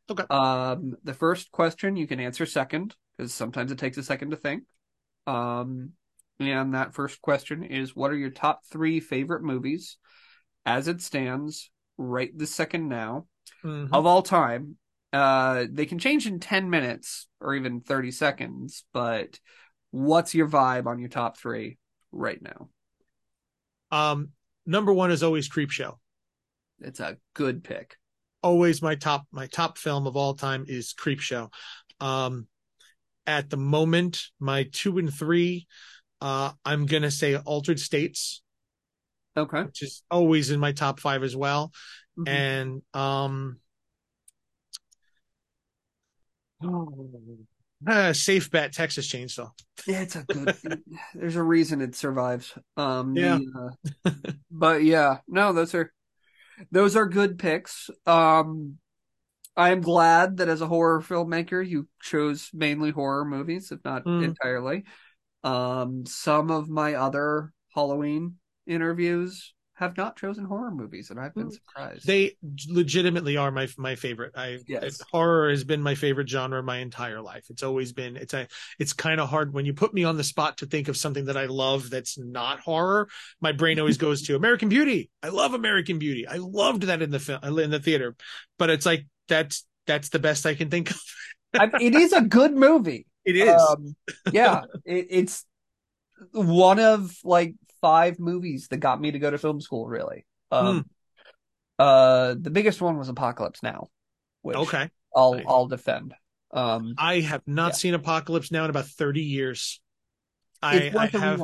Okay. 0.10 0.24
Um, 0.30 0.96
the 1.04 1.14
first 1.14 1.52
question 1.52 1.98
you 1.98 2.08
can 2.08 2.20
answer 2.20 2.46
second 2.46 2.96
because 3.18 3.34
sometimes 3.34 3.72
it 3.72 3.80
takes 3.80 3.98
a 3.98 4.04
second 4.04 4.32
to 4.32 4.38
think. 4.38 4.64
Um, 5.26 5.92
and 6.40 6.74
that 6.76 6.94
first 6.94 7.22
question 7.22 7.64
is 7.64 7.96
what 7.96 8.12
are 8.12 8.18
your 8.18 8.30
top 8.30 8.62
three 8.66 9.00
favorite 9.00 9.44
movies 9.44 9.98
as 10.66 10.88
it 10.88 11.02
stands 11.02 11.72
right 11.98 12.32
this 12.38 12.54
second 12.54 12.88
now 12.88 13.26
Mhm. 13.64 13.90
of 13.92 14.06
all 14.06 14.22
time? 14.22 14.78
Uh, 15.12 15.66
they 15.70 15.86
can 15.86 16.00
change 16.00 16.28
in 16.28 16.40
10 16.40 16.70
minutes 16.70 17.28
or 17.40 17.56
even 17.56 17.82
30 17.82 18.12
seconds, 18.12 18.84
but 18.94 19.40
what's 19.92 20.36
your 20.36 20.48
vibe 20.48 20.86
on 20.86 21.00
your 21.00 21.10
top 21.10 21.38
three 21.38 21.78
right 22.12 22.42
now? 22.42 22.70
Um, 23.90 24.34
number 24.66 24.94
one 24.94 25.12
is 25.12 25.24
always 25.24 25.50
Creepshow. 25.50 25.98
It's 26.80 27.00
a 27.00 27.18
good 27.34 27.64
pick. 27.64 27.98
Always 28.44 28.82
my 28.82 28.96
top 28.96 29.26
my 29.32 29.48
top 29.48 29.78
film 29.78 30.06
of 30.06 30.16
all 30.16 30.36
time 30.36 30.66
is 30.68 30.94
Creepshow. 30.94 31.52
Um, 32.00 32.48
at 33.28 33.50
the 33.50 33.58
moment, 33.58 34.24
my 34.40 34.64
two 34.72 34.98
and 34.98 35.14
three, 35.14 35.68
uh, 36.22 36.52
I'm 36.66 36.86
gonna 36.88 37.12
say 37.12 37.36
Altered 37.36 37.80
States, 37.80 38.42
Okay. 39.36 39.64
which 39.64 39.84
is 39.84 40.02
always 40.10 40.50
in 40.50 40.60
my 40.60 40.72
top 40.72 41.00
five 41.00 41.22
as 41.24 41.36
well, 41.36 41.72
Mhm. 42.18 42.28
and 42.28 42.82
um, 43.00 43.60
uh, 47.88 48.14
safe 48.14 48.50
bet 48.50 48.74
Texas 48.74 49.08
Chainsaw. 49.08 49.52
Yeah, 49.86 50.02
it's 50.02 50.16
a 50.16 50.24
good. 50.24 50.56
there's 51.14 51.36
a 51.36 51.44
reason 51.44 51.82
it 51.82 51.96
survives. 51.96 52.54
Um, 52.76 53.14
Yeah. 53.14 53.38
the, 53.38 53.72
uh, 54.06 54.12
but 54.50 54.84
yeah, 54.84 55.20
no, 55.28 55.54
those 55.54 55.76
are 55.76 55.94
those 56.72 56.96
are 56.96 57.08
good 57.08 57.38
picks. 57.38 57.90
Um, 58.06 58.80
I 59.58 59.70
am 59.72 59.82
glad 59.82 60.38
that 60.38 60.48
as 60.50 60.62
a 60.62 60.68
horror 60.68 61.02
filmmaker, 61.02 61.68
you 61.68 61.88
chose 62.00 62.52
mainly 62.54 62.92
horror 62.92 63.26
movies, 63.26 63.72
if 63.72 63.84
not 63.84 64.06
Mm. 64.06 64.24
entirely. 64.24 64.86
Um, 65.44 66.06
some 66.06 66.52
of 66.52 66.70
my 66.70 66.94
other 66.94 67.52
Halloween 67.74 68.36
interviews 68.68 69.54
have 69.74 69.98
not 69.98 70.18
chosen 70.18 70.44
horror 70.46 70.72
movies, 70.72 71.10
and 71.10 71.20
I've 71.20 71.34
been 71.36 71.50
Mm. 71.50 71.54
surprised. 71.54 72.06
They 72.08 72.38
legitimately 72.68 73.38
are 73.38 73.52
my 73.52 73.68
my 73.78 73.96
favorite. 73.96 74.34
I 74.36 74.60
Yes. 74.68 75.02
horror 75.12 75.50
has 75.50 75.64
been 75.64 75.82
my 75.82 75.96
favorite 75.96 76.30
genre 76.30 76.62
my 76.64 76.78
entire 76.78 77.22
life. 77.22 77.46
It's 77.50 77.64
always 77.64 77.94
been. 77.94 78.16
It's 78.16 78.34
a. 78.34 78.48
It's 78.80 78.94
kind 78.94 79.20
of 79.20 79.30
hard 79.30 79.54
when 79.54 79.66
you 79.66 79.74
put 79.74 79.94
me 79.94 80.04
on 80.04 80.18
the 80.18 80.24
spot 80.24 80.58
to 80.58 80.66
think 80.66 80.88
of 80.88 80.98
something 80.98 81.26
that 81.26 81.38
I 81.38 81.46
love 81.46 81.90
that's 81.90 82.18
not 82.18 82.60
horror. 82.60 83.08
My 83.42 83.52
brain 83.52 83.80
always 83.80 83.98
goes 83.98 84.24
to 84.24 84.36
American 84.36 84.70
Beauty. 84.70 85.10
I 85.24 85.30
love 85.30 85.54
American 85.54 86.00
Beauty. 86.00 86.28
I 86.28 86.38
loved 86.38 86.84
that 86.84 87.02
in 87.02 87.12
the 87.12 87.20
film 87.20 87.60
in 87.60 87.70
the 87.72 87.80
theater, 87.80 88.16
but 88.58 88.70
it's 88.70 88.86
like 88.86 89.06
that's 89.28 89.66
that's 89.86 90.10
the 90.10 90.20
best 90.20 90.46
I 90.46 90.56
can 90.56 90.70
think 90.70 90.92
of. 90.92 91.02
It 91.80 91.96
is 91.96 92.14
a 92.14 92.22
good 92.22 92.54
movie. 92.54 93.06
It 93.26 93.36
is. 93.36 93.62
Um, 93.62 93.96
yeah, 94.32 94.64
it, 94.86 95.08
it's 95.10 95.46
one 96.32 96.80
of 96.80 97.16
like 97.24 97.56
five 97.82 98.20
movies 98.20 98.68
that 98.70 98.78
got 98.78 99.02
me 99.02 99.12
to 99.12 99.20
go 99.20 99.30
to 99.30 99.38
film 99.38 99.60
school. 99.60 99.88
Really, 99.88 100.26
um, 100.52 100.86
Hmm. 101.78 101.84
uh, 101.84 102.36
the 102.40 102.50
biggest 102.50 102.82
one 102.82 102.98
was 102.98 103.10
Apocalypse 103.10 103.62
Now, 103.62 103.90
which 104.42 104.58
okay. 104.58 104.90
I'll 105.16 105.34
Nice. 105.34 105.46
I'll 105.48 105.68
defend. 105.68 106.14
Um, 106.52 106.96
I 106.98 107.20
have 107.20 107.42
not 107.46 107.74
Yeah. 107.74 107.76
seen 107.76 107.94
Apocalypse 107.94 108.52
Now 108.52 108.64
in 108.64 108.70
about 108.70 108.86
thirty 108.86 109.24
years. 109.24 109.82
I, 110.62 110.92
I 110.98 111.06
have. 111.08 111.42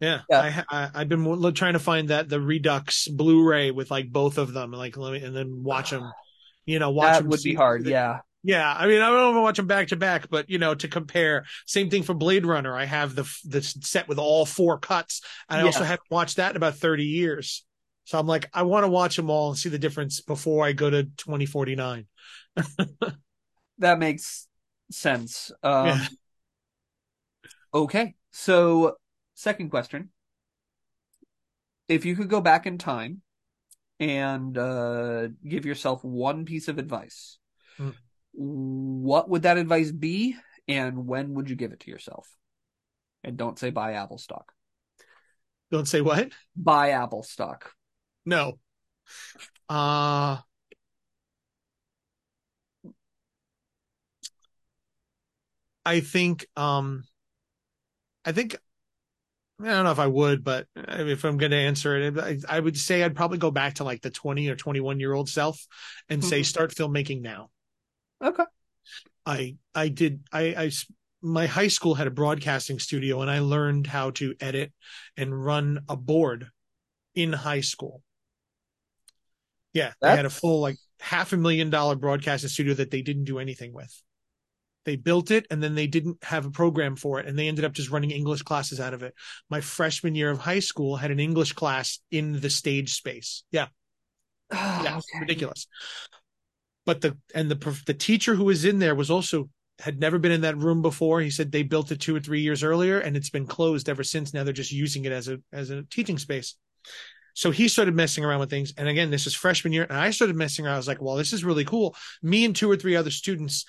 Yeah, 0.00 0.20
Yeah. 0.28 0.62
I, 0.68 0.84
I 0.86 0.90
I've 0.94 1.08
been 1.08 1.52
trying 1.54 1.72
to 1.72 1.78
find 1.78 2.08
that 2.10 2.28
the 2.28 2.40
Redux 2.40 3.08
Blu-ray 3.08 3.70
with 3.70 3.90
like 3.90 4.10
both 4.12 4.38
of 4.38 4.52
them, 4.52 4.70
like 4.70 4.96
let 4.96 5.12
me 5.14 5.22
and 5.24 5.34
then 5.34 5.62
watch 5.64 5.90
them. 5.92 6.12
You 6.66 6.78
know, 6.78 6.90
watch 6.90 7.12
That 7.12 7.26
would 7.26 7.42
be 7.42 7.54
hard. 7.54 7.86
Yeah, 7.86 8.20
yeah. 8.42 8.74
I 8.76 8.86
mean, 8.86 9.00
I 9.00 9.10
don't 9.10 9.34
if 9.34 9.38
I 9.38 9.40
watch 9.42 9.56
them 9.56 9.66
back 9.66 9.88
to 9.88 9.96
back, 9.96 10.28
but 10.30 10.50
you 10.50 10.58
know, 10.58 10.74
to 10.74 10.88
compare, 10.88 11.44
same 11.66 11.90
thing 11.90 12.02
for 12.02 12.14
Blade 12.14 12.44
Runner. 12.44 12.76
I 12.76 12.84
have 12.84 13.14
the 13.14 13.22
the 13.44 13.62
set 13.62 14.08
with 14.08 14.18
all 14.18 14.46
four 14.46 14.78
cuts, 14.78 15.22
and 15.48 15.60
I 15.60 15.64
also 15.64 15.84
haven't 15.84 16.10
watched 16.10 16.36
that 16.36 16.50
in 16.50 16.56
about 16.56 16.76
thirty 16.76 17.04
years. 17.04 17.64
So 18.04 18.18
I'm 18.18 18.26
like, 18.26 18.48
I 18.54 18.62
want 18.62 18.84
to 18.84 18.88
watch 18.88 19.16
them 19.16 19.30
all 19.30 19.48
and 19.50 19.58
see 19.58 19.68
the 19.68 19.80
difference 19.80 20.20
before 20.20 20.64
I 20.64 20.72
go 20.72 20.88
to 20.90 21.04
2049. 21.16 22.06
that 23.78 23.98
makes 23.98 24.48
sense. 24.90 25.52
Um, 25.62 25.86
Yeah. 25.86 26.08
Okay, 27.74 28.14
so 28.32 28.96
second 29.34 29.70
question: 29.70 30.10
If 31.88 32.04
you 32.04 32.14
could 32.16 32.28
go 32.28 32.40
back 32.40 32.64
in 32.66 32.78
time 32.78 33.22
and 33.98 34.56
uh, 34.58 35.28
give 35.46 35.64
yourself 35.66 36.04
one 36.04 36.44
piece 36.44 36.68
of 36.68 36.78
advice, 36.78 37.38
Hmm. 37.78 37.90
what 38.32 39.28
would 39.28 39.42
that 39.42 39.58
advice 39.58 39.92
be, 39.92 40.36
and 40.68 41.06
when 41.06 41.34
would 41.34 41.50
you 41.50 41.56
give 41.56 41.72
it 41.72 41.80
to 41.80 41.90
yourself? 41.90 42.28
And 43.24 43.36
don't 43.36 43.58
say 43.58 43.70
buy 43.70 43.92
Apple 43.92 44.18
stock. 44.18 44.52
Don't 45.70 45.88
say 45.88 46.00
what? 46.00 46.32
Buy 46.54 46.90
Apple 46.90 47.22
stock. 47.22 47.72
No. 48.24 48.58
Uh 49.68 50.38
I 55.84 56.00
think 56.00 56.46
um 56.56 57.04
I 58.24 58.32
think 58.32 58.56
I 59.58 59.68
don't 59.68 59.84
know 59.84 59.90
if 59.90 59.98
I 59.98 60.06
would, 60.06 60.44
but 60.44 60.66
if 60.76 61.24
I'm 61.24 61.38
going 61.38 61.52
to 61.52 61.56
answer 61.56 61.96
it, 61.96 62.18
I, 62.18 62.38
I 62.48 62.60
would 62.60 62.76
say 62.76 63.02
I'd 63.02 63.16
probably 63.16 63.38
go 63.38 63.50
back 63.50 63.74
to 63.74 63.84
like 63.84 64.02
the 64.02 64.10
20 64.10 64.48
or 64.48 64.56
21 64.56 65.00
year 65.00 65.14
old 65.14 65.30
self 65.30 65.66
and 66.10 66.22
say 66.22 66.40
Mhm. 66.40 66.44
start 66.44 66.74
filmmaking 66.74 67.22
now. 67.22 67.50
Okay. 68.20 68.44
I 69.24 69.56
I 69.74 69.88
did 69.88 70.22
I, 70.32 70.54
I, 70.54 70.70
my 71.22 71.46
high 71.46 71.68
school 71.68 71.94
had 71.94 72.06
a 72.06 72.10
broadcasting 72.10 72.78
studio 72.78 73.20
and 73.22 73.30
I 73.30 73.40
learned 73.40 73.86
how 73.86 74.10
to 74.12 74.34
edit 74.40 74.72
and 75.16 75.44
run 75.44 75.80
a 75.88 75.96
board 75.96 76.50
in 77.14 77.32
high 77.32 77.62
school. 77.62 78.02
Yeah, 79.72 79.92
they 80.02 80.12
had 80.12 80.24
a 80.26 80.30
full 80.30 80.60
like 80.60 80.76
half 81.00 81.32
a 81.32 81.36
million 81.36 81.70
dollar 81.70 81.96
broadcasting 81.96 82.48
studio 82.48 82.74
that 82.74 82.90
they 82.90 83.02
didn't 83.02 83.24
do 83.24 83.38
anything 83.38 83.72
with. 83.72 84.02
They 84.86 84.96
built 84.96 85.30
it 85.30 85.46
and 85.50 85.62
then 85.62 85.74
they 85.74 85.86
didn't 85.88 86.24
have 86.24 86.46
a 86.46 86.50
program 86.50 86.96
for 86.96 87.20
it 87.20 87.26
and 87.26 87.38
they 87.38 87.48
ended 87.48 87.64
up 87.66 87.72
just 87.72 87.90
running 87.90 88.12
English 88.12 88.42
classes 88.42 88.80
out 88.80 88.94
of 88.94 89.02
it. 89.02 89.14
My 89.50 89.60
freshman 89.60 90.14
year 90.14 90.30
of 90.30 90.38
high 90.38 90.60
school 90.60 90.96
had 90.96 91.10
an 91.10 91.20
English 91.20 91.52
class 91.52 91.98
in 92.10 92.40
the 92.40 92.48
stage 92.48 92.94
space. 92.94 93.42
Yeah, 93.50 93.66
oh, 94.52 94.80
yeah, 94.84 94.96
it's 94.96 95.06
Okay. 95.12 95.20
ridiculous. 95.20 95.66
But 96.86 97.00
the 97.00 97.18
and 97.34 97.50
the 97.50 97.82
the 97.86 97.94
teacher 97.94 98.34
who 98.36 98.44
was 98.44 98.64
in 98.64 98.78
there 98.78 98.94
was 98.94 99.10
also 99.10 99.50
had 99.80 100.00
never 100.00 100.18
been 100.18 100.32
in 100.32 100.42
that 100.42 100.56
room 100.56 100.80
before. 100.82 101.20
He 101.20 101.30
said 101.30 101.50
they 101.52 101.64
built 101.64 101.90
it 101.90 102.00
two 102.00 102.14
or 102.16 102.20
three 102.20 102.40
years 102.40 102.62
earlier, 102.62 102.98
and 103.00 103.16
it's 103.16 103.28
been 103.30 103.46
closed 103.46 103.88
ever 103.88 104.04
since. 104.04 104.32
Now 104.32 104.44
they're 104.44 104.52
just 104.52 104.72
using 104.72 105.04
it 105.04 105.12
as 105.12 105.28
a 105.28 105.38
as 105.52 105.70
a 105.70 105.82
teaching 105.82 106.16
space. 106.16 106.54
So 107.34 107.50
he 107.50 107.68
started 107.68 107.94
messing 107.94 108.24
around 108.24 108.40
with 108.40 108.48
things, 108.48 108.72
and 108.78 108.88
again, 108.88 109.10
this 109.10 109.26
is 109.26 109.34
freshman 109.34 109.72
year, 109.74 109.84
and 109.84 109.98
I 109.98 110.10
started 110.10 110.36
messing 110.36 110.64
around. 110.64 110.74
I 110.74 110.78
was 110.78 110.88
like, 110.88 111.02
"Well, 111.02 111.16
this 111.16 111.32
is 111.32 111.44
really 111.44 111.64
cool." 111.64 111.94
Me 112.22 112.44
and 112.46 112.56
two 112.56 112.70
or 112.70 112.76
three 112.76 112.96
other 112.96 113.10
students 113.10 113.66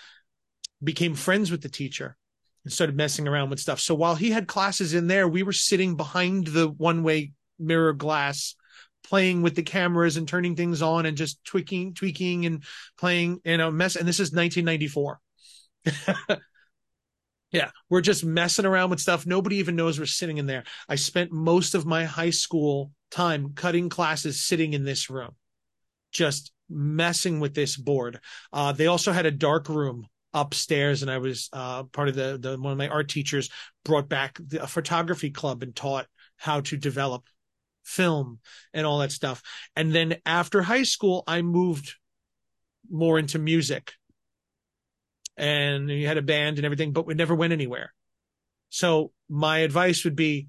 became 0.83 1.15
friends 1.15 1.51
with 1.51 1.61
the 1.61 1.69
teacher 1.69 2.15
and 2.63 2.73
started 2.73 2.95
messing 2.95 3.27
around 3.27 3.49
with 3.49 3.59
stuff. 3.59 3.79
So 3.79 3.95
while 3.95 4.15
he 4.15 4.31
had 4.31 4.47
classes 4.47 4.93
in 4.93 5.07
there, 5.07 5.27
we 5.27 5.43
were 5.43 5.53
sitting 5.53 5.95
behind 5.95 6.47
the 6.47 6.69
one 6.69 7.03
way 7.03 7.31
mirror 7.59 7.93
glass 7.93 8.55
playing 9.03 9.41
with 9.41 9.55
the 9.55 9.63
cameras 9.63 10.17
and 10.17 10.27
turning 10.27 10.55
things 10.55 10.81
on 10.81 11.05
and 11.05 11.15
just 11.15 11.43
tweaking, 11.45 11.93
tweaking 11.93 12.45
and 12.45 12.63
playing 12.99 13.39
in 13.45 13.61
a 13.61 13.71
mess. 13.71 13.95
And 13.95 14.07
this 14.07 14.19
is 14.19 14.33
1994. 14.33 15.19
yeah, 17.51 17.69
we're 17.89 18.01
just 18.01 18.25
messing 18.25 18.65
around 18.65 18.89
with 18.89 18.99
stuff. 18.99 19.25
Nobody 19.25 19.57
even 19.57 19.75
knows 19.75 19.97
we're 19.97 20.05
sitting 20.05 20.37
in 20.37 20.45
there. 20.45 20.65
I 20.89 20.95
spent 20.95 21.31
most 21.31 21.73
of 21.73 21.85
my 21.85 22.03
high 22.03 22.31
school 22.31 22.91
time 23.09 23.53
cutting 23.55 23.87
classes 23.87 24.45
sitting 24.45 24.73
in 24.73 24.83
this 24.83 25.09
room, 25.09 25.35
just 26.11 26.51
messing 26.69 27.39
with 27.39 27.53
this 27.53 27.77
board. 27.77 28.19
Uh, 28.51 28.73
they 28.73 28.87
also 28.87 29.13
had 29.13 29.25
a 29.25 29.31
dark 29.31 29.69
room 29.69 30.07
upstairs 30.41 31.01
and 31.01 31.11
I 31.11 31.17
was 31.17 31.49
uh, 31.53 31.83
part 31.83 32.09
of 32.09 32.15
the, 32.15 32.37
the 32.39 32.57
one 32.57 32.71
of 32.71 32.77
my 32.77 32.87
art 32.87 33.09
teachers 33.09 33.49
brought 33.83 34.07
back 34.09 34.37
the, 34.45 34.63
a 34.63 34.67
photography 34.67 35.31
club 35.31 35.63
and 35.63 35.75
taught 35.75 36.07
how 36.37 36.61
to 36.61 36.77
develop 36.77 37.23
film 37.83 38.39
and 38.73 38.85
all 38.85 38.99
that 38.99 39.11
stuff. 39.11 39.41
And 39.75 39.93
then 39.93 40.17
after 40.25 40.61
high 40.61 40.83
school, 40.83 41.23
I 41.27 41.41
moved 41.41 41.95
more 42.89 43.17
into 43.17 43.39
music. 43.39 43.93
And 45.37 45.87
we 45.87 46.03
had 46.03 46.17
a 46.17 46.21
band 46.21 46.57
and 46.57 46.65
everything, 46.65 46.93
but 46.93 47.05
we 47.05 47.13
never 47.13 47.35
went 47.35 47.53
anywhere. 47.53 47.93
So 48.69 49.11
my 49.29 49.59
advice 49.59 50.03
would 50.03 50.15
be 50.15 50.47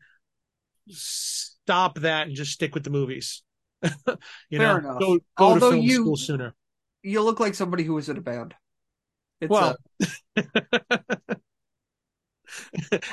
stop 0.89 1.99
that 2.01 2.27
and 2.27 2.37
just 2.37 2.53
stick 2.53 2.75
with 2.75 2.85
the 2.85 2.91
movies. 2.91 3.43
you 3.83 3.89
Fair 4.07 4.59
know, 4.59 4.77
enough. 4.79 4.99
go, 5.01 5.15
go 5.19 5.23
Although 5.39 5.71
to 5.71 5.77
film 5.77 5.85
you- 5.85 6.03
school 6.03 6.17
sooner. 6.17 6.55
You 7.03 7.23
look 7.23 7.39
like 7.39 7.55
somebody 7.55 7.85
who 7.85 7.95
was 7.95 8.09
in 8.09 8.17
a 8.17 8.21
band. 8.21 8.55
It's 9.41 9.51
Well, 9.51 9.77
a- 10.37 10.43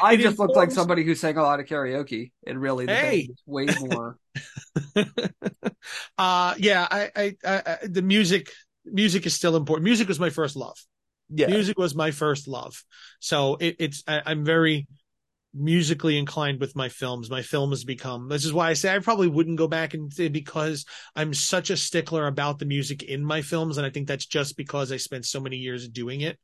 I 0.02 0.16
just 0.16 0.40
looked 0.40 0.56
like 0.56 0.72
somebody 0.72 1.04
who 1.04 1.16
sang 1.16 1.38
a 1.38 1.44
lot 1.44 1.60
of 1.60 1.66
karaoke, 1.66 2.32
and 2.46 2.60
really, 2.62 2.86
the 2.88 2.96
Hey. 2.96 3.30
way 3.46 3.66
more. 3.72 4.18
uh 6.18 6.56
yeah 6.58 6.88
I, 6.90 7.10
I 7.16 7.36
i 7.46 7.62
I 7.66 7.78
the 7.88 8.02
music 8.02 8.50
music 8.86 9.26
is 9.26 9.34
still 9.34 9.56
important 9.56 9.84
music 9.86 10.08
was 10.08 10.20
my 10.20 10.30
first 10.30 10.56
love 10.56 10.78
Yeah. 11.30 11.48
music 11.48 11.78
was 11.78 11.96
my 11.96 12.12
first 12.12 12.48
love 12.48 12.84
so 13.20 13.56
it, 13.60 13.78
it's 13.80 14.04
I, 14.08 14.22
i'm 14.26 14.44
very 14.44 14.88
musically 15.58 16.18
inclined 16.18 16.60
with 16.60 16.76
my 16.76 16.90
films 16.90 17.30
my 17.30 17.42
film 17.42 17.70
has 17.70 17.84
become 17.86 18.28
this 18.28 18.44
is 18.44 18.52
why 18.52 18.70
i 18.70 18.74
say 18.74 18.94
i 18.94 19.00
probably 19.00 19.28
wouldn't 19.30 19.58
go 19.58 19.68
back 19.68 19.94
and 19.94 20.14
say 20.14 20.28
because 20.28 20.86
i'm 21.16 21.34
such 21.34 21.70
a 21.70 21.78
stickler 21.78 22.28
about 22.28 22.60
the 22.60 22.66
music 22.66 23.04
in 23.04 23.24
my 23.24 23.42
films 23.42 23.78
and 23.78 23.86
i 23.86 23.90
think 23.90 24.08
that's 24.08 24.26
just 24.26 24.58
because 24.58 24.92
i 24.92 24.98
spent 24.98 25.26
so 25.26 25.40
many 25.40 25.56
years 25.58 25.88
doing 25.88 26.22
it 26.22 26.38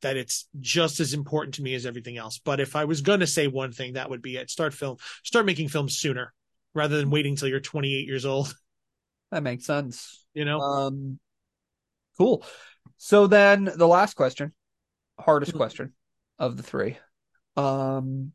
that 0.00 0.16
it's 0.16 0.48
just 0.60 1.00
as 1.00 1.12
important 1.12 1.54
to 1.54 1.62
me 1.62 1.74
as 1.74 1.86
everything 1.86 2.16
else 2.16 2.38
but 2.44 2.60
if 2.60 2.76
i 2.76 2.84
was 2.84 3.00
going 3.00 3.20
to 3.20 3.26
say 3.26 3.48
one 3.48 3.72
thing 3.72 3.94
that 3.94 4.08
would 4.10 4.22
be 4.22 4.36
it 4.36 4.48
start 4.50 4.72
film 4.72 4.96
start 5.24 5.44
making 5.44 5.68
films 5.68 5.96
sooner 5.98 6.32
rather 6.74 6.96
than 6.98 7.10
waiting 7.10 7.34
till 7.34 7.48
you're 7.48 7.60
28 7.60 8.06
years 8.06 8.24
old 8.24 8.54
That 9.32 9.42
makes 9.42 9.64
sense. 9.64 10.24
you 10.34 10.44
know 10.44 10.60
Um, 10.60 11.18
cool. 12.18 12.44
So 12.98 13.26
then 13.26 13.64
the 13.64 13.88
last 13.88 14.14
question, 14.14 14.52
hardest 15.18 15.52
Mhm. 15.52 15.56
question 15.56 15.92
of 16.38 16.56
the 16.56 16.62
three. 16.62 16.98
Um, 17.56 18.32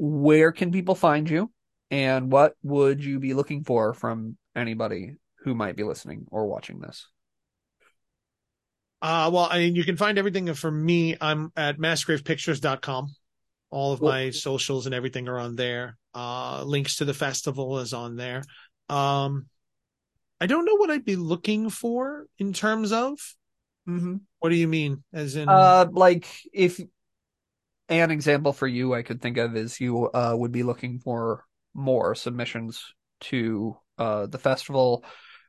where 0.00 0.52
can 0.52 0.70
people 0.70 0.94
find 0.94 1.28
you 1.28 1.50
and 1.90 2.30
what 2.30 2.54
would 2.62 3.04
you 3.04 3.18
be 3.18 3.34
looking 3.34 3.64
for 3.64 3.94
from 3.94 4.36
anybody 4.54 5.16
who 5.40 5.54
might 5.54 5.74
be 5.76 5.82
listening 5.82 6.26
or 6.30 6.46
watching 6.46 6.78
this? 6.78 7.06
Uh, 9.02 9.30
well, 9.32 9.48
I 9.50 9.58
mean, 9.58 9.74
you 9.74 9.84
can 9.84 9.96
find 9.96 10.18
everything 10.18 10.52
from 10.54 10.84
me. 10.84 11.16
I'm 11.20 11.52
at 11.56 11.78
massgravepictures.com. 11.78 13.14
All 13.70 13.92
of 13.92 14.00
Cool. 14.00 14.08
my 14.08 14.30
socials 14.30 14.86
and 14.86 14.94
everything 14.94 15.28
are 15.28 15.38
on 15.38 15.56
there. 15.56 15.96
Uh, 16.14 16.62
links 16.64 16.96
to 16.96 17.04
the 17.04 17.14
festival 17.14 17.78
is 17.80 17.92
on 17.92 18.16
there. 18.16 18.42
Um, 18.88 19.46
I 20.40 20.46
don't 20.46 20.64
know 20.64 20.76
what 20.76 20.90
I'd 20.90 21.04
be 21.04 21.16
looking 21.16 21.70
for 21.70 22.26
in 22.38 22.52
terms 22.52 22.92
of. 22.92 23.18
Mm-hmm. 23.88 24.16
What 24.38 24.48
do 24.50 24.54
you 24.54 24.68
mean? 24.68 25.02
As 25.12 25.36
in, 25.36 25.48
Uh, 25.48 25.86
like 25.90 26.26
if 26.52 26.80
an 27.88 28.10
example 28.10 28.52
for 28.52 28.66
you 28.66 28.94
I 28.94 29.02
could 29.02 29.20
think 29.20 29.36
of 29.38 29.56
is 29.56 29.80
you 29.80 30.06
uh 30.10 30.34
would 30.36 30.52
be 30.52 30.62
looking 30.62 30.98
for 30.98 31.44
more 31.74 32.14
submissions 32.14 32.84
to 33.20 33.76
uh 33.98 34.26
the 34.26 34.38
festival. 34.38 35.04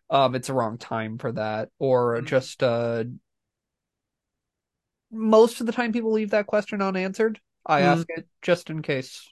Um, 0.09 0.33
it's 0.33 0.49
a 0.49 0.53
wrong 0.53 0.79
time 0.79 1.19
for 1.19 1.31
that, 1.33 1.69
or 1.77 2.19
Mhm. 2.19 2.25
just 2.25 2.63
uh, 2.63 3.03
most 5.11 5.59
of 5.59 5.67
the 5.67 5.71
time 5.71 5.91
people 5.93 6.11
leave 6.11 6.31
that 6.31 6.47
question 6.47 6.81
unanswered. 6.81 7.39
I 7.65 7.81
Mhm. 7.81 7.85
ask 7.85 8.07
it 8.09 8.27
just 8.41 8.71
in 8.71 8.81
case 8.81 9.31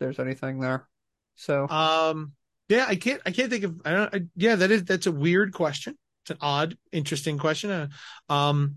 there's 0.00 0.18
anything 0.18 0.60
there. 0.60 0.88
So 1.36 1.68
um, 1.68 2.32
yeah, 2.70 2.86
I 2.88 2.96
can't, 2.96 3.20
I 3.26 3.32
can't 3.32 3.50
think 3.50 3.64
of, 3.64 3.80
I 3.84 3.92
don't, 3.92 4.14
I, 4.14 4.20
yeah, 4.34 4.56
that 4.56 4.70
is, 4.70 4.84
that's 4.84 5.06
a 5.06 5.12
weird 5.12 5.52
question. 5.52 5.98
It's 6.22 6.30
an 6.30 6.38
odd, 6.40 6.78
interesting 6.90 7.38
question. 7.38 7.70
Uh, 7.70 7.88
um, 8.32 8.76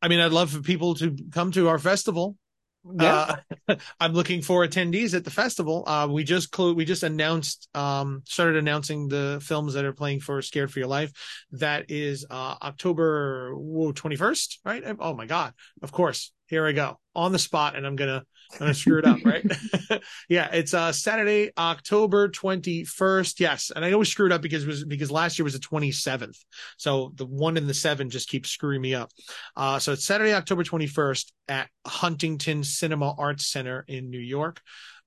I 0.00 0.08
mean, 0.08 0.20
I'd 0.20 0.32
love 0.32 0.50
for 0.52 0.62
people 0.62 0.94
to 0.96 1.14
come 1.32 1.52
to 1.52 1.68
our 1.68 1.78
festival. 1.78 2.37
Yeah, 2.84 3.36
Uh, 3.68 3.76
I'm 4.00 4.12
looking 4.12 4.42
for 4.42 4.66
attendees 4.66 5.14
at 5.14 5.24
the 5.24 5.30
festival. 5.30 5.84
Uh, 5.86 6.08
we 6.10 6.24
just 6.24 6.50
clo- 6.50 6.72
we 6.72 6.84
just 6.84 7.02
announced, 7.02 7.68
um, 7.74 8.22
started 8.26 8.56
announcing 8.56 9.08
the 9.08 9.40
films 9.42 9.74
that 9.74 9.84
are 9.84 9.92
playing 9.92 10.20
for 10.20 10.40
Scared 10.42 10.72
for 10.72 10.78
Your 10.78 10.88
Life. 10.88 11.12
That 11.52 11.90
is 11.90 12.24
uh, 12.30 12.56
October 12.62 13.54
whoa, 13.54 13.92
21st, 13.92 14.58
right? 14.64 14.82
Oh 14.98 15.14
my 15.14 15.26
God! 15.26 15.52
Of 15.82 15.92
course, 15.92 16.32
here 16.46 16.66
I 16.66 16.72
go 16.72 16.98
on 17.14 17.32
the 17.32 17.38
spot, 17.38 17.76
and 17.76 17.86
I'm 17.86 17.96
gonna 17.96 18.24
I'm 18.52 18.58
gonna 18.58 18.74
screw 18.74 18.98
it 18.98 19.04
up, 19.04 19.18
right? 19.24 19.44
yeah, 20.28 20.48
it's 20.52 20.72
uh, 20.74 20.92
Saturday, 20.92 21.50
October 21.56 22.28
21st. 22.28 23.40
Yes, 23.40 23.70
and 23.74 23.84
I 23.84 23.92
always 23.92 24.08
screw 24.08 24.26
it 24.26 24.32
up 24.32 24.42
because 24.42 24.66
was 24.66 24.84
because 24.84 25.10
last 25.10 25.38
year 25.38 25.44
was 25.44 25.52
the 25.52 25.58
27th, 25.58 26.38
so 26.76 27.12
the 27.14 27.26
one 27.26 27.56
and 27.56 27.68
the 27.68 27.74
seven 27.74 28.10
just 28.10 28.28
keep 28.28 28.46
screwing 28.46 28.80
me 28.80 28.94
up. 28.94 29.10
Uh, 29.56 29.78
so 29.78 29.92
it's 29.92 30.04
Saturday, 30.04 30.32
October 30.32 30.64
21st 30.64 31.32
at 31.48 31.68
Huntington 31.86 32.64
Cinema 32.64 33.14
Arts 33.18 33.46
Center 33.46 33.84
in 33.86 34.10
New 34.10 34.18
York. 34.18 34.60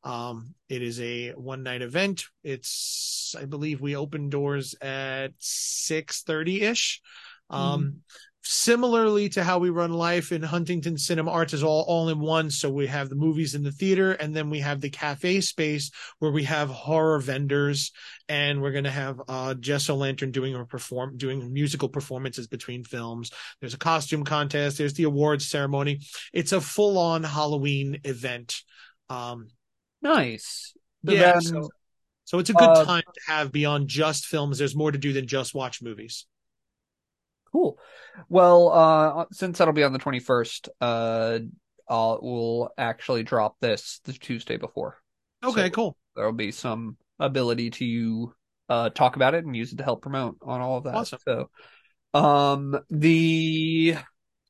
Um, 0.03 0.55
it 0.67 0.81
is 0.81 0.99
a 0.99 1.31
one 1.31 1.63
night 1.63 1.81
event. 1.81 2.25
It's, 2.43 3.35
I 3.39 3.45
believe 3.45 3.81
we 3.81 3.95
open 3.95 4.29
doors 4.29 4.75
at 4.81 5.31
630 5.37 6.61
ish. 6.61 7.01
Um, 7.49 8.01
similarly 8.43 9.29
to 9.29 9.43
how 9.43 9.59
we 9.59 9.69
run 9.69 9.91
life 9.91 10.31
in 10.31 10.41
Huntington 10.41 10.97
Cinema 10.97 11.31
Arts 11.31 11.53
is 11.53 11.63
all, 11.63 11.83
all 11.87 12.09
in 12.09 12.19
one. 12.19 12.49
So 12.49 12.69
we 12.69 12.87
have 12.87 13.09
the 13.09 13.15
movies 13.15 13.55
in 13.55 13.63
the 13.63 13.71
theater 13.71 14.13
and 14.13 14.35
then 14.35 14.49
we 14.49 14.59
have 14.59 14.81
the 14.81 14.89
cafe 14.89 15.41
space 15.41 15.91
where 16.19 16.31
we 16.31 16.43
have 16.45 16.69
horror 16.69 17.19
vendors 17.19 17.91
and 18.27 18.61
we're 18.61 18.71
going 18.71 18.85
to 18.85 18.91
have, 18.91 19.21
uh, 19.27 19.53
Jess 19.53 19.89
O'Lantern 19.89 20.31
doing 20.31 20.55
a 20.55 20.65
perform, 20.65 21.17
doing 21.17 21.53
musical 21.53 21.89
performances 21.89 22.47
between 22.47 22.83
films. 22.83 23.31
There's 23.59 23.75
a 23.75 23.79
costume 23.79 24.23
contest. 24.23 24.77
There's 24.77 24.93
the 24.93 25.03
awards 25.03 25.47
ceremony. 25.47 26.01
It's 26.33 26.51
a 26.51 26.61
full 26.61 26.97
on 26.97 27.23
Halloween 27.23 27.99
event. 28.03 28.61
Um, 29.09 29.49
nice. 30.01 30.73
So 31.05 31.13
yeah. 31.13 31.39
so, 31.39 31.69
so 32.25 32.39
it's 32.39 32.49
a 32.49 32.53
good 32.53 32.69
uh, 32.69 32.85
time 32.85 33.03
to 33.13 33.31
have 33.31 33.51
beyond 33.51 33.87
just 33.87 34.25
films. 34.25 34.57
There's 34.57 34.75
more 34.75 34.91
to 34.91 34.97
do 34.97 35.13
than 35.13 35.27
just 35.27 35.53
watch 35.53 35.81
movies. 35.81 36.25
Cool. 37.51 37.77
Well, 38.29 38.69
uh, 38.71 39.25
since 39.31 39.57
that'll 39.57 39.73
be 39.73 39.83
on 39.83 39.93
the 39.93 39.99
21st, 39.99 40.69
uh, 40.79 41.39
I'll, 41.87 42.19
we'll 42.21 42.69
actually 42.77 43.23
drop 43.23 43.57
this 43.59 43.99
the 44.05 44.13
Tuesday 44.13 44.57
before. 44.57 44.97
Okay, 45.43 45.65
So- 45.65 45.69
cool. 45.71 45.97
There'll 46.15 46.33
be 46.33 46.51
some 46.51 46.97
ability 47.19 47.69
to 47.69 48.33
uh 48.67 48.89
talk 48.89 49.15
about 49.15 49.33
it 49.33 49.45
and 49.45 49.55
use 49.55 49.71
it 49.73 49.77
to 49.77 49.83
help 49.83 50.01
promote 50.01 50.37
on 50.41 50.59
all 50.59 50.77
of 50.77 50.83
that. 50.85 50.95
Awesome. 50.95 51.19
So, 51.25 51.49
um, 52.13 52.79
the 52.89 53.95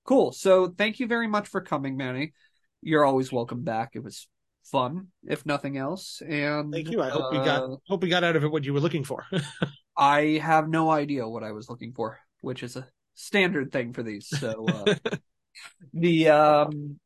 cool. 0.05 0.31
So, 0.31 0.67
thank 0.67 0.99
you 0.99 1.07
very 1.07 1.27
much 1.27 1.47
for 1.47 1.61
coming, 1.61 1.97
Manny. 1.97 2.33
You're 2.81 3.05
always 3.05 3.31
welcome 3.31 3.63
back. 3.63 3.91
It 3.93 4.03
was 4.03 4.27
fun, 4.63 5.07
if 5.23 5.45
nothing 5.45 5.77
else. 5.77 6.21
And 6.27 6.73
Thank 6.73 6.89
you. 6.89 7.01
I 7.01 7.09
hope 7.09 7.31
we 7.31 7.37
got 7.37 7.63
uh, 7.63 7.75
hope 7.87 8.01
we 8.01 8.09
got 8.09 8.23
out 8.23 8.35
of 8.35 8.43
it 8.43 8.51
what 8.51 8.63
you 8.63 8.73
were 8.73 8.79
looking 8.79 9.03
for. 9.03 9.25
I 9.97 10.39
have 10.41 10.67
no 10.67 10.89
idea 10.89 11.27
what 11.27 11.43
I 11.43 11.51
was 11.51 11.69
looking 11.69 11.93
for, 11.93 12.19
which 12.41 12.63
is 12.63 12.75
a 12.75 12.87
standard 13.13 13.71
thing 13.71 13.93
for 13.93 14.03
these. 14.03 14.27
So 14.27 14.65
uh, 14.67 14.95
the 15.93 16.29
um 16.29 16.99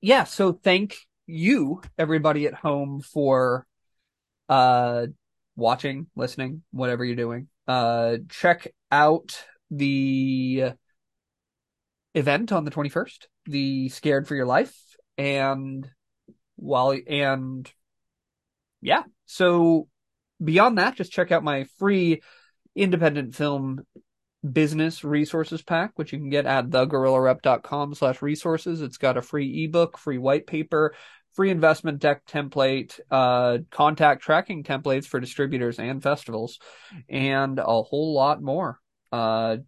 yeah, 0.00 0.24
so 0.24 0.52
thank 0.52 0.96
you 1.26 1.80
everybody 1.98 2.46
at 2.46 2.54
home 2.54 3.00
for 3.00 3.66
uh 4.48 5.06
watching, 5.56 6.06
listening, 6.14 6.62
whatever 6.70 7.04
you're 7.04 7.16
doing. 7.16 7.48
Uh 7.66 8.18
check 8.28 8.68
out 8.90 9.44
the 9.70 10.72
event 12.14 12.52
on 12.52 12.64
the 12.64 12.70
21st, 12.70 13.26
the 13.46 13.88
Scared 13.88 14.28
for 14.28 14.34
Your 14.34 14.46
Life 14.46 14.76
and 15.18 15.88
while 16.56 16.96
and 17.06 17.70
yeah. 18.80 19.02
So 19.26 19.88
beyond 20.42 20.78
that, 20.78 20.96
just 20.96 21.12
check 21.12 21.32
out 21.32 21.44
my 21.44 21.64
free 21.78 22.22
independent 22.74 23.34
film 23.34 23.80
business 24.52 25.04
resources 25.04 25.62
pack, 25.62 25.92
which 25.96 26.12
you 26.12 26.18
can 26.18 26.30
get 26.30 26.46
at 26.46 26.70
theguerrillaRep.com 26.70 27.94
slash 27.94 28.22
resources. 28.22 28.82
It's 28.82 28.98
got 28.98 29.16
a 29.16 29.22
free 29.22 29.64
ebook, 29.64 29.98
free 29.98 30.18
white 30.18 30.46
paper, 30.46 30.94
free 31.32 31.50
investment 31.50 31.98
deck 31.98 32.26
template, 32.26 32.98
uh, 33.10 33.58
contact 33.70 34.22
tracking 34.22 34.64
templates 34.64 35.06
for 35.06 35.20
distributors 35.20 35.78
and 35.78 36.02
festivals, 36.02 36.58
and 37.08 37.58
a 37.58 37.82
whole 37.82 38.14
lot 38.14 38.42
more. 38.42 38.80
Uh, 39.12 39.58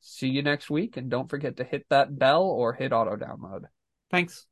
see 0.00 0.28
you 0.28 0.42
next 0.42 0.70
week, 0.70 0.96
and 0.96 1.10
don't 1.10 1.28
forget 1.28 1.56
to 1.56 1.64
hit 1.64 1.84
that 1.90 2.16
bell 2.16 2.44
or 2.44 2.72
hit 2.72 2.92
auto 2.92 3.16
download. 3.16 3.62
Thanks. 4.10 4.46